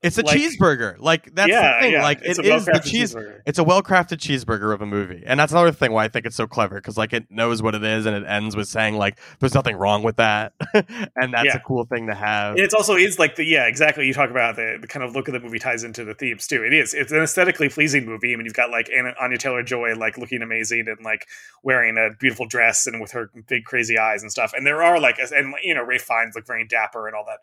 [0.00, 0.94] It's a Like- cheeseburger.
[1.00, 1.92] Like that's yeah the thing.
[1.94, 3.14] yeah Like it's it a the well-crafted cheese.
[3.14, 3.40] cheeseburger.
[3.46, 6.24] It's a well crafted cheeseburger of a movie, and that's another thing why I think
[6.24, 8.96] it's so clever because like it knows what it is, and it ends with saying
[8.96, 11.56] like there's nothing wrong with that, and that's Yeah.
[11.56, 12.52] a cool thing to have.
[12.52, 15.14] And it's also is like the yeah exactly you talk about the, the kind of
[15.16, 18.06] look of the movie ties into the themes too it is it's an aesthetically pleasing
[18.06, 21.26] movie i mean you've got like Anna, anya taylor joy like looking amazing and like
[21.62, 25.00] wearing a beautiful dress and with her big crazy eyes and stuff and there are
[25.00, 27.38] like and you know Ralph Fiennes like very dapper and all that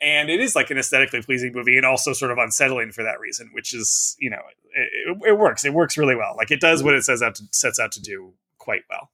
[0.00, 3.20] and it is like an aesthetically pleasing movie and also sort of unsettling for that
[3.20, 4.42] reason which is you know
[4.74, 7.34] it, it, it works it works really well like it does what it says out
[7.34, 9.10] to, sets out to do quite well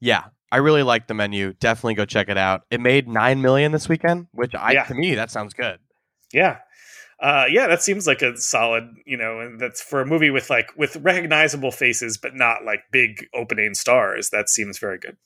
[0.00, 1.54] yeah, I really like the menu.
[1.54, 2.62] Definitely go check it out.
[2.70, 4.84] It made nine million this weekend, which I Yeah.
[4.84, 5.78] to me that sounds good.
[6.32, 6.58] Yeah.
[7.18, 10.50] Uh, yeah, that seems like a solid, you know, and that's for a movie with
[10.50, 14.28] like with recognizable faces, but not like big opening stars.
[14.30, 15.16] That seems very good.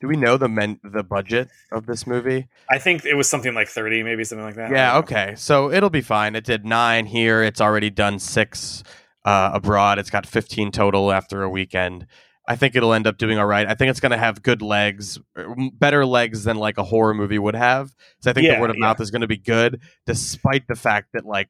[0.00, 2.48] Do we know the men the budget of this movie?
[2.70, 4.70] I think it was something like 30, maybe something like that.
[4.70, 5.34] Yeah, okay.
[5.36, 6.34] So it'll be fine.
[6.34, 7.42] It did nine here.
[7.42, 8.82] It's already done six
[9.26, 9.98] uh, abroad.
[9.98, 12.06] It's got 15 total after a weekend.
[12.48, 13.66] I think it'll end up doing all right.
[13.68, 17.12] I think it's going to have good legs, er, better legs than like a horror
[17.14, 17.94] movie would have.
[18.20, 18.86] So I think Yeah, the word of yeah.
[18.86, 21.48] mouth is going to be good, despite the fact that like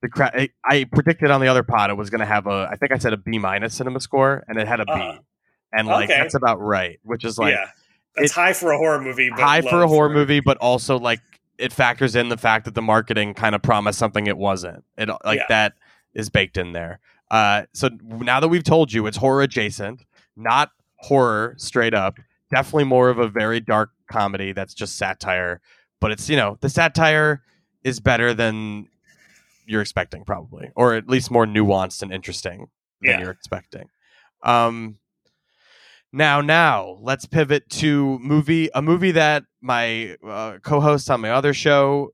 [0.00, 2.68] the cra- I, I predicted on the other pod it was going to have a.
[2.70, 5.18] I think I said a B minus cinema score, and it had a B, Uh-huh.
[5.72, 6.18] and like Okay.
[6.18, 6.98] that's about right.
[7.02, 7.66] Which is like yeah.
[8.20, 9.30] That's it- high for a horror movie.
[9.30, 11.20] But high for a horror movie, but also like
[11.58, 14.84] it factors in the fact that the marketing kind of promised something it wasn't.
[14.96, 15.44] It like Yeah.
[15.48, 15.72] that
[16.14, 17.00] is baked in there.
[17.30, 20.04] Uh, so now that we've told you it's horror adjacent,
[20.36, 22.18] not horror straight up,
[22.50, 25.60] definitely more of a very dark comedy that's just satire.
[26.00, 27.42] But it's you know the satire
[27.84, 28.88] is better than
[29.66, 32.66] you're expecting probably, or at least more nuanced and interesting
[33.02, 33.20] than Yeah.
[33.20, 33.88] you're expecting.
[34.42, 34.96] Um,
[36.12, 41.54] now, now let's pivot to movie a movie that my uh, co-host on my other
[41.54, 42.12] show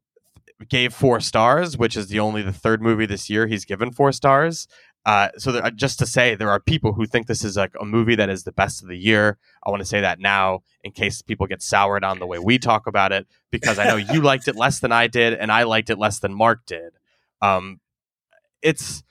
[0.68, 4.12] gave four stars, which is the only the third movie this year he's given four
[4.12, 4.66] stars.
[5.04, 7.84] Uh, so there, just to say, there are people who think this is like a
[7.84, 9.38] movie that is the best of the year.
[9.64, 12.58] I want to say that now, in case people get soured on the way we
[12.58, 15.62] talk about it, because I know you liked it less than I did, and I
[15.62, 16.94] liked it less than Mark did.
[17.40, 17.78] Um,
[18.62, 19.04] it's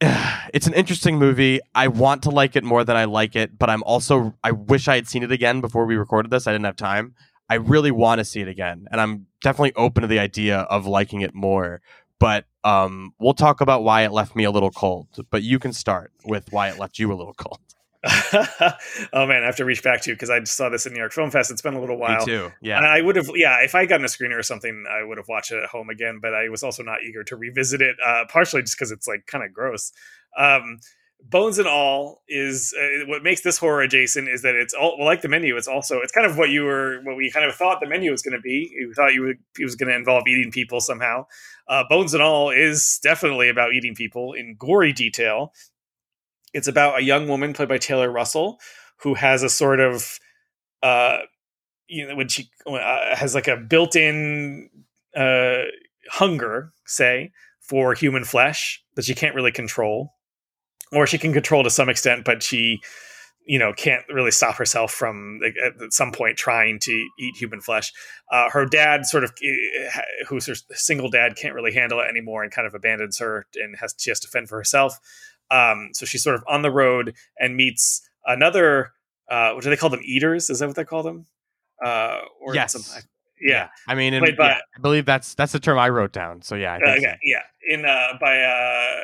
[0.52, 1.60] it's an interesting movie.
[1.74, 4.88] I want to like it more than I like it, but I'm also I wish
[4.88, 6.46] I had seen it again before we recorded this.
[6.46, 7.14] I didn't have time.
[7.48, 10.86] I really want to see it again, and I'm definitely open to the idea of
[10.86, 11.80] liking it more.
[12.18, 15.08] But um, we'll talk about why it left me a little cold.
[15.30, 17.60] But you can start with why it left you a little cold.
[19.12, 20.98] oh man, I have to reach back to you because I saw this in New
[20.98, 21.50] York Film Fest.
[21.50, 22.20] It's been a little while.
[22.20, 22.52] Me too.
[22.60, 22.78] Yeah.
[22.78, 25.18] And I would have, yeah, if I had gotten a screener or something, I would
[25.18, 26.18] have watched it at home again.
[26.20, 29.26] But I was also not eager to revisit it, uh, partially just because it's like
[29.26, 29.92] kind of gross.
[30.38, 30.80] Um,
[31.28, 35.06] Bones and all is uh, what makes this horror adjacent is that it's all well,
[35.06, 35.56] like the menu.
[35.56, 38.12] It's also it's kind of what you were what we kind of thought the menu
[38.12, 38.70] was going to be.
[38.72, 41.26] You thought you would it was going to involve eating people somehow.
[41.66, 45.52] Uh, Bones and all is definitely about eating people in gory detail.
[46.56, 48.58] It's about a young woman played by Taylor Russell
[49.00, 50.18] who has a sort of
[50.82, 51.18] uh,
[51.86, 54.70] you know when she uh, has like a built-in
[55.16, 55.62] uh,
[56.10, 60.14] hunger, say, for human flesh that she can't really control,
[60.92, 62.80] or she can control to some extent, but she,
[63.44, 67.92] you know, can't really stop herself from at some point trying to eat human flesh.
[68.32, 72.42] Uh, her dad, sort of, eh, who's her single dad, can't really handle it anymore
[72.42, 74.98] and kind of abandons her and has she has to fend for herself.
[75.50, 78.92] Um, so she's sort of on the road and meets another.
[79.30, 80.00] Uh, what do they call them?
[80.04, 80.50] Eaters?
[80.50, 81.26] Is that what they call them?
[81.84, 83.04] Uh, or Yes.
[83.40, 83.68] yeah.
[83.86, 86.42] I mean, in, by- yeah, I believe that's that's the term I wrote down.
[86.42, 87.12] So yeah, I think so.
[87.22, 88.96] yeah, in uh, by uh,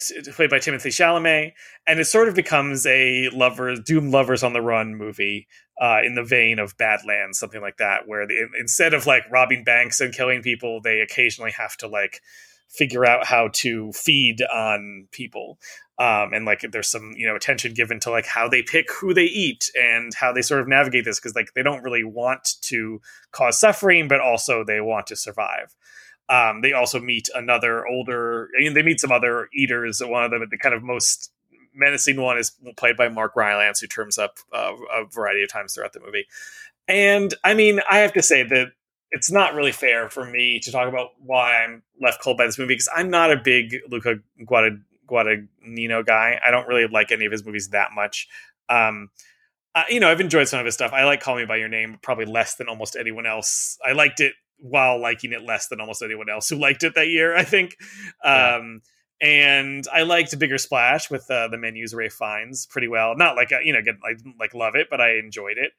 [0.00, 1.52] t- played by Timothée Chalamet,
[1.86, 5.48] and it sort of becomes a lovers Doom lovers on the run movie
[5.80, 9.64] uh, in the vein of Badlands, something like that, where the, instead of like robbing
[9.64, 12.20] banks and killing people, they occasionally have to like
[12.68, 15.58] figure out how to feed on people.
[15.98, 19.12] Um, and like there's some you know attention given to like how they pick who
[19.12, 22.50] they eat and how they sort of navigate this because like they don't really want
[22.62, 23.00] to
[23.32, 25.74] cause suffering but also they want to survive.
[26.28, 30.00] Um, they also meet another older I mean, they meet some other eaters.
[30.04, 31.32] One of them the kind of most
[31.74, 35.74] menacing one is played by mark rylance who turns up uh, a variety of times
[35.74, 36.26] throughout the movie.
[36.86, 38.68] And i mean i have to say that
[39.10, 42.58] it's not really fair for me to talk about why i'm left cold by this
[42.58, 47.24] movie because i'm not a big luca Guada- guadagnino guy i don't really like any
[47.24, 48.28] of his movies that much
[48.68, 49.10] um,
[49.74, 50.92] uh, you know, I've enjoyed some of his stuff.
[50.92, 53.78] I like Call Me by Your Name probably less than almost anyone else.
[53.86, 57.08] I liked it while liking it less than almost anyone else who liked it that
[57.08, 57.36] year.
[57.36, 57.76] I think.
[58.24, 58.82] Um,
[59.20, 63.16] And I liked Bigger Splash with uh, the menus Ralph Fiennes pretty well.
[63.16, 65.72] Not like uh, you know, like like love it, but I enjoyed it.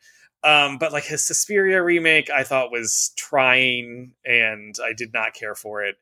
[0.44, 5.56] Um, but like his Suspiria remake, I thought was trying, and I did not care
[5.56, 5.95] for it.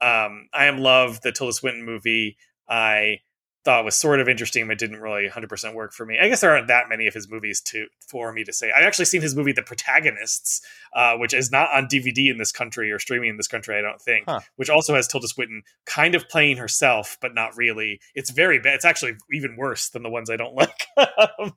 [0.00, 2.36] Um, I am love the Tilda Swinton movie.
[2.68, 3.20] I
[3.68, 6.16] thought was sort of interesting, but didn't really 100% work for me.
[6.18, 8.72] I guess there aren't that many of his movies to for me to say.
[8.74, 10.62] I've actually seen his movie The Protagonists,
[10.94, 13.82] uh, which is not on DVD in this country or streaming in this country, I
[13.82, 14.40] don't think, Huh.
[14.56, 18.00] which also has Tilda Swinton kind of playing herself, but not really.
[18.14, 18.76] It's very bad.
[18.76, 20.86] It's actually even worse than the ones I don't like.
[20.96, 21.52] Um,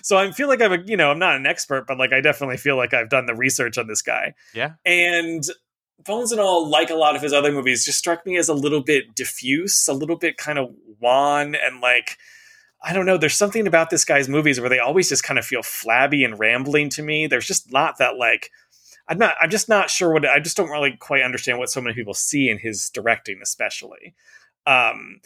[0.00, 2.22] so I feel like I'm a, you know, I'm not an expert, but like I
[2.22, 4.32] definitely feel like I've done the research on this guy.
[4.54, 4.76] Yeah.
[4.86, 5.44] And
[6.06, 8.54] Bones and All, like a lot of his other movies, just struck me as a
[8.54, 10.70] little bit diffuse, a little bit kind of
[11.00, 12.18] wan, and like
[12.82, 13.18] I don't know.
[13.18, 16.38] There's something about this guy's movies where they always just kind of feel flabby and
[16.38, 17.26] rambling to me.
[17.26, 18.50] There's just not that like
[19.10, 19.34] I'm not.
[19.40, 20.24] I'm just not sure what.
[20.24, 24.14] I just don't really quite understand what so many people see in his directing, especially.
[24.66, 25.20] Um,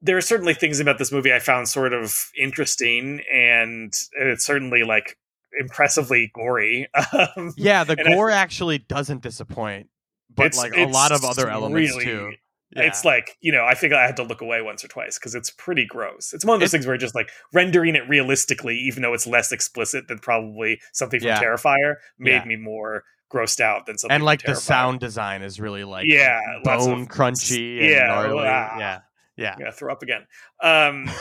[0.00, 4.84] there are certainly things about this movie I found sort of interesting, and it's certainly
[4.84, 5.18] like
[5.58, 6.88] impressively gory.
[7.36, 9.90] Um, Yeah, the And I gore actually doesn't disappoint,
[10.34, 12.32] but like a lot of other elements really- too.
[12.72, 15.34] It's like you know, I think I had to look away once or twice because
[15.34, 16.32] it's pretty gross.
[16.32, 19.26] It's one of those It- things where just like rendering it realistically, even though it's
[19.26, 21.40] less explicit than probably something from Yeah.
[21.42, 22.44] Terrifier, made Yeah.
[22.44, 24.14] me more grossed out than something.
[24.14, 27.88] and from like the sound design is really like yeah, lots of- bone crunchy and
[27.90, 28.46] yeah, gnarly.
[28.46, 28.78] ah.
[28.78, 29.00] Yeah,
[29.36, 29.56] yeah.
[29.66, 30.26] I'm throw up again.
[30.62, 31.04] Um,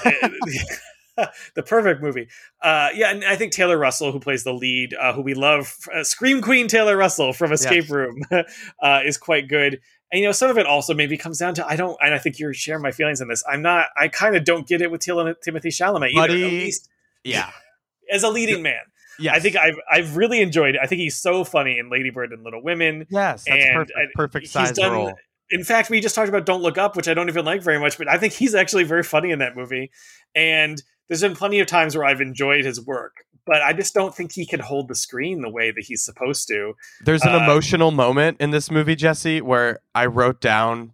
[1.56, 2.28] the perfect movie.
[2.62, 5.76] Uh, yeah, and I think Taylor Russell, who plays the lead, uh, who we love,
[5.94, 7.90] uh, Scream Queen Taylor Russell from Escape Yes.
[7.90, 8.22] Room,
[8.82, 9.82] uh, is quite good.
[10.12, 12.18] And you know, some of it also maybe comes down to I don't, and I
[12.18, 13.44] think you're sharing my feelings on this.
[13.48, 13.88] I'm not.
[13.96, 16.28] I kind of don't get it with Til- Timothée Chalamet either.
[16.28, 16.90] Buddy, at least
[17.24, 17.52] Yeah,
[18.12, 18.82] as a leading man,
[19.20, 19.36] yes.
[19.36, 20.76] I think I've I've really enjoyed.
[20.76, 20.82] it.
[20.82, 23.06] I think he's so funny in Lady Bird and Little Women.
[23.10, 23.98] yes, that's and, perfect.
[24.16, 25.14] perfect size done- role.
[25.52, 27.80] In fact, we just talked about Don't Look Up, which I don't even like very
[27.80, 29.90] much, but I think he's actually very funny in that movie.
[30.36, 33.14] And there's been plenty of times where I've enjoyed his work,
[33.46, 36.48] but I just don't think he can hold the screen the way that he's supposed
[36.50, 36.74] to.
[37.04, 40.94] There's an uh, emotional moment in this movie, Jesse, where I wrote down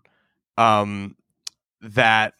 [0.57, 1.15] um,
[1.81, 2.33] that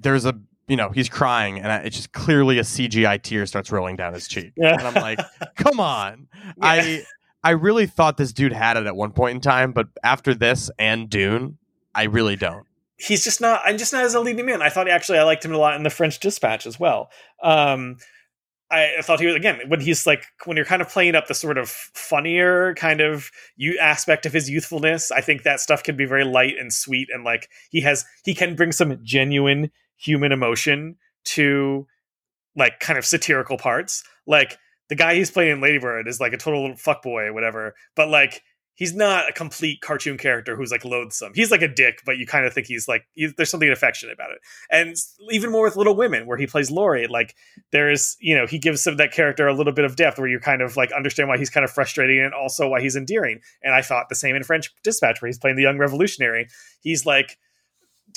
[0.00, 3.72] there's a you know he's crying and I, it's just clearly a CGI tear starts
[3.72, 4.74] rolling down his cheek, yeah.
[4.74, 5.20] and I'm like,
[5.56, 6.28] come on,
[6.60, 7.04] I
[7.42, 10.70] I really thought this dude had it at one point in time, but after this
[10.78, 11.58] and Dune,
[11.94, 12.66] I really don't.
[12.96, 13.62] he's just not.
[13.64, 14.60] I'm just not as a leading man.
[14.60, 17.10] I thought actually I liked him a lot in the French Dispatch as well.
[17.42, 17.96] Um,
[18.70, 21.34] I, thought he was again when he's like when you're kind of playing up the
[21.34, 25.10] sort of funnier kind of you aspect of his youthfulness.
[25.10, 28.34] I think that stuff can be very light and sweet and like he has he
[28.34, 31.86] can bring some genuine human emotion to
[32.56, 34.04] like kind of satirical parts.
[34.26, 34.58] Like
[34.88, 38.42] the guy he's playing in Ladybird is like a total fuckboy or whatever, but like
[38.78, 41.32] he's not a complete cartoon character who's like loathsome.
[41.34, 44.12] He's like a dick, but you kind of think he's like he- there's something affectionate
[44.12, 44.38] about it.
[44.70, 44.94] And
[45.32, 47.34] even more with Little Women, where he plays Laurie, like
[47.72, 50.38] there's you know he gives some that character a little bit of depth, where you
[50.38, 53.40] kind of like understand why he's kind of frustrating and also why he's endearing.
[53.62, 56.46] And I thought the same in French Dispatch, where he's playing the young revolutionary.
[56.80, 57.36] He's like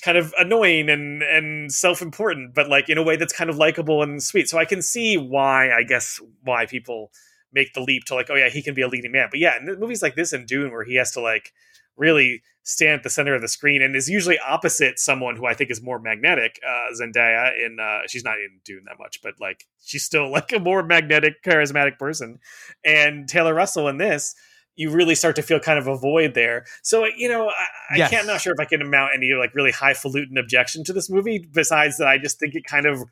[0.03, 4.01] kind of annoying and and self-important but like in a way that's kind of likable
[4.01, 7.11] and sweet so i can see why i guess why people
[7.53, 9.57] make the leap to like oh yeah he can be a leading man but yeah
[9.57, 11.51] in movies like this and dune where he has to like
[11.97, 15.53] really stand at the center of the screen and is usually opposite someone who i
[15.53, 19.33] think is more magnetic uh zendaya in uh she's not in dune that much but
[19.39, 22.39] like she's still like a more magnetic charismatic person
[22.85, 24.35] and taylor russell in this
[24.75, 26.65] you really start to feel kind of a void there.
[26.81, 27.49] So you know,
[27.89, 30.93] I, I can't not sure if I can mount any like really highfalutin objection to
[30.93, 31.47] this movie.
[31.51, 33.03] Besides that, I just think it kind of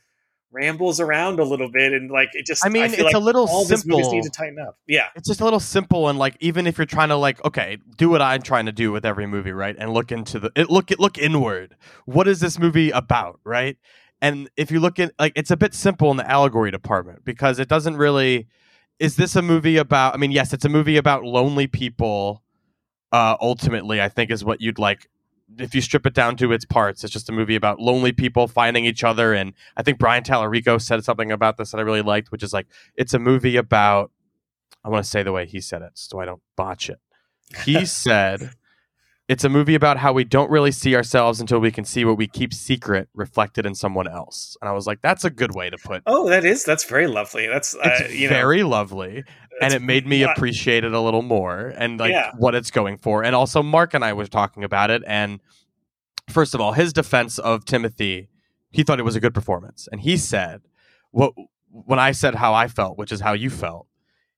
[0.51, 2.65] rambles around a little bit and like it just.
[2.65, 4.11] I mean, feel it's like a little all these movies simple.
[4.11, 4.77] need to tighten up.
[4.87, 7.77] Yeah, it's just a little simple and like even if you're trying to like okay
[7.97, 10.69] do what i'm trying to do with every movie right and look into the it
[10.69, 13.77] look look inward what is this movie about right
[14.21, 17.59] and if you look at like it's a bit simple in the allegory department because
[17.59, 18.47] it doesn't really
[18.99, 22.43] is this a movie about i mean yes it's a movie about lonely people
[23.11, 25.09] uh ultimately i think is what you'd like
[25.57, 28.47] if you strip it down to its parts it's just a movie about lonely people
[28.47, 32.01] finding each other and i think Brian Tallerico said something about this that i really
[32.01, 34.11] liked which is like it's a movie about
[34.83, 36.99] I want to say the way he said it so I don't botch it.
[37.65, 38.51] He said
[39.29, 42.17] it's a movie about how we don't really see ourselves until we can see what
[42.17, 44.57] we keep secret reflected in someone else.
[44.59, 47.05] And I was like, that's a good way to put Oh, that is that's very
[47.07, 47.45] lovely.
[47.47, 49.23] That's uh, you know, very lovely.
[49.61, 52.31] And it made me appreciate it a little more and like Yeah.
[52.37, 53.23] what it's going for.
[53.23, 55.03] And also Mark and I were talking about it.
[55.05, 55.39] And
[56.29, 58.29] first of all, his defense of Timothy,
[58.71, 59.87] he thought it was a good performance.
[59.91, 60.61] And he said,
[61.11, 61.33] what
[61.71, 63.85] when I said how I felt, which is how you felt,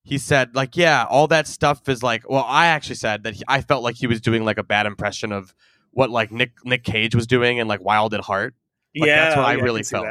[0.03, 3.43] he said like yeah all that stuff is like well i actually said that he,
[3.47, 5.53] i felt like he was doing like a bad impression of
[5.91, 8.55] what like nick nick cage was doing in like wild at heart.
[8.93, 10.07] Like, yeah, that's what I yeah, really see felt.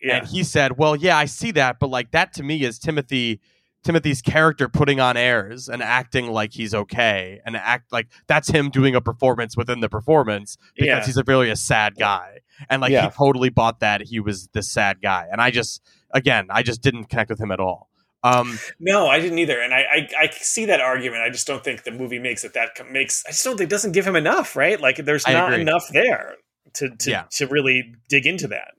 [0.00, 2.78] Yeah, and he said well yeah i see that but like that to me is
[2.78, 3.40] timothy
[3.84, 8.70] timothy's character putting on airs and acting like he's okay and act like that's him
[8.70, 11.04] doing a performance within the performance because Yeah.
[11.04, 12.38] he's a really a sad guy.
[12.70, 15.26] And like he totally bought that he was the sad guy.
[15.32, 15.82] And i just
[16.12, 17.90] again i just didn't connect with him at all
[18.22, 21.22] um No, I didn't either, and I, I I see that argument.
[21.22, 23.24] I just don't think the movie makes it that makes.
[23.26, 24.80] I just don't think it doesn't give him enough, right?
[24.80, 25.62] Like there's I not agree.
[25.62, 26.36] enough there
[26.74, 27.24] to to Yeah.
[27.32, 28.74] to really dig into that.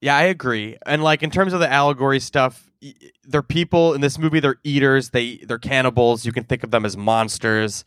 [0.00, 0.76] Yeah, I agree.
[0.86, 2.70] And like in terms of the allegory stuff,
[3.24, 4.38] they're people in this movie.
[4.40, 5.10] They're eaters.
[5.10, 6.26] They they're cannibals.
[6.26, 7.84] You can think of them as monsters.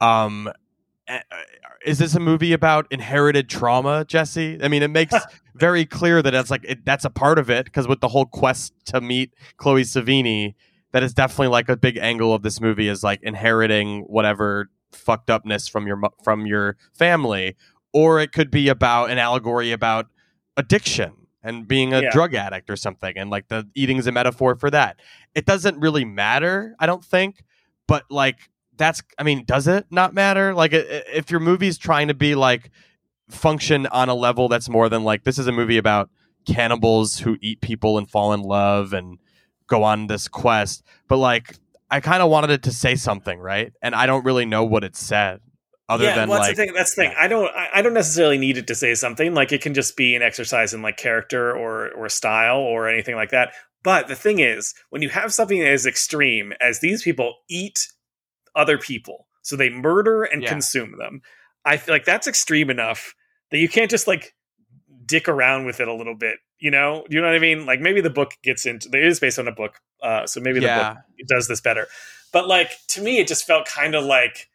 [0.00, 0.50] Um,
[1.12, 1.36] Eh, eh,
[1.84, 4.58] is this a movie about inherited trauma, Jesse?
[4.62, 5.14] I mean, it makes
[5.54, 8.24] very clear that it's like it, that's a part of it because with the whole
[8.26, 10.54] quest to meet Chloë Sevigny,
[10.92, 15.28] that is definitely like a big angle of this movie is like inheriting whatever fucked
[15.28, 17.56] upness from your from your family,
[17.92, 20.06] or it could be about an allegory about
[20.56, 21.12] addiction
[21.42, 22.10] and being a Yeah.
[22.12, 25.00] drug addict or something and like the eating is a metaphor for that
[25.34, 27.42] it doesn't really matter i don't think
[27.88, 32.14] but like that's i mean does it not matter like if your movie's trying to
[32.14, 32.70] be like
[33.28, 36.10] function on a level that's more than like this is a movie about
[36.46, 39.18] cannibals who eat people and fall in love and
[39.66, 41.56] go on this quest but like
[41.90, 44.84] i kind of wanted it to say something right and i don't really know what
[44.84, 45.40] it said
[45.88, 46.74] other yeah, than well, like that's the thing.
[46.74, 47.14] That's the thing.
[47.18, 47.54] I don't.
[47.54, 49.34] I, I don't necessarily need it to say something.
[49.34, 53.14] Like it can just be an exercise in like character or or style or anything
[53.14, 53.52] like that.
[53.82, 57.88] But the thing is, when you have something as extreme as these people eat
[58.54, 60.50] other people, so they murder and Yeah.
[60.50, 61.22] consume them,
[61.64, 63.14] I feel like that's extreme enough
[63.50, 64.34] that you can't just like
[65.06, 66.38] dick around with it a little bit.
[66.58, 67.66] You know, you know what I mean?
[67.66, 68.88] Like maybe the book gets into.
[68.88, 70.94] It is based on a book, uh, so maybe the Yeah.
[70.94, 71.86] book does this better.
[72.32, 74.48] But like to me, it just felt kind of like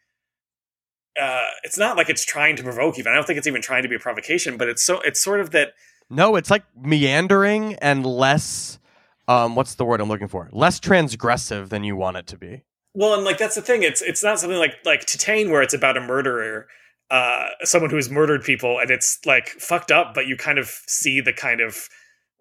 [1.20, 3.12] uh, it's not like it's trying to provoke even.
[3.12, 5.40] I don't think it's even trying to be a provocation, but it's so it's sort
[5.40, 5.72] of that
[6.10, 8.78] No, it's like meandering and less
[9.26, 10.48] um what's the word I'm looking for?
[10.52, 12.62] Less transgressive than you want it to be.
[12.98, 13.84] Well, and like that's the thing.
[13.84, 16.66] It's it's not something like like Titane where it's about a murderer,
[17.12, 20.66] uh, someone who has murdered people, and it's like fucked up, but you kind of
[20.88, 21.88] see the kind of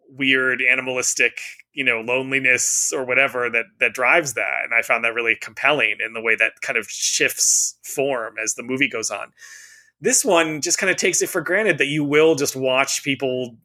[0.09, 1.39] weird animalistic
[1.73, 5.97] you know loneliness or whatever that that drives that and i found that really compelling
[6.03, 9.33] in the way that kind of shifts form as the movie goes on
[9.99, 13.57] this one just kind of takes it for granted that you will just watch people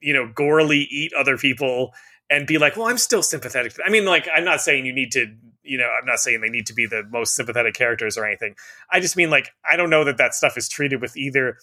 [0.00, 1.92] you know gorily eat other people
[2.30, 5.10] and be like well i'm still sympathetic i mean like i'm not saying you need
[5.10, 5.26] to
[5.68, 8.54] you know i'm not saying they need to be the most sympathetic characters or anything.
[8.90, 11.58] I just mean like i don't know that that stuff is treated with either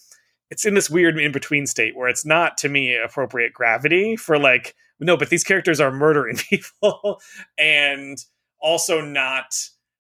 [0.49, 4.38] it's in this weird in between state where it's not to me appropriate gravity for
[4.38, 7.19] like no but these characters are murdering people
[7.57, 8.18] and
[8.60, 9.53] also not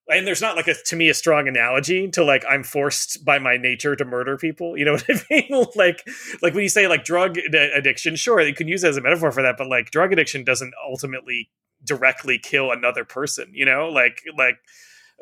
[0.07, 3.39] and there's not like a to me a strong analogy to like i'm forced by
[3.39, 4.77] my nature to murder people.
[4.77, 5.65] You know what i mean?
[5.75, 6.07] Like
[6.41, 9.31] like when you say like drug addiction sure you can use it as a metaphor
[9.31, 11.49] for that but like drug addiction doesn't ultimately
[11.85, 14.57] directly kill another person you know like like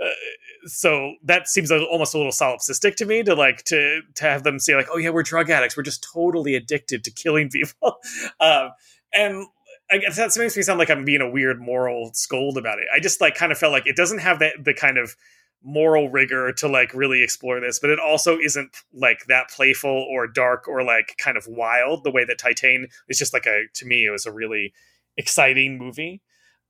[0.04, 0.10] uh,
[0.66, 4.44] so that seems a- almost a little solipsistic to me to like to to have
[4.44, 7.98] them say like oh yeah we're drug addicts we're just totally addicted to killing people
[8.40, 8.72] um
[9.14, 9.46] and
[9.92, 12.86] I guess that makes me sound like I'm being a weird moral scold about it.
[12.94, 15.16] I just like kind of felt like it doesn't have that the kind of
[15.64, 20.28] moral rigor to like really explore this, but it also isn't like that playful or
[20.28, 23.86] dark or like kind of wild the way that Titane is just like a to
[23.86, 24.74] me it was a really
[25.18, 26.22] exciting movie.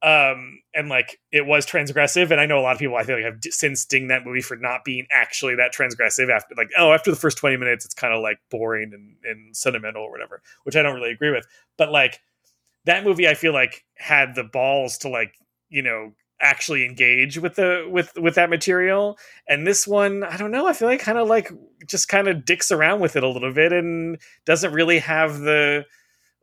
[0.04, 3.16] Um and like it was transgressive and I know a lot of people I feel
[3.16, 6.72] like have d- since dinged that movie for not being actually that transgressive after like
[6.78, 10.12] oh after the first 20 minutes it's kind of like boring and, and sentimental or
[10.12, 11.48] whatever, which I don't really agree with.
[11.78, 12.20] But like
[12.86, 15.36] that movie I feel like had the balls to like,
[15.70, 16.12] you know,
[16.42, 19.18] actually engage with the with with that material.
[19.48, 21.52] And this one, I don't know, I feel like kind of like
[21.88, 25.86] just kind of dicks around with it a little bit and doesn't really have the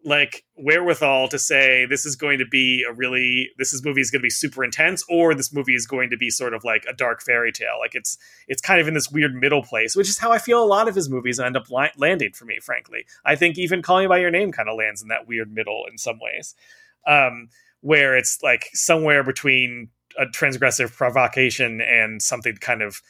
[0.05, 4.11] like wherewithal to say this is going to be a really this is movie is
[4.11, 6.85] going to be super intense or this movie is going to be sort of like
[6.89, 7.79] a dark fairy tale.
[7.79, 8.17] Like it's
[8.49, 10.89] it's kind of in this weird middle place which is how i feel a lot
[10.89, 13.05] of his movies end up li- landing for me frankly.
[13.25, 15.85] I think even Call Me by Your Name kind of lands in that weird middle
[15.91, 16.55] in some ways.
[17.07, 17.49] Um
[17.83, 23.01] where it's like somewhere between a transgressive provocation and something kind of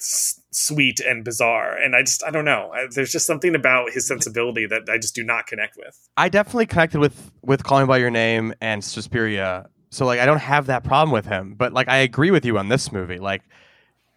[0.00, 3.90] s- sweet and bizarre and i just i don't know I, there's just something about
[3.92, 7.80] his sensibility that i just do not connect with I definitely connected with with Call
[7.80, 9.68] Me by Your Name and Suspiria.
[9.90, 12.58] So like I don't have that problem with him, but like I agree with you
[12.58, 13.18] on this movie.
[13.18, 13.42] Like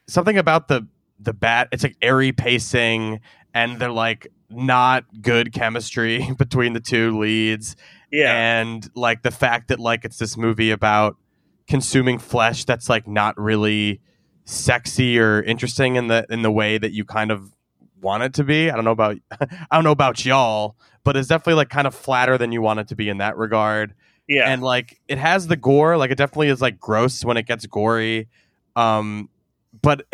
[0.08, 0.88] something about the
[1.20, 3.20] the bat it's like airy pacing
[3.54, 7.76] and they're like not good chemistry between the two leads
[8.12, 11.18] yeah and like the fact that like it's this movie about
[11.68, 14.00] consuming flesh that's like not really
[14.50, 17.54] sexy or interesting in the in the way that you kind of
[18.02, 18.70] want it to be.
[18.70, 21.94] I don't know about I don't know about y'all, but it's definitely like kind of
[21.96, 23.94] flatter than you want it to be in that regard.
[24.28, 27.46] yeah And like it has the gore, like it definitely is like gross when it
[27.46, 28.28] gets gory.
[28.76, 29.30] Um
[29.82, 30.06] but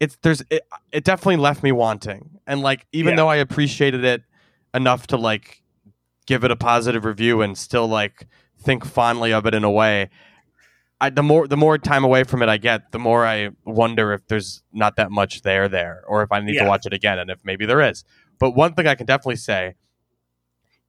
[0.00, 2.38] it's there's it, it definitely left me wanting.
[2.46, 3.16] And like even Yeah.
[3.16, 4.22] though I appreciated it
[4.74, 5.62] enough to like
[6.26, 8.26] give it a positive review and still like
[8.58, 10.10] think fondly of it in a way,
[11.00, 14.12] I, the more the more time away from it I get, the more I wonder
[14.12, 16.64] if there's not that much there there, or if I need Yeah.
[16.64, 18.04] to watch it again, and if maybe there is.
[18.38, 19.74] But one thing I can definitely say,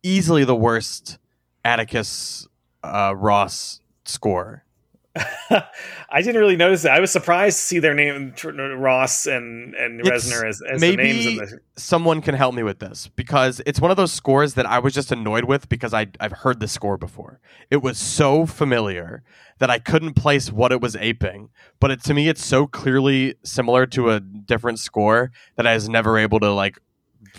[0.04, 1.18] easily the worst
[1.64, 2.48] Atticus
[2.84, 4.66] uh, Ross score.
[5.50, 6.94] I didn't really notice that.
[6.94, 8.34] I was surprised to see their name
[8.78, 12.64] Ross and and Reznor as, as the names in maybe- the Someone can help me
[12.64, 15.94] with this because it's one of those scores that I was just annoyed with because
[15.94, 17.40] I I've heard the score before.
[17.70, 19.24] It was so familiar
[19.60, 23.36] that I couldn't place what it was aping, but it, to me it's so clearly
[23.44, 26.80] similar to a different score that I was never able to like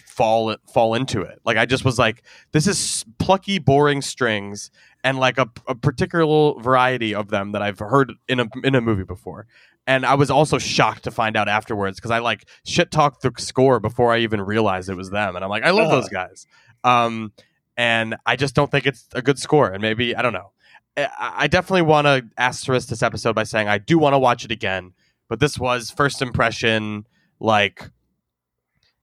[0.06, 1.40] fall fall into it.
[1.44, 4.70] Like I just was like, this is plucky, boring strings,
[5.04, 8.80] and like a, a particular variety of them that I've heard in a in a
[8.80, 9.46] movie before.
[9.86, 13.32] And I was also shocked to find out afterwards because I like shit talked the
[13.38, 15.96] score before I even realized it was them, and I'm like, I love Uh.
[16.00, 16.46] those guys.
[16.84, 17.32] Um,
[17.76, 19.70] and I just don't think it's a good score.
[19.70, 20.52] And maybe I don't know.
[20.96, 24.44] I, I definitely want to asterisk this episode by saying I do want to watch
[24.44, 24.92] it again,
[25.28, 27.06] but this was first impression
[27.40, 27.90] like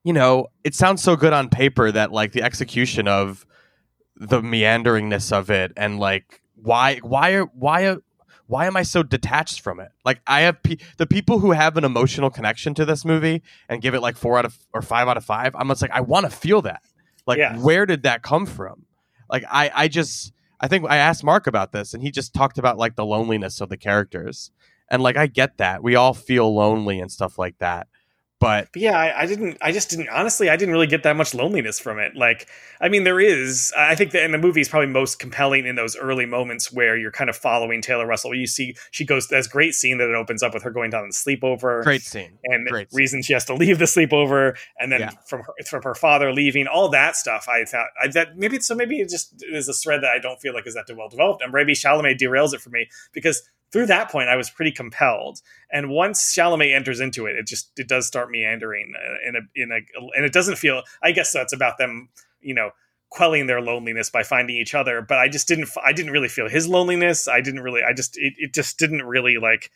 [0.03, 3.45] you know, it sounds so good on paper that like the execution of
[4.15, 7.97] the meanderingness of it and like why why are why are
[8.47, 9.89] why am I so detached from it?
[10.03, 13.81] Like I have pe- the people who have an emotional connection to this movie and
[13.81, 15.55] give it like 4 out of or 5 out of 5.
[15.55, 16.81] I'm just like I want to feel that.
[17.27, 17.57] Like Yeah.
[17.57, 18.85] where did that come from?
[19.29, 22.57] Like I I just I think I asked Mark about this and he just talked
[22.57, 24.51] about like the loneliness of the characters.
[24.91, 25.83] And like I get that.
[25.83, 27.87] We all feel lonely and stuff like that.
[28.39, 29.57] But But yeah, I, I didn't.
[29.61, 30.07] I just didn't.
[30.09, 32.15] Honestly, I didn't really get that much loneliness from it.
[32.15, 32.47] Like,
[32.79, 33.73] I mean, there is.
[33.77, 36.95] I think that in the movie is probably most compelling in those early moments where
[36.95, 38.33] you're kind of following Taylor Russell.
[38.33, 39.27] You see, she goes.
[39.27, 41.83] That's great scene that it opens up with her going down the sleepover.
[41.83, 42.39] great scene.
[42.45, 42.97] and the Great scene.
[42.97, 45.09] reason she has to leave the sleepover, and then Yeah.
[45.27, 47.47] from her, from her father leaving, all that stuff.
[47.49, 50.19] I thought I, that maybe it's- so maybe it just is a thread that I
[50.19, 53.43] don't feel like is that well developed, and maybe Chalamet derails it for me because
[53.71, 55.41] through that point I was pretty compelled,
[55.71, 59.39] and once Chalamet enters into it, it just it does start meandering uh, in a
[59.55, 59.79] in a
[60.15, 60.83] and it doesn't feel.
[61.01, 62.09] I guess that's about them,
[62.41, 62.71] you know.
[63.11, 66.47] quelling their loneliness by finding each other but i just didn't I didn't really feel
[66.47, 69.71] his loneliness i didn't really i just it, it just didn't really like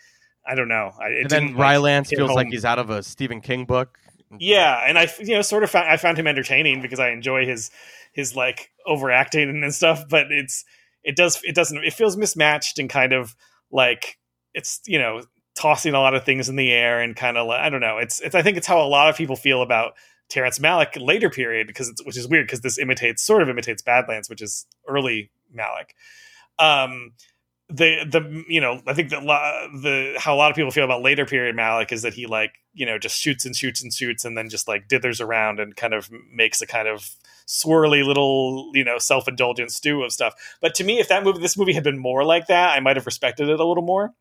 [0.45, 2.91] i don't know I, it and then like, Rylance hit feels like he's out of
[2.91, 3.97] a Stephen King book.
[4.39, 7.45] Yeah, and I you know sort of found I found him entertaining because I enjoy
[7.45, 7.71] his
[8.13, 10.65] his like overacting and stuff, but it's
[11.03, 13.35] it does it doesn't it feels mismatched and kind of
[13.73, 14.17] like
[14.53, 15.23] it's you know
[15.55, 17.97] tossing a lot of things in the air and kind of like I don't know
[17.97, 19.93] it's it's I think it's how a lot of people feel about
[20.29, 23.81] Terrence Malick later period because it's which is weird because this imitates sort of imitates
[23.81, 25.91] Badlands which is early Malick.
[26.59, 27.13] Um,
[27.73, 31.01] the the you know I think that the how a lot of people feel about
[31.01, 34.25] later period Malick is that he like you know just shoots and shoots and shoots
[34.25, 37.09] and then just like dithers around and kind of makes a kind of
[37.47, 40.35] swirly little you know self indulgent stew of stuff.
[40.61, 42.95] But to me, if that movie this movie had been more like that, I might
[42.95, 44.13] have respected it a little more.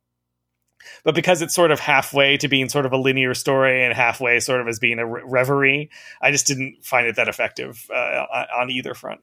[1.05, 4.41] But because it's sort of halfway to being sort of a linear story and halfway
[4.41, 8.25] sort of as being a re- reverie, I just didn't find it that effective uh,
[8.59, 9.21] on either front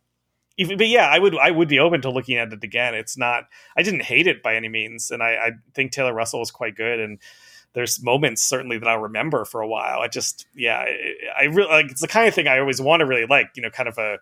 [0.60, 2.94] even, but yeah, I would I would be open to looking at it again.
[2.94, 3.46] It's not
[3.78, 6.76] I didn't hate it by any means, and I, I think Taylor Russell was quite
[6.76, 7.00] good.
[7.00, 7.18] And
[7.74, 10.00] there's moments certainly that I'll remember for a while.
[10.02, 13.00] I just yeah, I, I really like it's the kind of thing I always want
[13.00, 13.52] to really like.
[13.56, 14.18] You know, kind of a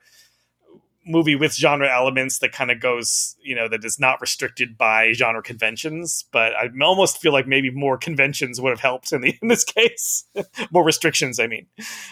[1.07, 5.13] movie with genre elements that kind of goes you know that is not restricted by
[5.13, 6.25] genre conventions.
[6.31, 9.63] But I almost feel like maybe more conventions would have helped in the in this
[9.75, 10.25] case.
[10.69, 11.65] more restrictions, I mean.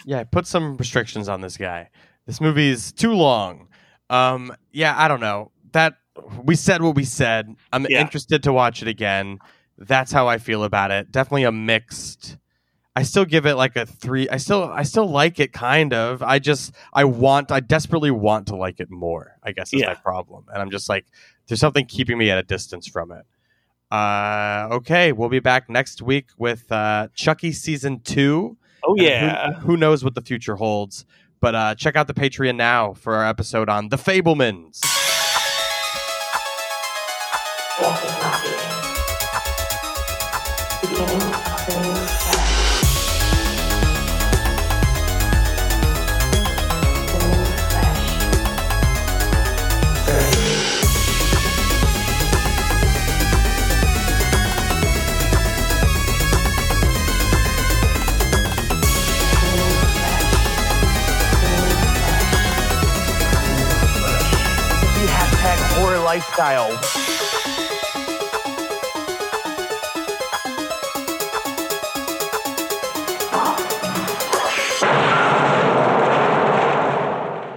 [0.04, 1.90] Yeah, put some restrictions on this guy.
[2.26, 3.68] This movie is too long.
[4.10, 5.50] Um, yeah, I don't know.
[5.72, 5.94] That
[6.42, 7.54] we said what we said.
[7.72, 8.00] I'm Yeah.
[8.00, 9.38] interested to watch it again.
[9.78, 11.12] That's how I feel about it.
[11.12, 12.38] Definitely a mixed.
[12.98, 14.26] I still give it like a three.
[14.30, 16.22] I still, I still like it kind of.
[16.22, 19.36] I just, I want, I desperately want to like it more.
[19.42, 19.88] I guess is Yeah.
[19.88, 21.04] my problem, and I'm just like,
[21.46, 23.26] there's something keeping me at a distance from it.
[23.90, 28.56] Uh, okay, we'll be back next week with uh, Chucky season two.
[28.82, 29.52] Oh And who- yeah.
[29.60, 31.04] Who, knows what the future holds?
[31.40, 34.80] But uh, check out the Patreon now for our episode on The Fabelmans.
[66.38, 66.76] Lifestyle.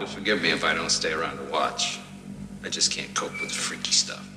[0.07, 1.99] Forgive me if I don't stay around to watch.
[2.63, 4.28] I just can't cope with the freaky stuff.